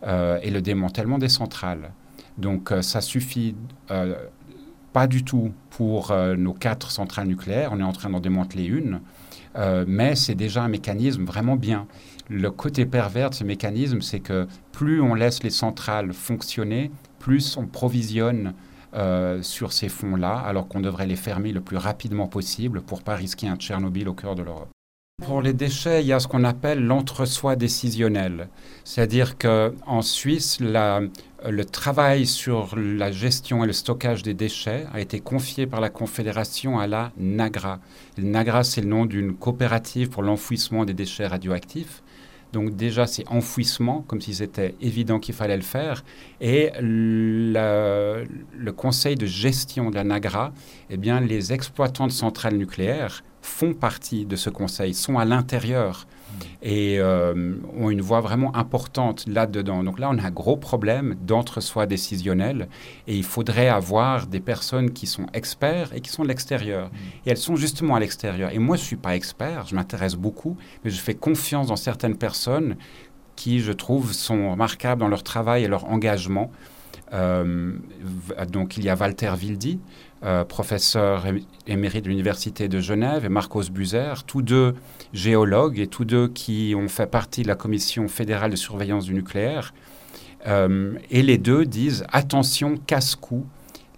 euh, 0.03 0.39
et 0.43 0.51
le 0.51 0.61
démantèlement 0.61 1.17
des 1.17 1.29
centrales. 1.29 1.91
Donc 2.37 2.71
ça 2.81 3.01
suffit 3.01 3.55
pas 4.93 5.07
du 5.07 5.23
tout 5.23 5.53
pour 5.71 6.15
nos 6.37 6.53
quatre 6.53 6.91
centrales 6.91 7.27
nucléaires. 7.27 7.71
On 7.73 7.79
est 7.79 7.83
en 7.83 7.93
train 7.93 8.11
d'en 8.11 8.19
démanteler 8.19 8.65
une. 8.65 9.01
mais 9.87 10.13
c'est 10.13 10.35
déjà 10.35 10.61
un 10.61 10.67
mécanisme 10.67 11.25
vraiment 11.25 11.55
bien. 11.55 11.87
Le 12.29 12.51
côté 12.51 12.85
pervers 12.85 13.31
de 13.31 13.35
ce 13.35 13.43
mécanisme, 13.43 14.01
c'est 14.01 14.19
que 14.19 14.47
plus 14.71 15.01
on 15.01 15.15
laisse 15.15 15.41
les 15.41 15.49
centrales 15.49 16.13
fonctionner, 16.13 16.91
plus 17.17 17.57
on 17.57 17.65
provisionne 17.65 18.53
euh, 18.93 19.41
sur 19.41 19.73
ces 19.73 19.89
fonds-là, 19.89 20.37
alors 20.37 20.67
qu'on 20.67 20.79
devrait 20.79 21.07
les 21.07 21.15
fermer 21.15 21.51
le 21.51 21.61
plus 21.61 21.77
rapidement 21.77 22.27
possible 22.27 22.81
pour 22.81 23.01
pas 23.01 23.15
risquer 23.15 23.47
un 23.47 23.55
Tchernobyl 23.55 24.07
au 24.07 24.13
cœur 24.13 24.35
de 24.35 24.43
l'Europe. 24.43 24.69
Pour 25.25 25.41
les 25.41 25.53
déchets, 25.53 26.03
il 26.03 26.07
y 26.07 26.13
a 26.13 26.19
ce 26.19 26.27
qu'on 26.27 26.43
appelle 26.43 26.85
l'entre-soi 26.85 27.55
décisionnel. 27.55 28.49
C'est-à-dire 28.83 29.39
qu'en 29.39 30.03
Suisse, 30.03 30.59
le 30.59 31.63
travail 31.63 32.27
sur 32.27 32.75
la 32.77 33.11
gestion 33.11 33.63
et 33.63 33.67
le 33.67 33.73
stockage 33.73 34.21
des 34.21 34.35
déchets 34.35 34.85
a 34.93 35.01
été 35.01 35.19
confié 35.19 35.65
par 35.65 35.81
la 35.81 35.89
Confédération 35.89 36.77
à 36.77 36.85
la 36.85 37.11
NAGRA. 37.17 37.79
NAGRA, 38.19 38.63
c'est 38.63 38.81
le 38.81 38.87
nom 38.89 39.07
d'une 39.07 39.33
coopérative 39.33 40.09
pour 40.09 40.21
l'enfouissement 40.21 40.85
des 40.85 40.93
déchets 40.93 41.25
radioactifs. 41.25 42.03
Donc 42.57 42.75
déjà, 42.75 43.05
c'est 43.05 43.27
enfouissement, 43.27 44.03
comme 44.07 44.19
si 44.19 44.33
c'était 44.33 44.73
évident 44.81 45.19
qu'il 45.19 45.35
fallait 45.35 45.57
le 45.57 45.61
faire. 45.61 46.03
Et 46.41 46.71
le, 46.81 48.25
conseil 48.75 49.15
de 49.15 49.27
gestion 49.27 49.91
de 49.91 49.95
la 49.95 50.03
NAGRA, 50.03 50.53
eh 50.89 50.97
bien, 50.97 51.19
les 51.19 51.53
exploitants 51.53 52.07
de 52.07 52.11
centrales 52.11 52.55
nucléaires 52.55 53.23
font 53.47 53.73
partie 53.73 54.25
de 54.25 54.35
ce 54.35 54.49
conseil, 54.49 54.93
sont 54.93 55.17
à 55.17 55.25
l'intérieur 55.25 56.05
et 56.61 56.99
euh, 56.99 57.55
ont 57.79 57.89
une 57.89 58.01
voix 58.01 58.21
vraiment 58.21 58.55
importante 58.55 59.25
là-dedans. 59.27 59.83
Donc 59.83 59.99
là, 59.99 60.09
on 60.11 60.17
a 60.19 60.23
un 60.23 60.31
gros 60.31 60.57
problème 60.57 61.15
d'entre-soi 61.21 61.85
décisionnel 61.85 62.67
et 63.07 63.15
il 63.15 63.23
faudrait 63.23 63.69
avoir 63.69 64.27
des 64.27 64.39
personnes 64.39 64.91
qui 64.91 65.07
sont 65.07 65.25
experts 65.33 65.93
et 65.95 66.01
qui 66.01 66.11
sont 66.11 66.23
de 66.23 66.27
l'extérieur. 66.27 66.91
Et 67.25 67.31
elles 67.31 67.37
sont 67.37 67.55
justement 67.55 67.95
à 67.95 67.99
l'extérieur. 67.99 68.51
Et 68.51 68.59
moi, 68.59 68.75
je 68.75 68.81
ne 68.81 68.87
suis 68.87 68.95
pas 68.97 69.15
expert, 69.15 69.65
je 69.67 69.75
m'intéresse 69.75 70.15
beaucoup, 70.15 70.57
mais 70.83 70.91
je 70.91 70.99
fais 70.99 71.15
confiance 71.15 71.67
dans 71.67 71.75
certaines 71.75 72.17
personnes 72.17 72.75
qui, 73.35 73.61
je 73.61 73.71
trouve, 73.71 74.13
sont 74.13 74.51
remarquables 74.51 74.99
dans 74.99 75.07
leur 75.07 75.23
travail 75.23 75.63
et 75.63 75.67
leur 75.67 75.85
engagement. 75.85 76.51
donc 77.11 78.77
il 78.77 78.83
y 78.83 78.89
a 78.89 78.95
Walter 78.95 79.31
Wildy, 79.39 79.79
professeur 80.47 81.25
émérite 81.67 82.05
de 82.05 82.09
l'Université 82.09 82.67
de 82.67 82.79
Genève, 82.79 83.25
et 83.25 83.29
Marcos 83.29 83.69
Buzer, 83.71 84.23
tous 84.23 84.41
deux 84.41 84.73
géologues 85.13 85.79
et 85.79 85.87
tous 85.87 86.05
deux 86.05 86.27
qui 86.27 86.73
ont 86.75 86.87
fait 86.87 87.05
partie 87.05 87.43
de 87.43 87.47
la 87.47 87.55
Commission 87.55 88.07
fédérale 88.07 88.51
de 88.51 88.55
surveillance 88.55 89.05
du 89.05 89.13
nucléaire. 89.13 89.73
et 90.45 91.21
les 91.21 91.37
deux 91.37 91.65
disent 91.65 92.05
attention, 92.11 92.77
casse-cou, 92.87 93.45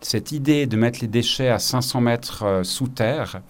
cette 0.01 0.31
idée 0.31 0.65
de 0.65 0.77
mettre 0.77 0.99
les 1.01 1.07
déchets 1.07 1.49
à 1.49 1.59
500 1.59 2.01
mètres 2.01 2.61
sous 2.63 2.87
terre, 2.87 3.41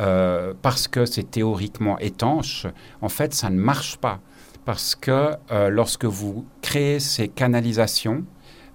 euh, 0.00 0.54
parce 0.62 0.88
que 0.88 1.04
c'est 1.04 1.30
théoriquement 1.30 1.98
étanche, 1.98 2.66
en 3.00 3.08
fait, 3.08 3.34
ça 3.34 3.50
ne 3.50 3.58
marche 3.58 3.96
pas. 3.96 4.20
Parce 4.64 4.94
que 4.94 5.32
euh, 5.50 5.70
lorsque 5.70 6.04
vous 6.04 6.46
créez 6.62 7.00
ces 7.00 7.28
canalisations 7.28 8.24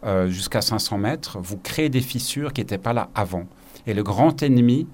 euh, 0.04 0.28
jusqu'à 0.28 0.62
500 0.62 0.98
mètres, 0.98 1.39
vous 1.39 1.58
créez 1.58 1.89
des 1.89 2.02
fissures 2.02 2.54
qui 2.54 2.62
n'étaient 2.62 2.78
pas 2.78 2.93
là 2.93 3.10
avant. 3.16 3.45
Et 3.86 3.93
le 3.93 4.04
grand 4.04 4.41
ennemi, 4.43 4.88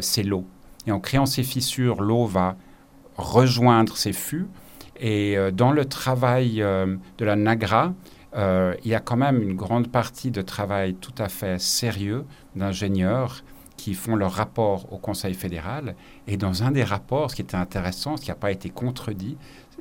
c'est 0.00 0.22
l'eau. 0.22 0.46
Et 0.86 0.92
en 0.92 1.00
créant 1.00 1.26
ces 1.26 1.42
fissures, 1.42 2.00
l'eau 2.00 2.24
va 2.24 2.56
rejoindre 3.16 3.96
ces 3.96 4.14
fûts. 4.14 4.46
Et 4.98 5.36
dans 5.52 5.72
le 5.72 5.84
travail 5.84 6.56
de 6.56 7.24
la 7.24 7.36
NAGRA, 7.36 7.92
il 8.34 8.90
y 8.90 8.94
a 8.94 9.00
quand 9.00 9.16
même 9.16 9.42
une 9.42 9.54
grande 9.54 9.88
partie 9.88 10.30
de 10.30 10.40
travail 10.40 10.94
tout 10.94 11.14
à 11.18 11.28
fait 11.28 11.60
sérieux 11.60 12.24
d'ingénieurs 12.54 13.42
qui 13.78 13.94
font 13.94 14.16
leur 14.16 14.32
rapport 14.32 14.92
au 14.92 14.98
Conseil 14.98 15.32
fédéral. 15.32 15.94
Et 16.26 16.36
dans 16.36 16.62
un 16.62 16.70
des 16.70 16.84
rapports, 16.84 17.30
ce 17.30 17.36
qui 17.36 17.42
était 17.42 17.56
intéressant, 17.56 18.18
ce 18.18 18.22
qui 18.22 18.30
n'a 18.30 18.34
pas 18.34 18.50
été 18.50 18.68
contredit, 18.68 19.38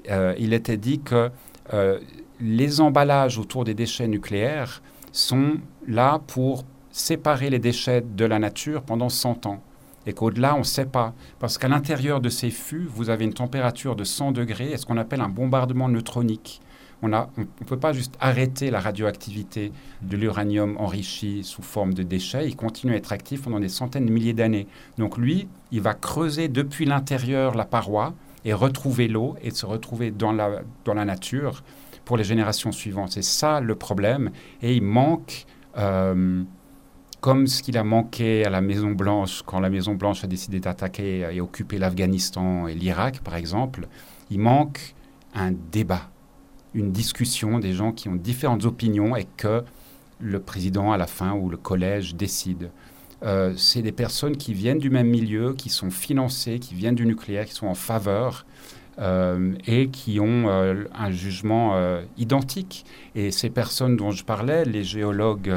euh, 0.10 0.34
il 0.40 0.54
était 0.54 0.78
dit 0.78 1.02
que 1.02 1.30
euh, 1.74 2.00
les 2.40 2.82
emballages 2.82 3.38
autour 3.38 3.64
des 3.64 3.74
déchets 3.74 4.08
nucléaires 4.08 4.82
sont 5.12 5.58
là 5.88 6.20
pour 6.28 6.66
séparer 6.92 7.50
les 7.50 7.60
déchets 7.60 8.02
de 8.02 8.26
la 8.26 8.40
nature 8.40 8.82
pendant 8.84 9.10
100 9.10 9.46
ans. 9.46 9.62
Et 10.06 10.14
qu'au-delà, 10.14 10.56
on 10.56 10.60
ne 10.60 10.64
sait 10.64 10.86
pas. 10.86 11.14
Parce 11.40 11.58
qu'à 11.58 11.68
l'intérieur 11.68 12.22
de 12.22 12.30
ces 12.30 12.50
fûts, 12.50 12.88
vous 12.90 13.10
avez 13.10 13.26
une 13.26 13.34
température 13.34 13.96
de 13.96 14.04
100 14.04 14.32
degrés 14.32 14.72
et 14.72 14.78
ce 14.78 14.86
qu'on 14.86 14.98
appelle 14.98 15.22
un 15.22 15.30
bombardement 15.30 15.90
neutronique. 15.90 16.62
On 17.04 17.10
ne 17.10 17.44
peut 17.68 17.78
pas 17.78 17.94
juste 17.94 18.16
arrêter 18.20 18.72
la 18.72 18.80
radioactivité 18.80 19.72
de 20.02 20.18
l'uranium 20.18 20.78
enrichi 20.78 21.44
sous 21.44 21.62
forme 21.62 21.94
de 21.94 22.02
déchets. 22.02 22.48
Il 22.48 22.56
continue 22.56 22.94
à 22.94 22.96
être 22.96 23.12
actif 23.12 23.44
pendant 23.44 23.60
des 23.60 23.70
centaines 23.70 24.08
de 24.08 24.12
milliers 24.12 24.34
d'années. 24.34 24.68
Donc 24.98 25.18
lui, 25.18 25.48
il 25.72 25.82
va 25.82 25.94
creuser 25.94 26.48
depuis 26.48 26.86
l'intérieur 26.86 27.54
la 27.56 27.66
paroi 27.66 28.16
et 28.46 28.54
retrouver 28.54 29.08
l'eau 29.08 29.36
et 29.44 29.52
se 29.52 29.66
retrouver 29.66 30.10
dans 30.10 30.32
la, 30.32 30.62
dans 30.86 30.96
la 30.96 31.06
nature 31.06 31.64
pour 32.08 32.16
les 32.16 32.24
générations 32.24 32.72
suivantes. 32.72 33.12
C'est 33.12 33.22
ça 33.22 33.60
le 33.60 33.76
problème. 33.76 34.32
Et 34.62 34.74
il 34.74 34.82
manque, 34.82 35.46
euh, 35.78 36.44
comme 37.20 37.48
ce 37.48 37.62
qu'il 37.62 37.78
a 37.78 37.84
manqué 37.84 38.46
à 38.46 38.50
la 38.50 38.62
Maison 38.62 38.92
Blanche, 38.92 39.44
quand 39.46 39.60
la 39.60 39.70
Maison 39.70 39.94
Blanche 39.94 40.24
a 40.24 40.28
décidé 40.28 40.62
d'attaquer 40.62 41.28
et 41.32 41.42
occuper 41.42 41.78
l'Afghanistan 41.78 42.68
et 42.68 42.76
l'Irak, 42.76 43.20
par 43.20 43.36
exemple, 43.36 43.88
il 44.32 44.40
manque 44.40 44.96
un 45.36 45.52
débat 45.52 46.10
une 46.74 46.92
discussion 46.92 47.60
des 47.60 47.74
gens 47.74 47.92
qui 47.92 48.08
ont 48.08 48.16
différentes 48.16 48.66
opinions 48.66 49.16
et 49.16 49.26
que 49.36 49.64
le 50.20 50.40
président 50.40 50.92
à 50.92 50.98
la 50.98 51.08
fin 51.08 51.34
ou 51.34 51.50
le 51.50 51.58
collège 51.58 52.16
décide. 52.16 52.70
Euh, 53.24 53.54
c'est 53.58 53.82
des 53.82 53.92
personnes 53.92 54.38
qui 54.38 54.54
viennent 54.54 54.78
du 54.78 54.92
même 54.92 55.08
milieu, 55.08 55.54
qui 55.54 55.70
sont 55.70 55.90
financées, 55.90 56.60
qui 56.60 56.76
viennent 56.76 56.96
du 56.96 57.06
nucléaire, 57.06 57.46
qui 57.46 57.54
sont 57.54 57.68
en 57.68 57.76
faveur 57.76 58.46
euh, 59.00 59.54
et 59.68 59.90
qui 59.90 60.20
ont 60.20 60.50
euh, 60.50 60.86
un 60.94 61.12
jugement 61.12 61.76
identique. 62.18 62.86
Et 63.16 63.32
ces 63.32 63.50
personnes 63.50 63.96
dont 63.96 64.12
je 64.12 64.24
parlais, 64.24 64.66
les 64.66 64.84
géologues 64.84 65.54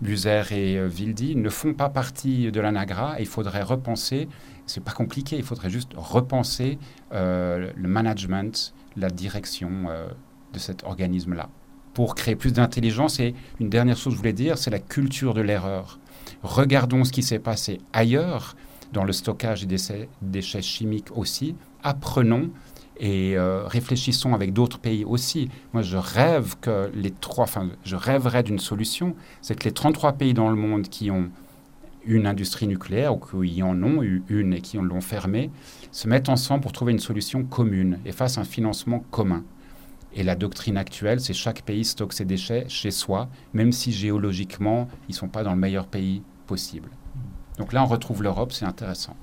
Buzer 0.00 0.52
et 0.52 0.86
Wildy, 0.86 1.36
ne 1.36 1.48
font 1.48 1.74
pas 1.74 1.88
partie 1.88 2.50
de 2.50 2.60
la 2.60 2.72
NAGRA. 2.72 3.16
il 3.20 3.26
faudrait 3.26 3.62
repenser, 3.62 4.28
c'est 4.66 4.82
pas 4.82 4.92
compliqué, 4.92 5.36
il 5.36 5.42
faudrait 5.42 5.70
juste 5.70 5.92
repenser 5.96 6.78
le 7.12 7.88
management, 7.88 8.74
la 8.96 9.10
direction 9.10 9.70
de 10.52 10.58
cet 10.58 10.84
organisme-là. 10.84 11.48
Pour 11.92 12.14
créer 12.14 12.34
plus 12.34 12.52
d'intelligence, 12.52 13.20
et 13.20 13.34
une 13.60 13.68
dernière 13.68 13.96
chose 13.96 14.06
que 14.06 14.10
je 14.12 14.18
voulais 14.18 14.32
dire, 14.32 14.58
c'est 14.58 14.70
la 14.70 14.80
culture 14.80 15.34
de 15.34 15.40
l'erreur. 15.40 15.98
Regardons 16.42 17.04
ce 17.04 17.12
qui 17.12 17.22
s'est 17.22 17.38
passé 17.38 17.78
ailleurs, 17.92 18.56
dans 18.94 19.04
le 19.04 19.12
stockage 19.12 19.66
des 19.66 19.76
déchets, 20.22 20.62
chimiques 20.62 21.14
aussi. 21.14 21.54
Apprenons 21.82 22.50
et 22.98 23.36
euh, 23.36 23.66
réfléchissons 23.66 24.34
avec 24.34 24.52
d'autres 24.52 24.78
pays 24.78 25.04
aussi. 25.04 25.48
Moi, 25.72 25.82
je 25.82 25.96
rêve 25.96 26.56
que 26.60 26.90
les 26.94 27.10
trois, 27.10 27.44
enfin, 27.44 27.70
je 27.84 27.96
rêverais 27.96 28.42
d'une 28.42 28.58
solution, 28.58 29.14
c'est 29.40 29.58
que 29.58 29.64
les 29.64 29.72
33 29.72 30.12
pays 30.12 30.34
dans 30.34 30.48
le 30.48 30.56
monde 30.56 30.88
qui 30.88 31.10
ont 31.10 31.30
une 32.06 32.26
industrie 32.26 32.66
nucléaire 32.66 33.14
ou 33.14 33.18
qui 33.18 33.62
en 33.62 33.82
ont 33.82 34.02
eu 34.02 34.22
une 34.28 34.52
et 34.52 34.60
qui 34.60 34.76
l'ont 34.76 35.00
fermée, 35.00 35.50
se 35.90 36.06
mettent 36.08 36.28
ensemble 36.28 36.62
pour 36.62 36.72
trouver 36.72 36.92
une 36.92 36.98
solution 36.98 37.44
commune 37.44 37.98
et 38.04 38.12
fassent 38.12 38.38
un 38.38 38.44
financement 38.44 39.00
commun. 39.10 39.42
Et 40.14 40.22
la 40.22 40.36
doctrine 40.36 40.76
actuelle, 40.76 41.20
c'est 41.20 41.32
chaque 41.32 41.62
pays 41.62 41.84
stocke 41.84 42.12
ses 42.12 42.24
déchets 42.24 42.66
chez 42.68 42.90
soi, 42.90 43.28
même 43.52 43.72
si 43.72 43.90
géologiquement, 43.90 44.88
ils 45.08 45.12
ne 45.12 45.16
sont 45.16 45.28
pas 45.28 45.42
dans 45.42 45.52
le 45.52 45.60
meilleur 45.60 45.86
pays 45.86 46.22
possible. 46.46 46.90
Donc 47.58 47.72
là, 47.72 47.82
on 47.82 47.86
retrouve 47.86 48.22
l'Europe, 48.22 48.52
c'est 48.52 48.64
intéressant. 48.64 49.16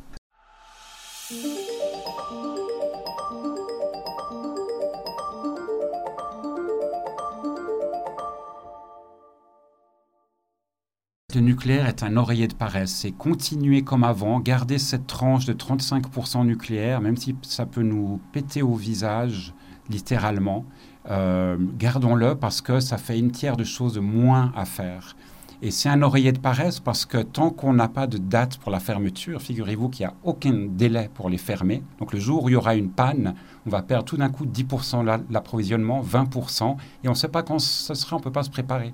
Le 11.33 11.39
nucléaire 11.39 11.87
est 11.87 12.03
un 12.03 12.17
oreiller 12.17 12.47
de 12.47 12.53
paresse. 12.53 12.91
C'est 12.91 13.11
continuer 13.11 13.83
comme 13.83 14.03
avant, 14.03 14.41
garder 14.41 14.77
cette 14.77 15.07
tranche 15.07 15.45
de 15.45 15.53
35% 15.53 16.45
nucléaire, 16.45 16.99
même 16.99 17.15
si 17.15 17.35
ça 17.43 17.65
peut 17.65 17.83
nous 17.83 18.19
péter 18.33 18.61
au 18.61 18.75
visage 18.75 19.53
littéralement. 19.89 20.65
Euh, 21.09 21.57
gardons-le 21.77 22.35
parce 22.35 22.59
que 22.59 22.81
ça 22.81 22.97
fait 22.97 23.17
une 23.17 23.31
tiers 23.31 23.55
de 23.55 23.63
choses 23.63 23.97
moins 23.97 24.51
à 24.57 24.65
faire. 24.65 25.15
Et 25.61 25.71
c'est 25.71 25.89
un 25.89 26.01
oreiller 26.01 26.33
de 26.33 26.39
paresse 26.39 26.79
parce 26.79 27.05
que 27.05 27.19
tant 27.19 27.49
qu'on 27.49 27.73
n'a 27.73 27.87
pas 27.87 28.07
de 28.07 28.17
date 28.17 28.57
pour 28.57 28.71
la 28.71 28.79
fermeture, 28.79 29.41
figurez-vous 29.41 29.89
qu'il 29.89 30.05
n'y 30.05 30.11
a 30.11 30.15
aucun 30.23 30.67
délai 30.69 31.09
pour 31.13 31.29
les 31.29 31.37
fermer. 31.37 31.81
Donc 31.99 32.11
le 32.11 32.19
jour 32.19 32.43
où 32.43 32.49
il 32.49 32.53
y 32.53 32.55
aura 32.55 32.75
une 32.75 32.89
panne, 32.89 33.35
on 33.65 33.69
va 33.69 33.83
perdre 33.83 34.05
tout 34.05 34.17
d'un 34.17 34.29
coup 34.29 34.45
10% 34.45 35.21
l'approvisionnement, 35.29 36.01
20%, 36.01 36.75
et 37.03 37.07
on 37.07 37.11
ne 37.11 37.15
sait 37.15 37.27
pas 37.29 37.43
quand 37.43 37.59
ce 37.59 37.93
sera, 37.93 38.17
on 38.17 38.19
ne 38.19 38.23
peut 38.23 38.31
pas 38.31 38.43
se 38.43 38.49
préparer. 38.49 38.93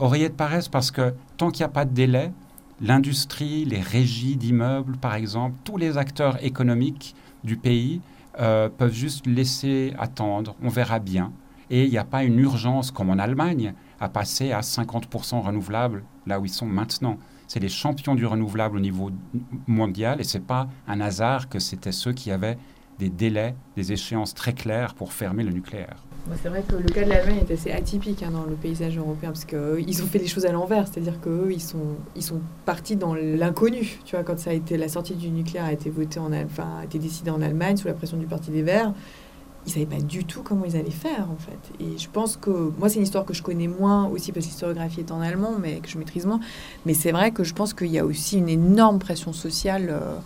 Oreiller 0.00 0.30
de 0.30 0.34
paresse 0.34 0.68
parce 0.68 0.90
que 0.90 1.14
tant 1.36 1.50
qu'il 1.50 1.60
n'y 1.60 1.66
a 1.66 1.72
pas 1.72 1.84
de 1.84 1.92
délai, 1.92 2.32
l'industrie, 2.80 3.66
les 3.66 3.80
régies 3.80 4.36
d'immeubles, 4.36 4.96
par 4.96 5.14
exemple, 5.14 5.56
tous 5.62 5.76
les 5.76 5.98
acteurs 5.98 6.42
économiques 6.42 7.14
du 7.44 7.58
pays 7.58 8.00
euh, 8.40 8.70
peuvent 8.70 8.94
juste 8.94 9.26
laisser 9.26 9.92
attendre, 9.98 10.56
on 10.62 10.70
verra 10.70 11.00
bien. 11.00 11.32
Et 11.68 11.84
il 11.84 11.90
n'y 11.90 11.98
a 11.98 12.04
pas 12.04 12.24
une 12.24 12.38
urgence 12.38 12.90
comme 12.90 13.10
en 13.10 13.18
Allemagne 13.18 13.74
à 14.00 14.08
passer 14.08 14.52
à 14.52 14.60
50% 14.60 15.42
renouvelable 15.42 16.02
là 16.26 16.40
où 16.40 16.46
ils 16.46 16.52
sont 16.52 16.66
maintenant. 16.66 17.18
C'est 17.46 17.60
les 17.60 17.68
champions 17.68 18.14
du 18.14 18.24
renouvelable 18.24 18.78
au 18.78 18.80
niveau 18.80 19.10
mondial 19.66 20.18
et 20.18 20.24
ce 20.24 20.38
n'est 20.38 20.44
pas 20.44 20.66
un 20.88 21.02
hasard 21.02 21.50
que 21.50 21.58
c'était 21.58 21.92
ceux 21.92 22.14
qui 22.14 22.30
avaient 22.30 22.56
des 22.98 23.10
délais, 23.10 23.54
des 23.76 23.92
échéances 23.92 24.32
très 24.32 24.54
claires 24.54 24.94
pour 24.94 25.12
fermer 25.12 25.44
le 25.44 25.50
nucléaire. 25.50 25.96
C'est 26.42 26.48
vrai 26.48 26.62
que 26.62 26.76
le 26.76 26.88
cas 26.88 27.04
de 27.04 27.08
l'Allemagne 27.08 27.44
est 27.48 27.52
assez 27.52 27.70
atypique 27.70 28.22
hein, 28.22 28.30
dans 28.30 28.44
le 28.44 28.54
paysage 28.54 28.96
européen 28.96 29.30
parce 29.30 29.44
qu'ils 29.44 30.02
ont 30.02 30.06
fait 30.06 30.18
les 30.18 30.26
choses 30.26 30.46
à 30.46 30.52
l'envers, 30.52 30.86
c'est-à-dire 30.86 31.20
qu'eux, 31.20 31.48
ils 31.50 31.60
sont, 31.60 31.96
ils 32.14 32.22
sont 32.22 32.40
partis 32.64 32.96
dans 32.96 33.14
l'inconnu. 33.14 33.98
Tu 34.04 34.14
vois, 34.14 34.24
quand 34.24 34.38
ça 34.38 34.50
a 34.50 34.52
été, 34.52 34.76
la 34.76 34.88
sortie 34.88 35.14
du 35.14 35.30
nucléaire 35.30 35.64
a 35.64 35.72
été, 35.72 35.90
votée 35.90 36.20
en, 36.20 36.32
enfin, 36.32 36.78
a 36.80 36.84
été 36.84 36.98
décidée 36.98 37.30
en 37.30 37.42
Allemagne 37.42 37.76
sous 37.76 37.88
la 37.88 37.94
pression 37.94 38.16
du 38.16 38.26
Parti 38.26 38.50
des 38.50 38.62
Verts, 38.62 38.92
ils 39.66 39.72
savaient 39.72 39.86
pas 39.86 40.00
du 40.00 40.24
tout 40.24 40.42
comment 40.42 40.64
ils 40.64 40.76
allaient 40.76 40.90
faire 40.90 41.28
en 41.30 41.36
fait. 41.36 41.84
Et 41.84 41.98
je 41.98 42.08
pense 42.08 42.36
que 42.36 42.50
moi 42.78 42.88
c'est 42.88 42.96
une 42.96 43.02
histoire 43.02 43.24
que 43.24 43.34
je 43.34 43.42
connais 43.42 43.68
moins 43.68 44.06
aussi 44.06 44.32
parce 44.32 44.46
que 44.46 44.50
l'historiographie 44.50 45.00
est 45.00 45.12
en 45.12 45.20
allemand, 45.20 45.56
mais 45.60 45.80
que 45.80 45.88
je 45.88 45.98
maîtrise 45.98 46.26
moins. 46.26 46.40
Mais 46.86 46.94
c'est 46.94 47.12
vrai 47.12 47.30
que 47.30 47.44
je 47.44 47.54
pense 47.54 47.74
qu'il 47.74 47.88
y 47.88 47.98
a 47.98 48.04
aussi 48.04 48.38
une 48.38 48.48
énorme 48.48 48.98
pression 48.98 49.32
sociale. 49.32 49.88
Euh, 49.90 50.16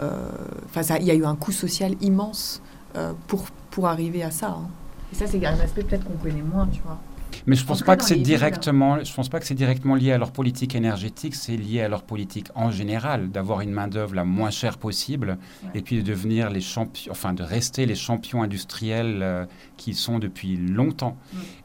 euh, 0.00 0.28
enfin, 0.66 0.96
il 1.00 1.06
y 1.06 1.10
a 1.10 1.14
eu 1.14 1.24
un 1.24 1.36
coût 1.36 1.52
social 1.52 1.94
immense 2.00 2.62
euh, 2.96 3.12
pour 3.26 3.46
pour 3.70 3.88
arriver 3.88 4.22
à 4.22 4.30
ça. 4.30 4.50
Hein. 4.50 4.68
Et 5.14 5.16
ça 5.16 5.28
c'est 5.28 5.46
un 5.46 5.60
aspect 5.60 5.84
peut-être 5.84 6.04
qu'on 6.04 6.16
connaît 6.16 6.42
moins, 6.42 6.66
tu 6.66 6.80
vois. 6.82 6.98
Mais 7.46 7.54
je 7.54 7.64
pense 7.64 7.82
pas 7.82 7.96
que 7.96 8.02
c'est 8.02 8.16
directement, 8.16 9.04
je 9.04 9.14
pense 9.14 9.28
pas 9.28 9.38
que 9.38 9.46
c'est 9.46 9.54
directement 9.54 9.94
lié 9.94 10.10
à 10.10 10.18
leur 10.18 10.32
politique 10.32 10.74
énergétique, 10.74 11.36
c'est 11.36 11.56
lié 11.56 11.82
à 11.82 11.88
leur 11.88 12.02
politique 12.02 12.48
en 12.56 12.72
général, 12.72 13.30
d'avoir 13.30 13.60
une 13.60 13.70
main 13.70 13.86
d'œuvre 13.86 14.16
la 14.16 14.24
moins 14.24 14.50
chère 14.50 14.76
possible, 14.76 15.38
et 15.72 15.82
puis 15.82 15.96
de 15.96 16.02
devenir 16.02 16.50
les 16.50 16.60
champions, 16.60 17.12
enfin 17.12 17.32
de 17.32 17.44
rester 17.44 17.86
les 17.86 17.94
champions 17.94 18.42
industriels 18.42 19.20
euh, 19.22 19.46
qui 19.76 19.94
sont 19.94 20.18
depuis 20.18 20.56
longtemps. 20.56 21.16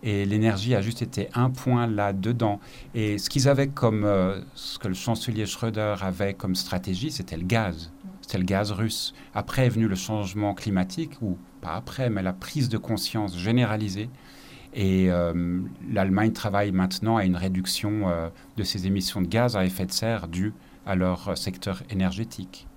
Et 0.03 0.25
l'énergie 0.25 0.75
a 0.75 0.81
juste 0.81 1.01
été 1.01 1.29
un 1.33 1.49
point 1.49 1.87
là 1.87 2.13
dedans. 2.13 2.59
Et 2.93 3.17
ce 3.17 3.31
qu'ils 3.31 3.49
avaient 3.49 3.69
comme, 3.69 4.03
euh, 4.03 4.41
ce 4.53 4.77
que 4.77 4.87
le 4.87 4.93
chancelier 4.93 5.47
Schröder 5.47 5.95
avait 6.01 6.35
comme 6.35 6.53
stratégie, 6.53 7.09
c'était 7.09 7.37
le 7.37 7.45
gaz. 7.45 7.91
C'était 8.29 8.37
le 8.37 8.45
gaz 8.45 8.71
russe. 8.71 9.15
Après 9.33 9.65
est 9.65 9.69
venu 9.69 9.87
le 9.87 9.95
changement 9.95 10.53
climatique, 10.53 11.19
ou 11.23 11.39
pas 11.61 11.73
après, 11.73 12.11
mais 12.11 12.21
la 12.21 12.31
prise 12.31 12.69
de 12.69 12.77
conscience 12.77 13.35
généralisée 13.35 14.07
Et 14.75 15.09
l'Allemagne 15.91 16.31
travaille 16.31 16.71
maintenant 16.71 17.17
à 17.17 17.25
une 17.25 17.35
réduction 17.35 18.05
de 18.55 18.63
ses 18.63 18.85
émissions 18.85 19.21
de 19.21 19.27
gaz 19.27 19.57
à 19.57 19.65
effet 19.65 19.87
de 19.87 19.91
serre 19.91 20.27
dues 20.27 20.53
à 20.85 20.95
leur 20.95 21.35
secteur 21.35 21.81
énergétique. 21.89 22.67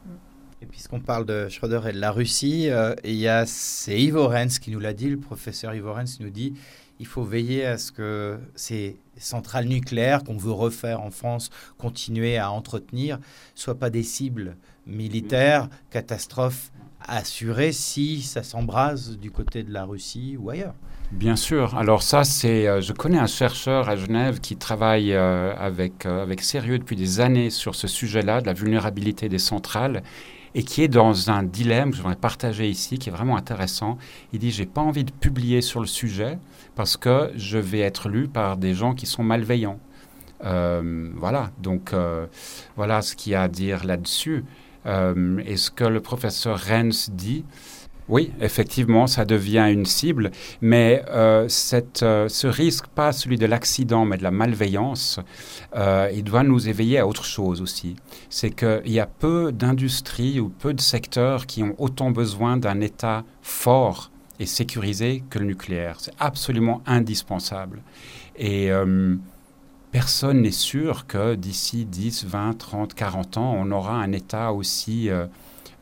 Et 0.62 0.66
puisqu'on 0.66 1.00
parle 1.00 1.26
de 1.26 1.48
Schröder 1.48 1.80
et 1.88 1.92
de 1.92 1.98
la 1.98 2.12
Russie, 2.12 2.70
il 3.04 3.14
y 3.14 3.28
a 3.28 3.44
c'est 3.44 4.00
Ivo 4.00 4.28
Renz 4.28 4.58
qui 4.58 4.70
nous 4.70 4.80
l'a 4.80 4.94
dit, 4.94 5.10
le 5.10 5.18
professeur 5.18 5.74
Ivo 5.74 5.92
Renz 5.92 6.18
nous 6.20 6.30
dit 6.30 6.54
il 7.02 7.06
faut 7.06 7.24
veiller 7.24 7.66
à 7.66 7.78
ce 7.78 7.90
que 7.90 8.38
ces 8.54 8.96
centrales 9.16 9.66
nucléaires 9.66 10.22
qu'on 10.22 10.36
veut 10.36 10.52
refaire 10.52 11.00
en 11.00 11.10
France, 11.10 11.50
continuer 11.76 12.38
à 12.38 12.52
entretenir, 12.52 13.18
soient 13.56 13.74
pas 13.74 13.90
des 13.90 14.04
cibles 14.04 14.56
militaires, 14.86 15.68
catastrophes 15.90 16.70
assurées 17.00 17.72
si 17.72 18.22
ça 18.22 18.44
s'embrase 18.44 19.18
du 19.18 19.32
côté 19.32 19.64
de 19.64 19.72
la 19.72 19.84
Russie 19.84 20.36
ou 20.38 20.50
ailleurs. 20.50 20.74
Bien 21.10 21.34
sûr. 21.34 21.76
Alors 21.76 22.04
ça, 22.04 22.22
c'est, 22.22 22.68
euh, 22.68 22.80
je 22.80 22.92
connais 22.92 23.18
un 23.18 23.26
chercheur 23.26 23.88
à 23.88 23.96
Genève 23.96 24.38
qui 24.38 24.54
travaille 24.54 25.12
euh, 25.12 25.52
avec, 25.58 26.06
euh, 26.06 26.22
avec 26.22 26.40
sérieux 26.40 26.78
depuis 26.78 26.94
des 26.94 27.18
années 27.18 27.50
sur 27.50 27.74
ce 27.74 27.88
sujet-là, 27.88 28.42
de 28.42 28.46
la 28.46 28.52
vulnérabilité 28.52 29.28
des 29.28 29.40
centrales 29.40 30.04
et 30.54 30.62
qui 30.62 30.82
est 30.82 30.88
dans 30.88 31.30
un 31.30 31.42
dilemme 31.42 31.90
que 31.90 31.96
je 31.96 32.02
voudrais 32.02 32.16
partager 32.16 32.68
ici, 32.68 32.98
qui 32.98 33.08
est 33.08 33.12
vraiment 33.12 33.36
intéressant. 33.36 33.98
Il 34.32 34.38
dit, 34.38 34.50
j'ai 34.50 34.66
pas 34.66 34.80
envie 34.80 35.04
de 35.04 35.10
publier 35.10 35.62
sur 35.62 35.80
le 35.80 35.86
sujet 35.86 36.38
parce 36.74 36.96
que 36.96 37.30
je 37.36 37.58
vais 37.58 37.80
être 37.80 38.08
lu 38.08 38.28
par 38.28 38.56
des 38.56 38.74
gens 38.74 38.94
qui 38.94 39.06
sont 39.06 39.22
malveillants. 39.22 39.78
Euh, 40.44 41.10
voilà, 41.14 41.50
donc 41.60 41.92
euh, 41.92 42.26
voilà 42.76 43.02
ce 43.02 43.14
qu'il 43.14 43.32
y 43.32 43.34
a 43.34 43.42
à 43.42 43.48
dire 43.48 43.84
là-dessus. 43.84 44.44
Euh, 44.86 45.40
et 45.46 45.56
ce 45.56 45.70
que 45.70 45.84
le 45.84 46.00
professeur 46.00 46.58
Renz 46.58 47.10
dit, 47.10 47.44
oui, 48.08 48.32
effectivement, 48.40 49.06
ça 49.06 49.24
devient 49.24 49.68
une 49.70 49.86
cible, 49.86 50.32
mais 50.60 51.04
euh, 51.08 51.46
ce 51.48 52.46
risque, 52.46 52.88
pas 52.88 53.12
celui 53.12 53.38
de 53.38 53.46
l'accident, 53.46 54.04
mais 54.04 54.18
de 54.18 54.24
la 54.24 54.32
malveillance, 54.32 55.20
il 56.12 56.24
doit 56.24 56.42
nous 56.42 56.68
éveiller 56.68 56.98
à 56.98 57.06
autre 57.06 57.24
chose 57.24 57.62
aussi. 57.62 57.94
C'est 58.28 58.50
qu'il 58.50 58.92
y 58.92 58.98
a 58.98 59.06
peu 59.06 59.52
d'industries 59.52 60.40
ou 60.40 60.48
peu 60.48 60.74
de 60.74 60.80
secteurs 60.80 61.46
qui 61.46 61.62
ont 61.62 61.76
autant 61.78 62.10
besoin 62.10 62.56
d'un 62.56 62.80
État 62.80 63.24
fort 63.40 64.11
et 64.42 64.46
sécurisé 64.46 65.22
que 65.30 65.38
le 65.38 65.46
nucléaire. 65.46 65.96
C'est 66.00 66.14
absolument 66.18 66.82
indispensable. 66.86 67.82
Et 68.36 68.70
personne 69.90 70.42
n'est 70.42 70.50
sûr 70.50 71.06
que 71.06 71.34
d'ici 71.34 71.84
10, 71.84 72.24
20, 72.24 72.58
30, 72.58 72.94
40 72.94 73.36
ans, 73.36 73.54
on 73.56 73.70
aura 73.70 73.94
un 73.94 74.12
État 74.12 74.52
aussi 74.52 75.10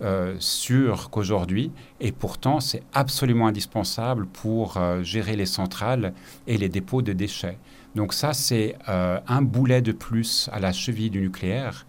euh, 0.02 0.34
sûr 0.38 1.11
qu'aujourd'hui, 1.11 1.72
et 2.00 2.11
pourtant 2.11 2.61
c'est 2.61 2.82
absolument 2.94 3.48
indispensable 3.48 4.24
pour 4.24 4.78
euh, 4.78 5.02
gérer 5.02 5.36
les 5.36 5.44
centrales 5.44 6.14
et 6.46 6.56
les 6.56 6.70
dépôts 6.70 7.02
de 7.02 7.12
déchets. 7.12 7.58
Donc 7.94 8.14
ça, 8.14 8.32
c'est 8.32 8.76
euh, 8.88 9.20
un 9.28 9.42
boulet 9.42 9.82
de 9.82 9.92
plus 9.92 10.48
à 10.54 10.58
la 10.58 10.72
cheville 10.72 11.11
du 11.11 11.20
nucléaire. 11.20 11.84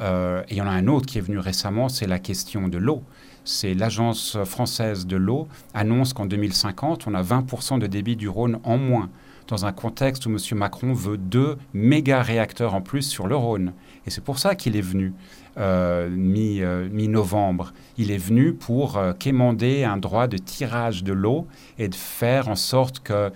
et 0.00 0.50
il 0.50 0.56
y 0.56 0.60
en 0.60 0.66
a 0.66 0.70
un 0.72 0.88
autre 0.88 1.06
qui 1.06 1.18
est 1.18 1.20
venu 1.20 1.38
récemment, 1.38 1.88
c'est 1.88 2.08
la 2.08 2.18
question 2.18 2.66
de 2.66 2.78
l'eau. 2.78 3.04
C'est 3.44 3.74
l'Agence 3.74 4.38
française 4.44 5.06
de 5.06 5.16
l'eau 5.16 5.48
annonce 5.74 6.12
qu'en 6.12 6.26
2050, 6.26 7.06
on 7.08 7.14
a 7.14 7.22
20% 7.22 7.78
de 7.78 7.86
débit 7.86 8.16
du 8.16 8.28
Rhône 8.28 8.58
en 8.62 8.78
moins 8.78 9.10
dans 9.48 9.66
un 9.66 9.72
contexte 9.72 10.26
où 10.26 10.30
M. 10.30 10.38
Macron 10.52 10.92
veut 10.92 11.18
deux 11.18 11.58
méga 11.74 12.22
réacteurs 12.22 12.74
en 12.74 12.80
plus 12.80 13.02
sur 13.02 13.26
le 13.26 13.36
Rhône. 13.36 13.72
Et 14.06 14.10
c'est 14.10 14.22
pour 14.22 14.38
ça 14.38 14.54
qu'il 14.54 14.76
est 14.76 14.80
venu. 14.80 15.12
Euh, 15.58 16.08
euh, 16.08 16.88
mi-novembre. 16.90 17.74
il 17.98 18.10
est 18.10 18.16
venu 18.16 18.54
pour 18.54 18.96
euh, 18.96 19.12
quémander 19.12 19.84
un 19.84 19.98
droit 19.98 20.26
de 20.26 20.38
tirage 20.38 21.04
de 21.04 21.12
l'eau 21.12 21.46
et 21.78 21.88
de 21.88 21.94
faire 21.94 22.48
en 22.48 22.54
sorte 22.56 23.00
que 23.00 23.30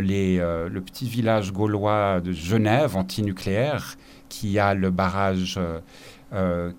les, 0.00 0.38
le 0.38 0.80
petit 0.80 1.08
village 1.08 1.52
gaulois 1.52 2.20
de 2.20 2.32
Genève, 2.32 2.96
antinucléaire, 2.96 3.96
qui 4.28 4.58
a 4.58 4.74
le 4.74 4.90
barrage 4.90 5.60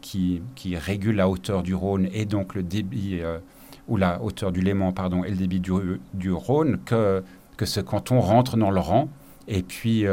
qui, 0.01 0.41
qui, 0.56 0.76
régule 0.76 1.16
la 1.16 1.30
hauteur 1.30 1.64
du 1.64 1.76
Rhône 1.76 2.08
et 2.12 2.26
donc 2.26 2.56
le 2.56 2.64
débit, 2.64 3.22
ou 3.88 3.97
la 3.97 4.22
hauteur 4.22 4.51
du 4.51 4.62
Léman, 4.62 4.93
pardon, 4.93 5.24
et 5.24 5.30
le 5.30 5.36
débit 5.36 5.60
du, 5.60 6.32
Rhône, 6.32 6.80
que, 6.86 7.24
ce 7.64 7.80
canton 7.80 8.20
rentre 8.20 8.58
dans 8.58 8.72
le 8.72 8.80
rang 8.80 9.10
et 9.47 9.62
puis 9.64 10.06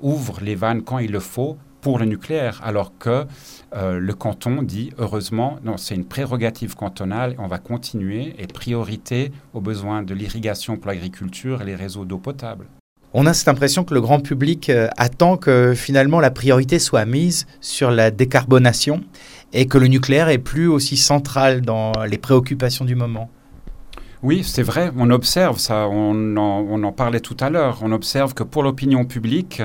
ouvre 0.00 0.40
les 0.40 0.54
vannes 0.54 0.82
quand 0.82 0.98
il 0.98 1.10
le 1.10 1.20
faut 1.20 1.58
pour 1.80 1.98
le 1.98 2.04
nucléaire, 2.04 2.60
alors 2.64 2.96
que 2.98 3.26
euh, 3.74 3.98
le 3.98 4.14
canton 4.14 4.62
dit, 4.62 4.90
heureusement, 4.98 5.58
non, 5.62 5.76
c'est 5.76 5.94
une 5.94 6.04
prérogative 6.04 6.74
cantonale, 6.74 7.34
on 7.38 7.46
va 7.46 7.58
continuer, 7.58 8.34
et 8.38 8.46
priorité 8.46 9.32
aux 9.54 9.60
besoins 9.60 10.02
de 10.02 10.14
l'irrigation 10.14 10.76
pour 10.76 10.88
l'agriculture 10.88 11.62
et 11.62 11.64
les 11.64 11.76
réseaux 11.76 12.04
d'eau 12.04 12.18
potable. 12.18 12.66
On 13.14 13.24
a 13.24 13.32
cette 13.32 13.48
impression 13.48 13.84
que 13.84 13.94
le 13.94 14.02
grand 14.02 14.20
public 14.20 14.68
euh, 14.68 14.88
attend 14.98 15.38
que 15.38 15.72
finalement 15.74 16.20
la 16.20 16.30
priorité 16.30 16.78
soit 16.78 17.06
mise 17.06 17.46
sur 17.60 17.90
la 17.90 18.10
décarbonation 18.10 19.02
et 19.54 19.66
que 19.66 19.78
le 19.78 19.86
nucléaire 19.86 20.28
est 20.28 20.38
plus 20.38 20.68
aussi 20.68 20.98
central 20.98 21.62
dans 21.62 21.92
les 22.08 22.18
préoccupations 22.18 22.84
du 22.84 22.94
moment. 22.94 23.30
Oui, 24.22 24.42
c'est 24.42 24.64
vrai, 24.64 24.90
on 24.96 25.10
observe 25.10 25.58
ça, 25.58 25.88
on 25.88 26.36
en, 26.36 26.92
parlait 26.92 27.20
tout 27.20 27.36
à 27.38 27.50
l'heure, 27.50 27.78
on 27.82 27.92
observe 27.92 28.34
que 28.34 28.42
pour 28.42 28.64
l'opinion 28.64 29.04
publique 29.04 29.62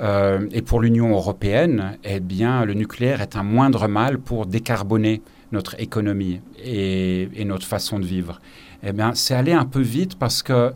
euh, 0.00 0.46
et 0.52 0.62
pour 0.62 0.80
l'Union 0.80 1.10
européenne, 1.10 1.98
eh 2.02 2.18
bien, 2.18 2.64
le 2.64 2.72
nucléaire 2.72 3.20
est 3.20 3.36
un 3.36 3.42
moindre 3.42 3.88
mal 3.88 4.18
pour 4.18 4.46
décarboner 4.46 5.20
notre 5.52 5.78
économie 5.78 6.40
et, 6.64 7.28
notre 7.44 7.66
façon 7.66 7.98
de 7.98 8.06
vivre. 8.06 8.40
Eh 8.82 8.92
bien, 8.92 9.14
c'est 9.14 9.34
aller 9.34 9.52
un 9.52 9.66
peu 9.66 9.80
vite 9.80 10.18
parce 10.18 10.42
que 10.42 10.72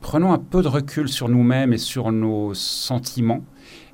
prenons 0.00 0.32
un 0.32 0.38
peu 0.38 0.62
de 0.62 0.68
recul 0.68 1.08
sur 1.08 1.28
nous-mêmes 1.28 1.72
et 1.72 1.78
sur 1.78 2.12
nos 2.12 2.54
sentiments 2.54 3.42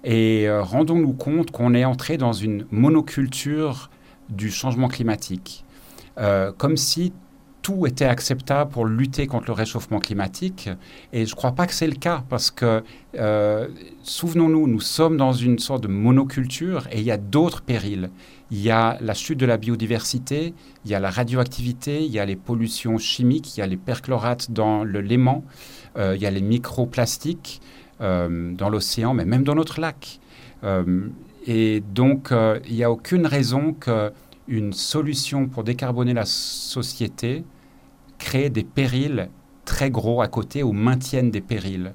et 0.04 0.46
euh, 0.46 0.62
rendons-nous 0.62 1.14
compte 1.14 1.50
qu'on 1.50 1.74
est 1.74 1.84
entré 1.84 2.18
dans 2.18 2.34
une 2.34 2.66
monoculture 2.70 3.90
du 4.28 4.50
changement 4.50 4.88
climatique. 4.88 5.64
Euh, 6.18 6.52
comme 6.56 6.76
si 6.76 7.12
tout 7.64 7.86
était 7.86 8.04
acceptable 8.04 8.70
pour 8.70 8.84
lutter 8.84 9.26
contre 9.26 9.46
le 9.46 9.54
réchauffement 9.54 9.98
climatique. 9.98 10.68
Et 11.14 11.24
je 11.24 11.30
ne 11.30 11.34
crois 11.34 11.52
pas 11.52 11.66
que 11.66 11.72
c'est 11.72 11.86
le 11.86 11.94
cas 11.94 12.22
parce 12.28 12.50
que, 12.50 12.84
euh, 13.14 13.68
souvenons-nous, 14.02 14.68
nous 14.68 14.80
sommes 14.80 15.16
dans 15.16 15.32
une 15.32 15.58
sorte 15.58 15.82
de 15.82 15.88
monoculture 15.88 16.86
et 16.92 16.98
il 16.98 17.06
y 17.06 17.10
a 17.10 17.16
d'autres 17.16 17.62
périls. 17.62 18.10
Il 18.50 18.60
y 18.60 18.70
a 18.70 18.98
la 19.00 19.14
chute 19.14 19.38
de 19.38 19.46
la 19.46 19.56
biodiversité, 19.56 20.52
il 20.84 20.90
y 20.90 20.94
a 20.94 21.00
la 21.00 21.08
radioactivité, 21.08 22.04
il 22.04 22.12
y 22.12 22.18
a 22.18 22.26
les 22.26 22.36
pollutions 22.36 22.98
chimiques, 22.98 23.56
il 23.56 23.60
y 23.60 23.62
a 23.62 23.66
les 23.66 23.78
perchlorates 23.78 24.50
dans 24.50 24.84
le 24.84 25.00
Léman, 25.00 25.42
il 25.96 26.20
y 26.20 26.26
a 26.26 26.30
les 26.30 26.40
microplastiques 26.40 27.60
euh, 28.00 28.52
dans 28.52 28.68
l'océan, 28.68 29.14
mais 29.14 29.24
même 29.24 29.44
dans 29.44 29.54
notre 29.54 29.80
lac. 29.80 30.20
et 31.46 31.82
donc, 31.94 32.32
il 32.66 32.74
n'y 32.74 32.84
a 32.84 32.90
aucune 32.90 33.26
raison 33.26 33.74
que 33.74 34.12
une 34.46 34.72
solution 34.72 35.46
pour 35.46 35.64
décarboner 35.64 36.12
la 36.12 36.26
société 36.26 37.44
créer 38.18 38.50
des 38.50 38.64
périls 38.64 39.28
très 39.64 39.90
gros 39.90 40.22
à 40.22 40.28
côté 40.28 40.62
ou 40.62 40.72
maintiennent 40.72 41.30
des 41.30 41.40
périls. 41.40 41.92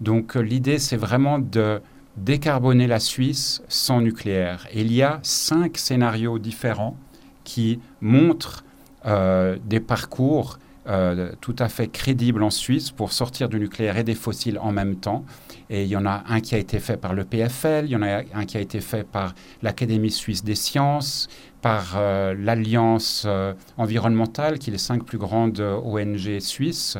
Donc 0.00 0.36
euh, 0.36 0.40
l'idée, 0.40 0.78
c'est 0.78 0.96
vraiment 0.96 1.38
de 1.38 1.80
décarboner 2.16 2.86
la 2.86 3.00
Suisse 3.00 3.62
sans 3.68 4.00
nucléaire. 4.00 4.66
Il 4.74 4.92
y 4.92 5.02
a 5.02 5.20
cinq 5.22 5.78
scénarios 5.78 6.38
différents 6.38 6.96
qui 7.44 7.80
montrent 8.00 8.64
euh, 9.06 9.58
des 9.64 9.80
parcours 9.80 10.58
euh, 10.88 11.30
tout 11.40 11.54
à 11.60 11.68
fait 11.68 11.86
crédibles 11.86 12.42
en 12.42 12.50
Suisse 12.50 12.90
pour 12.90 13.12
sortir 13.12 13.48
du 13.48 13.60
nucléaire 13.60 13.98
et 13.98 14.02
des 14.02 14.16
fossiles 14.16 14.58
en 14.58 14.72
même 14.72 14.96
temps. 14.96 15.24
Et 15.70 15.84
il 15.84 15.88
y 15.88 15.96
en 15.96 16.06
a 16.06 16.24
un 16.28 16.40
qui 16.40 16.56
a 16.56 16.58
été 16.58 16.80
fait 16.80 16.96
par 16.96 17.14
le 17.14 17.24
PFL, 17.24 17.84
il 17.84 17.92
y 17.92 17.96
en 17.96 18.02
a 18.02 18.22
un 18.34 18.44
qui 18.46 18.56
a 18.56 18.60
été 18.60 18.80
fait 18.80 19.04
par 19.04 19.34
l'Académie 19.62 20.10
suisse 20.10 20.42
des 20.42 20.56
sciences, 20.56 21.28
par 21.60 21.94
euh, 21.96 22.34
l'Alliance 22.36 23.22
euh, 23.26 23.54
environnementale, 23.78 24.58
qui 24.58 24.70
est 24.70 24.72
les 24.72 24.78
cinq 24.78 25.04
plus 25.04 25.18
grandes 25.18 25.60
ONG 25.60 26.40
suisses, 26.40 26.98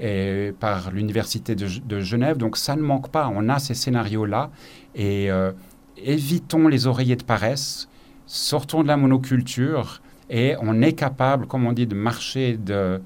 et 0.00 0.52
par 0.58 0.90
l'Université 0.90 1.54
de, 1.54 2.00
Genève. 2.00 2.36
Donc 2.36 2.56
ça 2.56 2.74
ne 2.74 2.82
manque 2.82 3.10
pas, 3.10 3.30
on 3.32 3.48
a 3.48 3.60
ces 3.60 3.74
scénarios-là. 3.74 4.50
Et 4.96 5.28
évitons 5.98 6.66
les 6.66 6.86
oreillers 6.86 7.16
de 7.16 7.22
paresse, 7.22 7.88
sortons 8.26 8.82
de 8.82 8.88
la 8.88 8.96
monoculture, 8.96 10.00
et 10.30 10.54
on 10.60 10.80
est 10.80 10.94
capable, 10.94 11.46
comme 11.46 11.66
on 11.66 11.72
dit, 11.72 11.86
de 11.86 11.94
marcher, 11.94 12.56
de 12.56 13.00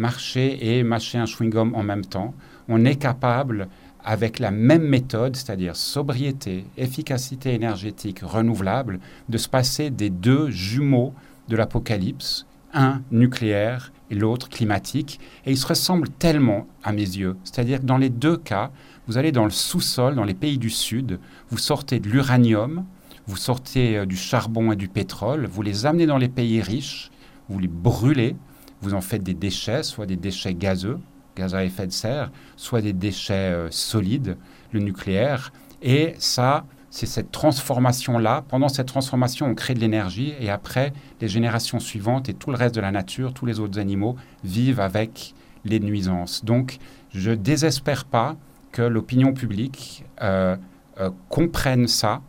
marcher 0.00 0.78
et 0.78 0.82
mâcher 0.82 1.18
un 1.18 1.26
chewing-gum 1.26 1.74
en 1.74 1.82
même 1.82 2.04
temps. 2.04 2.34
On 2.68 2.84
est 2.84 2.96
capable 2.96 3.68
avec 4.02 4.38
la 4.38 4.50
même 4.50 4.82
méthode, 4.82 5.36
c'est-à-dire 5.36 5.76
sobriété, 5.76 6.64
efficacité 6.76 7.52
énergétique 7.54 8.20
renouvelable, 8.22 8.98
de 9.28 9.38
se 9.38 9.48
passer 9.48 9.90
des 9.90 10.10
deux 10.10 10.50
jumeaux 10.50 11.12
de 11.48 11.56
l'apocalypse, 11.56 12.46
un 12.72 13.02
nucléaire 13.10 13.92
et 14.10 14.14
l'autre 14.14 14.48
climatique, 14.48 15.20
et 15.44 15.50
ils 15.50 15.58
se 15.58 15.66
ressemblent 15.66 16.08
tellement 16.08 16.66
à 16.82 16.92
mes 16.92 17.02
yeux. 17.02 17.36
C'est-à-dire 17.44 17.80
que 17.80 17.86
dans 17.86 17.98
les 17.98 18.08
deux 18.08 18.38
cas, 18.38 18.70
vous 19.06 19.18
allez 19.18 19.32
dans 19.32 19.44
le 19.44 19.50
sous-sol, 19.50 20.14
dans 20.14 20.24
les 20.24 20.34
pays 20.34 20.56
du 20.56 20.70
Sud, 20.70 21.18
vous 21.50 21.58
sortez 21.58 22.00
de 22.00 22.08
l'uranium, 22.08 22.84
vous 23.26 23.36
sortez 23.36 23.98
euh, 23.98 24.06
du 24.06 24.16
charbon 24.16 24.72
et 24.72 24.76
du 24.76 24.88
pétrole, 24.88 25.46
vous 25.46 25.62
les 25.62 25.84
amenez 25.84 26.06
dans 26.06 26.18
les 26.18 26.28
pays 26.28 26.62
riches, 26.62 27.10
vous 27.48 27.58
les 27.58 27.68
brûlez, 27.68 28.36
vous 28.80 28.94
en 28.94 29.00
faites 29.00 29.22
des 29.22 29.34
déchets, 29.34 29.82
soit 29.82 30.06
des 30.06 30.16
déchets 30.16 30.54
gazeux, 30.54 30.98
gaz 31.36 31.54
à 31.54 31.64
effet 31.64 31.86
de 31.86 31.92
serre, 31.92 32.30
soit 32.56 32.80
des 32.80 32.92
déchets 32.92 33.52
euh, 33.52 33.70
solides, 33.70 34.36
le 34.72 34.80
nucléaire. 34.80 35.52
Et 35.82 36.14
ça, 36.18 36.64
c'est 36.90 37.06
cette 37.06 37.30
transformation-là. 37.30 38.44
Pendant 38.48 38.68
cette 38.68 38.88
transformation, 38.88 39.46
on 39.46 39.54
crée 39.54 39.74
de 39.74 39.80
l'énergie 39.80 40.34
et 40.40 40.50
après, 40.50 40.92
les 41.20 41.28
générations 41.28 41.80
suivantes 41.80 42.28
et 42.28 42.34
tout 42.34 42.50
le 42.50 42.56
reste 42.56 42.74
de 42.74 42.80
la 42.80 42.90
nature, 42.90 43.32
tous 43.32 43.46
les 43.46 43.60
autres 43.60 43.78
animaux 43.78 44.16
vivent 44.44 44.80
avec 44.80 45.34
les 45.64 45.80
nuisances. 45.80 46.44
Donc, 46.44 46.78
je 47.14 47.30
désespère 47.30 48.04
pas 48.04 48.36
que 48.72 48.82
l'opinion 48.82 49.32
publique 49.32 50.04
euh, 50.22 50.56
euh, 50.98 51.10
comprenne 51.28 51.86
ça 51.86 52.22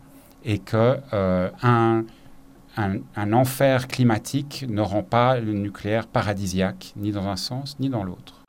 et 0.43 0.58
que 0.58 0.99
un, 1.62 2.04
un, 2.78 3.34
enfer 3.34 3.88
climatique 3.88 4.65
ne 4.69 4.82
rend 4.82 5.03
pas 5.03 5.39
le 5.39 5.53
nucléaire 5.53 6.07
paradisiaque, 6.07 6.93
ni 6.95 7.11
dans 7.11 7.28
un 7.28 7.36
sens, 7.36 7.78
ni 7.80 7.89
dans 7.89 8.03
l'autre. 8.03 8.41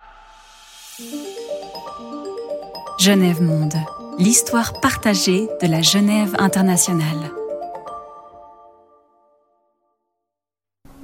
Genève 2.99 3.43
Monde, 3.43 3.75
l'histoire 4.19 4.81
partagée 4.81 5.49
de 5.61 5.67
la 5.67 5.83
Genève 5.83 6.37
internationale. 6.39 7.42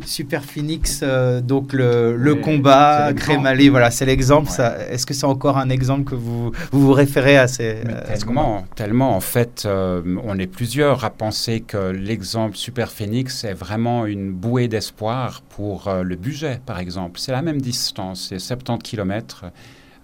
Super 0.04 0.44
Phoenix, 0.44 1.00
euh, 1.02 1.40
donc 1.40 1.72
le, 1.72 2.34
combat, 2.34 3.12
Crémalé, 3.14 3.68
voilà, 3.68 3.90
c'est 3.90 4.06
l'exemple. 4.06 4.50
Est-ce 4.90 5.06
que 5.06 5.14
c'est 5.14 5.26
encore 5.26 5.58
un 5.58 5.70
exemple 5.70 6.04
que 6.04 6.14
vous 6.14 6.52
vous, 6.72 6.92
référez 6.92 7.36
à 7.36 7.48
ces. 7.48 7.82
tellement, 8.06 8.64
tellement, 8.74 9.16
en 9.16 9.20
fait, 9.20 9.64
euh, 9.66 10.02
on 10.24 10.38
est 10.38 10.46
plusieurs 10.46 11.04
à 11.04 11.10
penser 11.10 11.60
que 11.60 11.90
l'exemple 11.90 12.56
Super 12.56 12.90
Phoenix 12.90 13.44
est 13.44 13.54
vraiment 13.54 14.06
une 14.06 14.32
bouée 14.32 14.68
d'espoir 14.68 15.42
pour 15.42 15.88
euh, 15.88 16.02
le 16.02 16.16
budget, 16.16 16.60
par 16.64 16.78
exemple. 16.78 17.18
C'est 17.20 17.32
la 17.32 17.42
même 17.42 17.60
distance, 17.60 18.28
c'est 18.28 18.38
70 18.38 18.82
km. 18.82 19.44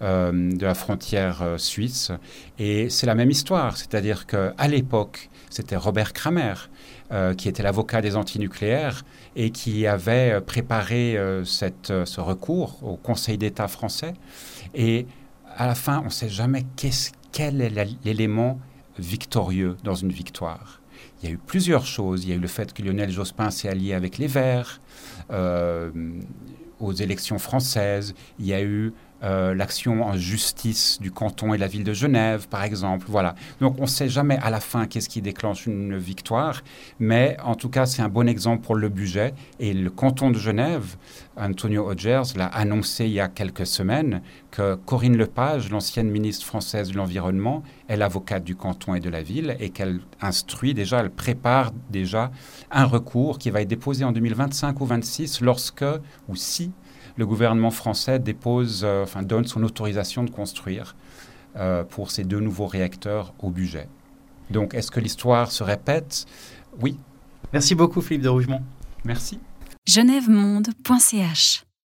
de 0.00 0.64
la 0.64 0.74
frontière 0.74 1.54
suisse. 1.56 2.12
Et 2.58 2.90
c'est 2.90 3.06
la 3.06 3.14
même 3.14 3.30
histoire, 3.30 3.76
c'est-à-dire 3.76 4.26
qu'à 4.26 4.68
l'époque, 4.68 5.30
c'était 5.48 5.76
Robert 5.76 6.12
Kramer, 6.12 6.54
qui 7.38 7.48
était 7.48 7.62
l'avocat 7.62 8.02
des 8.02 8.16
antinucléaires, 8.16 9.04
et 9.36 9.50
qui 9.50 9.86
avait 9.86 10.32
euh, 10.32 10.40
préparé 10.40 11.16
euh, 11.16 11.44
cette, 11.44 11.90
euh, 11.90 12.04
ce 12.04 12.20
recours 12.20 12.78
au 12.82 12.96
Conseil 12.96 13.38
d'État 13.38 13.68
français. 13.68 14.14
Et 14.74 15.06
à 15.56 15.66
la 15.66 15.74
fin, 15.74 16.00
on 16.00 16.06
ne 16.06 16.10
sait 16.10 16.28
jamais 16.28 16.64
quel 17.32 17.60
est 17.60 17.88
l'élément 18.04 18.58
victorieux 18.98 19.76
dans 19.82 19.94
une 19.94 20.12
victoire. 20.12 20.80
Il 21.22 21.28
y 21.28 21.32
a 21.32 21.34
eu 21.34 21.38
plusieurs 21.38 21.86
choses. 21.86 22.24
Il 22.24 22.30
y 22.30 22.32
a 22.32 22.36
eu 22.36 22.40
le 22.40 22.48
fait 22.48 22.72
que 22.72 22.82
Lionel 22.82 23.10
Jospin 23.10 23.50
s'est 23.50 23.68
allié 23.68 23.94
avec 23.94 24.18
les 24.18 24.26
Verts 24.26 24.80
aux 26.80 26.92
élections 26.92 27.38
françaises. 27.38 28.14
Il 28.38 28.46
y 28.46 28.54
a 28.54 28.62
eu 28.62 28.92
euh, 29.24 29.54
l'action 29.54 30.04
en 30.04 30.16
justice 30.16 30.98
du 31.00 31.10
canton 31.10 31.54
et 31.54 31.56
de 31.56 31.60
la 31.62 31.66
ville 31.66 31.84
de 31.84 31.92
Genève, 31.92 32.46
par 32.48 32.62
exemple. 32.62 33.06
Voilà. 33.08 33.34
Donc 33.60 33.76
on 33.78 33.82
ne 33.82 33.86
sait 33.86 34.08
jamais 34.08 34.38
à 34.42 34.50
la 34.50 34.60
fin 34.60 34.86
qu'est-ce 34.86 35.08
qui 35.08 35.22
déclenche 35.22 35.66
une 35.66 35.96
victoire, 35.96 36.62
mais 36.98 37.36
en 37.42 37.54
tout 37.54 37.68
cas 37.68 37.86
c'est 37.86 38.02
un 38.02 38.08
bon 38.08 38.28
exemple 38.28 38.62
pour 38.62 38.74
le 38.74 38.88
budget. 38.88 39.34
Et 39.58 39.72
le 39.72 39.90
canton 39.90 40.30
de 40.30 40.38
Genève, 40.38 40.96
Antonio 41.36 41.88
Odgers 41.88 42.36
l'a 42.36 42.46
annoncé 42.46 43.06
il 43.06 43.12
y 43.12 43.20
a 43.20 43.28
quelques 43.28 43.66
semaines 43.66 44.22
que 44.50 44.74
Corinne 44.74 45.16
Lepage, 45.16 45.70
l'ancienne 45.70 46.10
ministre 46.10 46.46
française 46.46 46.90
de 46.90 46.96
l'Environnement, 46.96 47.62
est 47.88 47.96
l'avocate 47.96 48.44
du 48.44 48.54
canton 48.54 48.94
et 48.94 49.00
de 49.00 49.10
la 49.10 49.22
ville 49.22 49.56
et 49.58 49.70
qu'elle 49.70 50.00
instruit 50.20 50.74
déjà, 50.74 51.00
elle 51.00 51.10
prépare 51.10 51.72
déjà 51.90 52.30
un 52.70 52.84
recours 52.84 53.38
qui 53.38 53.50
va 53.50 53.62
être 53.62 53.68
déposé 53.68 54.04
en 54.04 54.12
2025 54.12 54.80
ou 54.80 54.86
2026 54.86 55.40
lorsque 55.40 55.84
ou 56.28 56.36
si 56.36 56.72
le 57.16 57.26
gouvernement 57.26 57.70
français 57.70 58.18
dépose, 58.18 58.82
euh, 58.84 59.02
enfin, 59.04 59.22
donne 59.22 59.46
son 59.46 59.62
autorisation 59.62 60.24
de 60.24 60.30
construire 60.30 60.96
euh, 61.56 61.84
pour 61.84 62.10
ces 62.10 62.24
deux 62.24 62.40
nouveaux 62.40 62.66
réacteurs 62.66 63.34
au 63.38 63.50
budget. 63.50 63.88
Donc, 64.50 64.74
est-ce 64.74 64.90
que 64.90 65.00
l'histoire 65.00 65.50
se 65.50 65.62
répète? 65.62 66.26
Oui. 66.80 66.96
Merci 67.52 67.74
beaucoup, 67.74 68.00
Philippe 68.00 68.22
de 68.22 68.28
Rougemont. 68.28 68.62
Merci. 69.04 69.38
genèvemonde.ch 69.86 71.64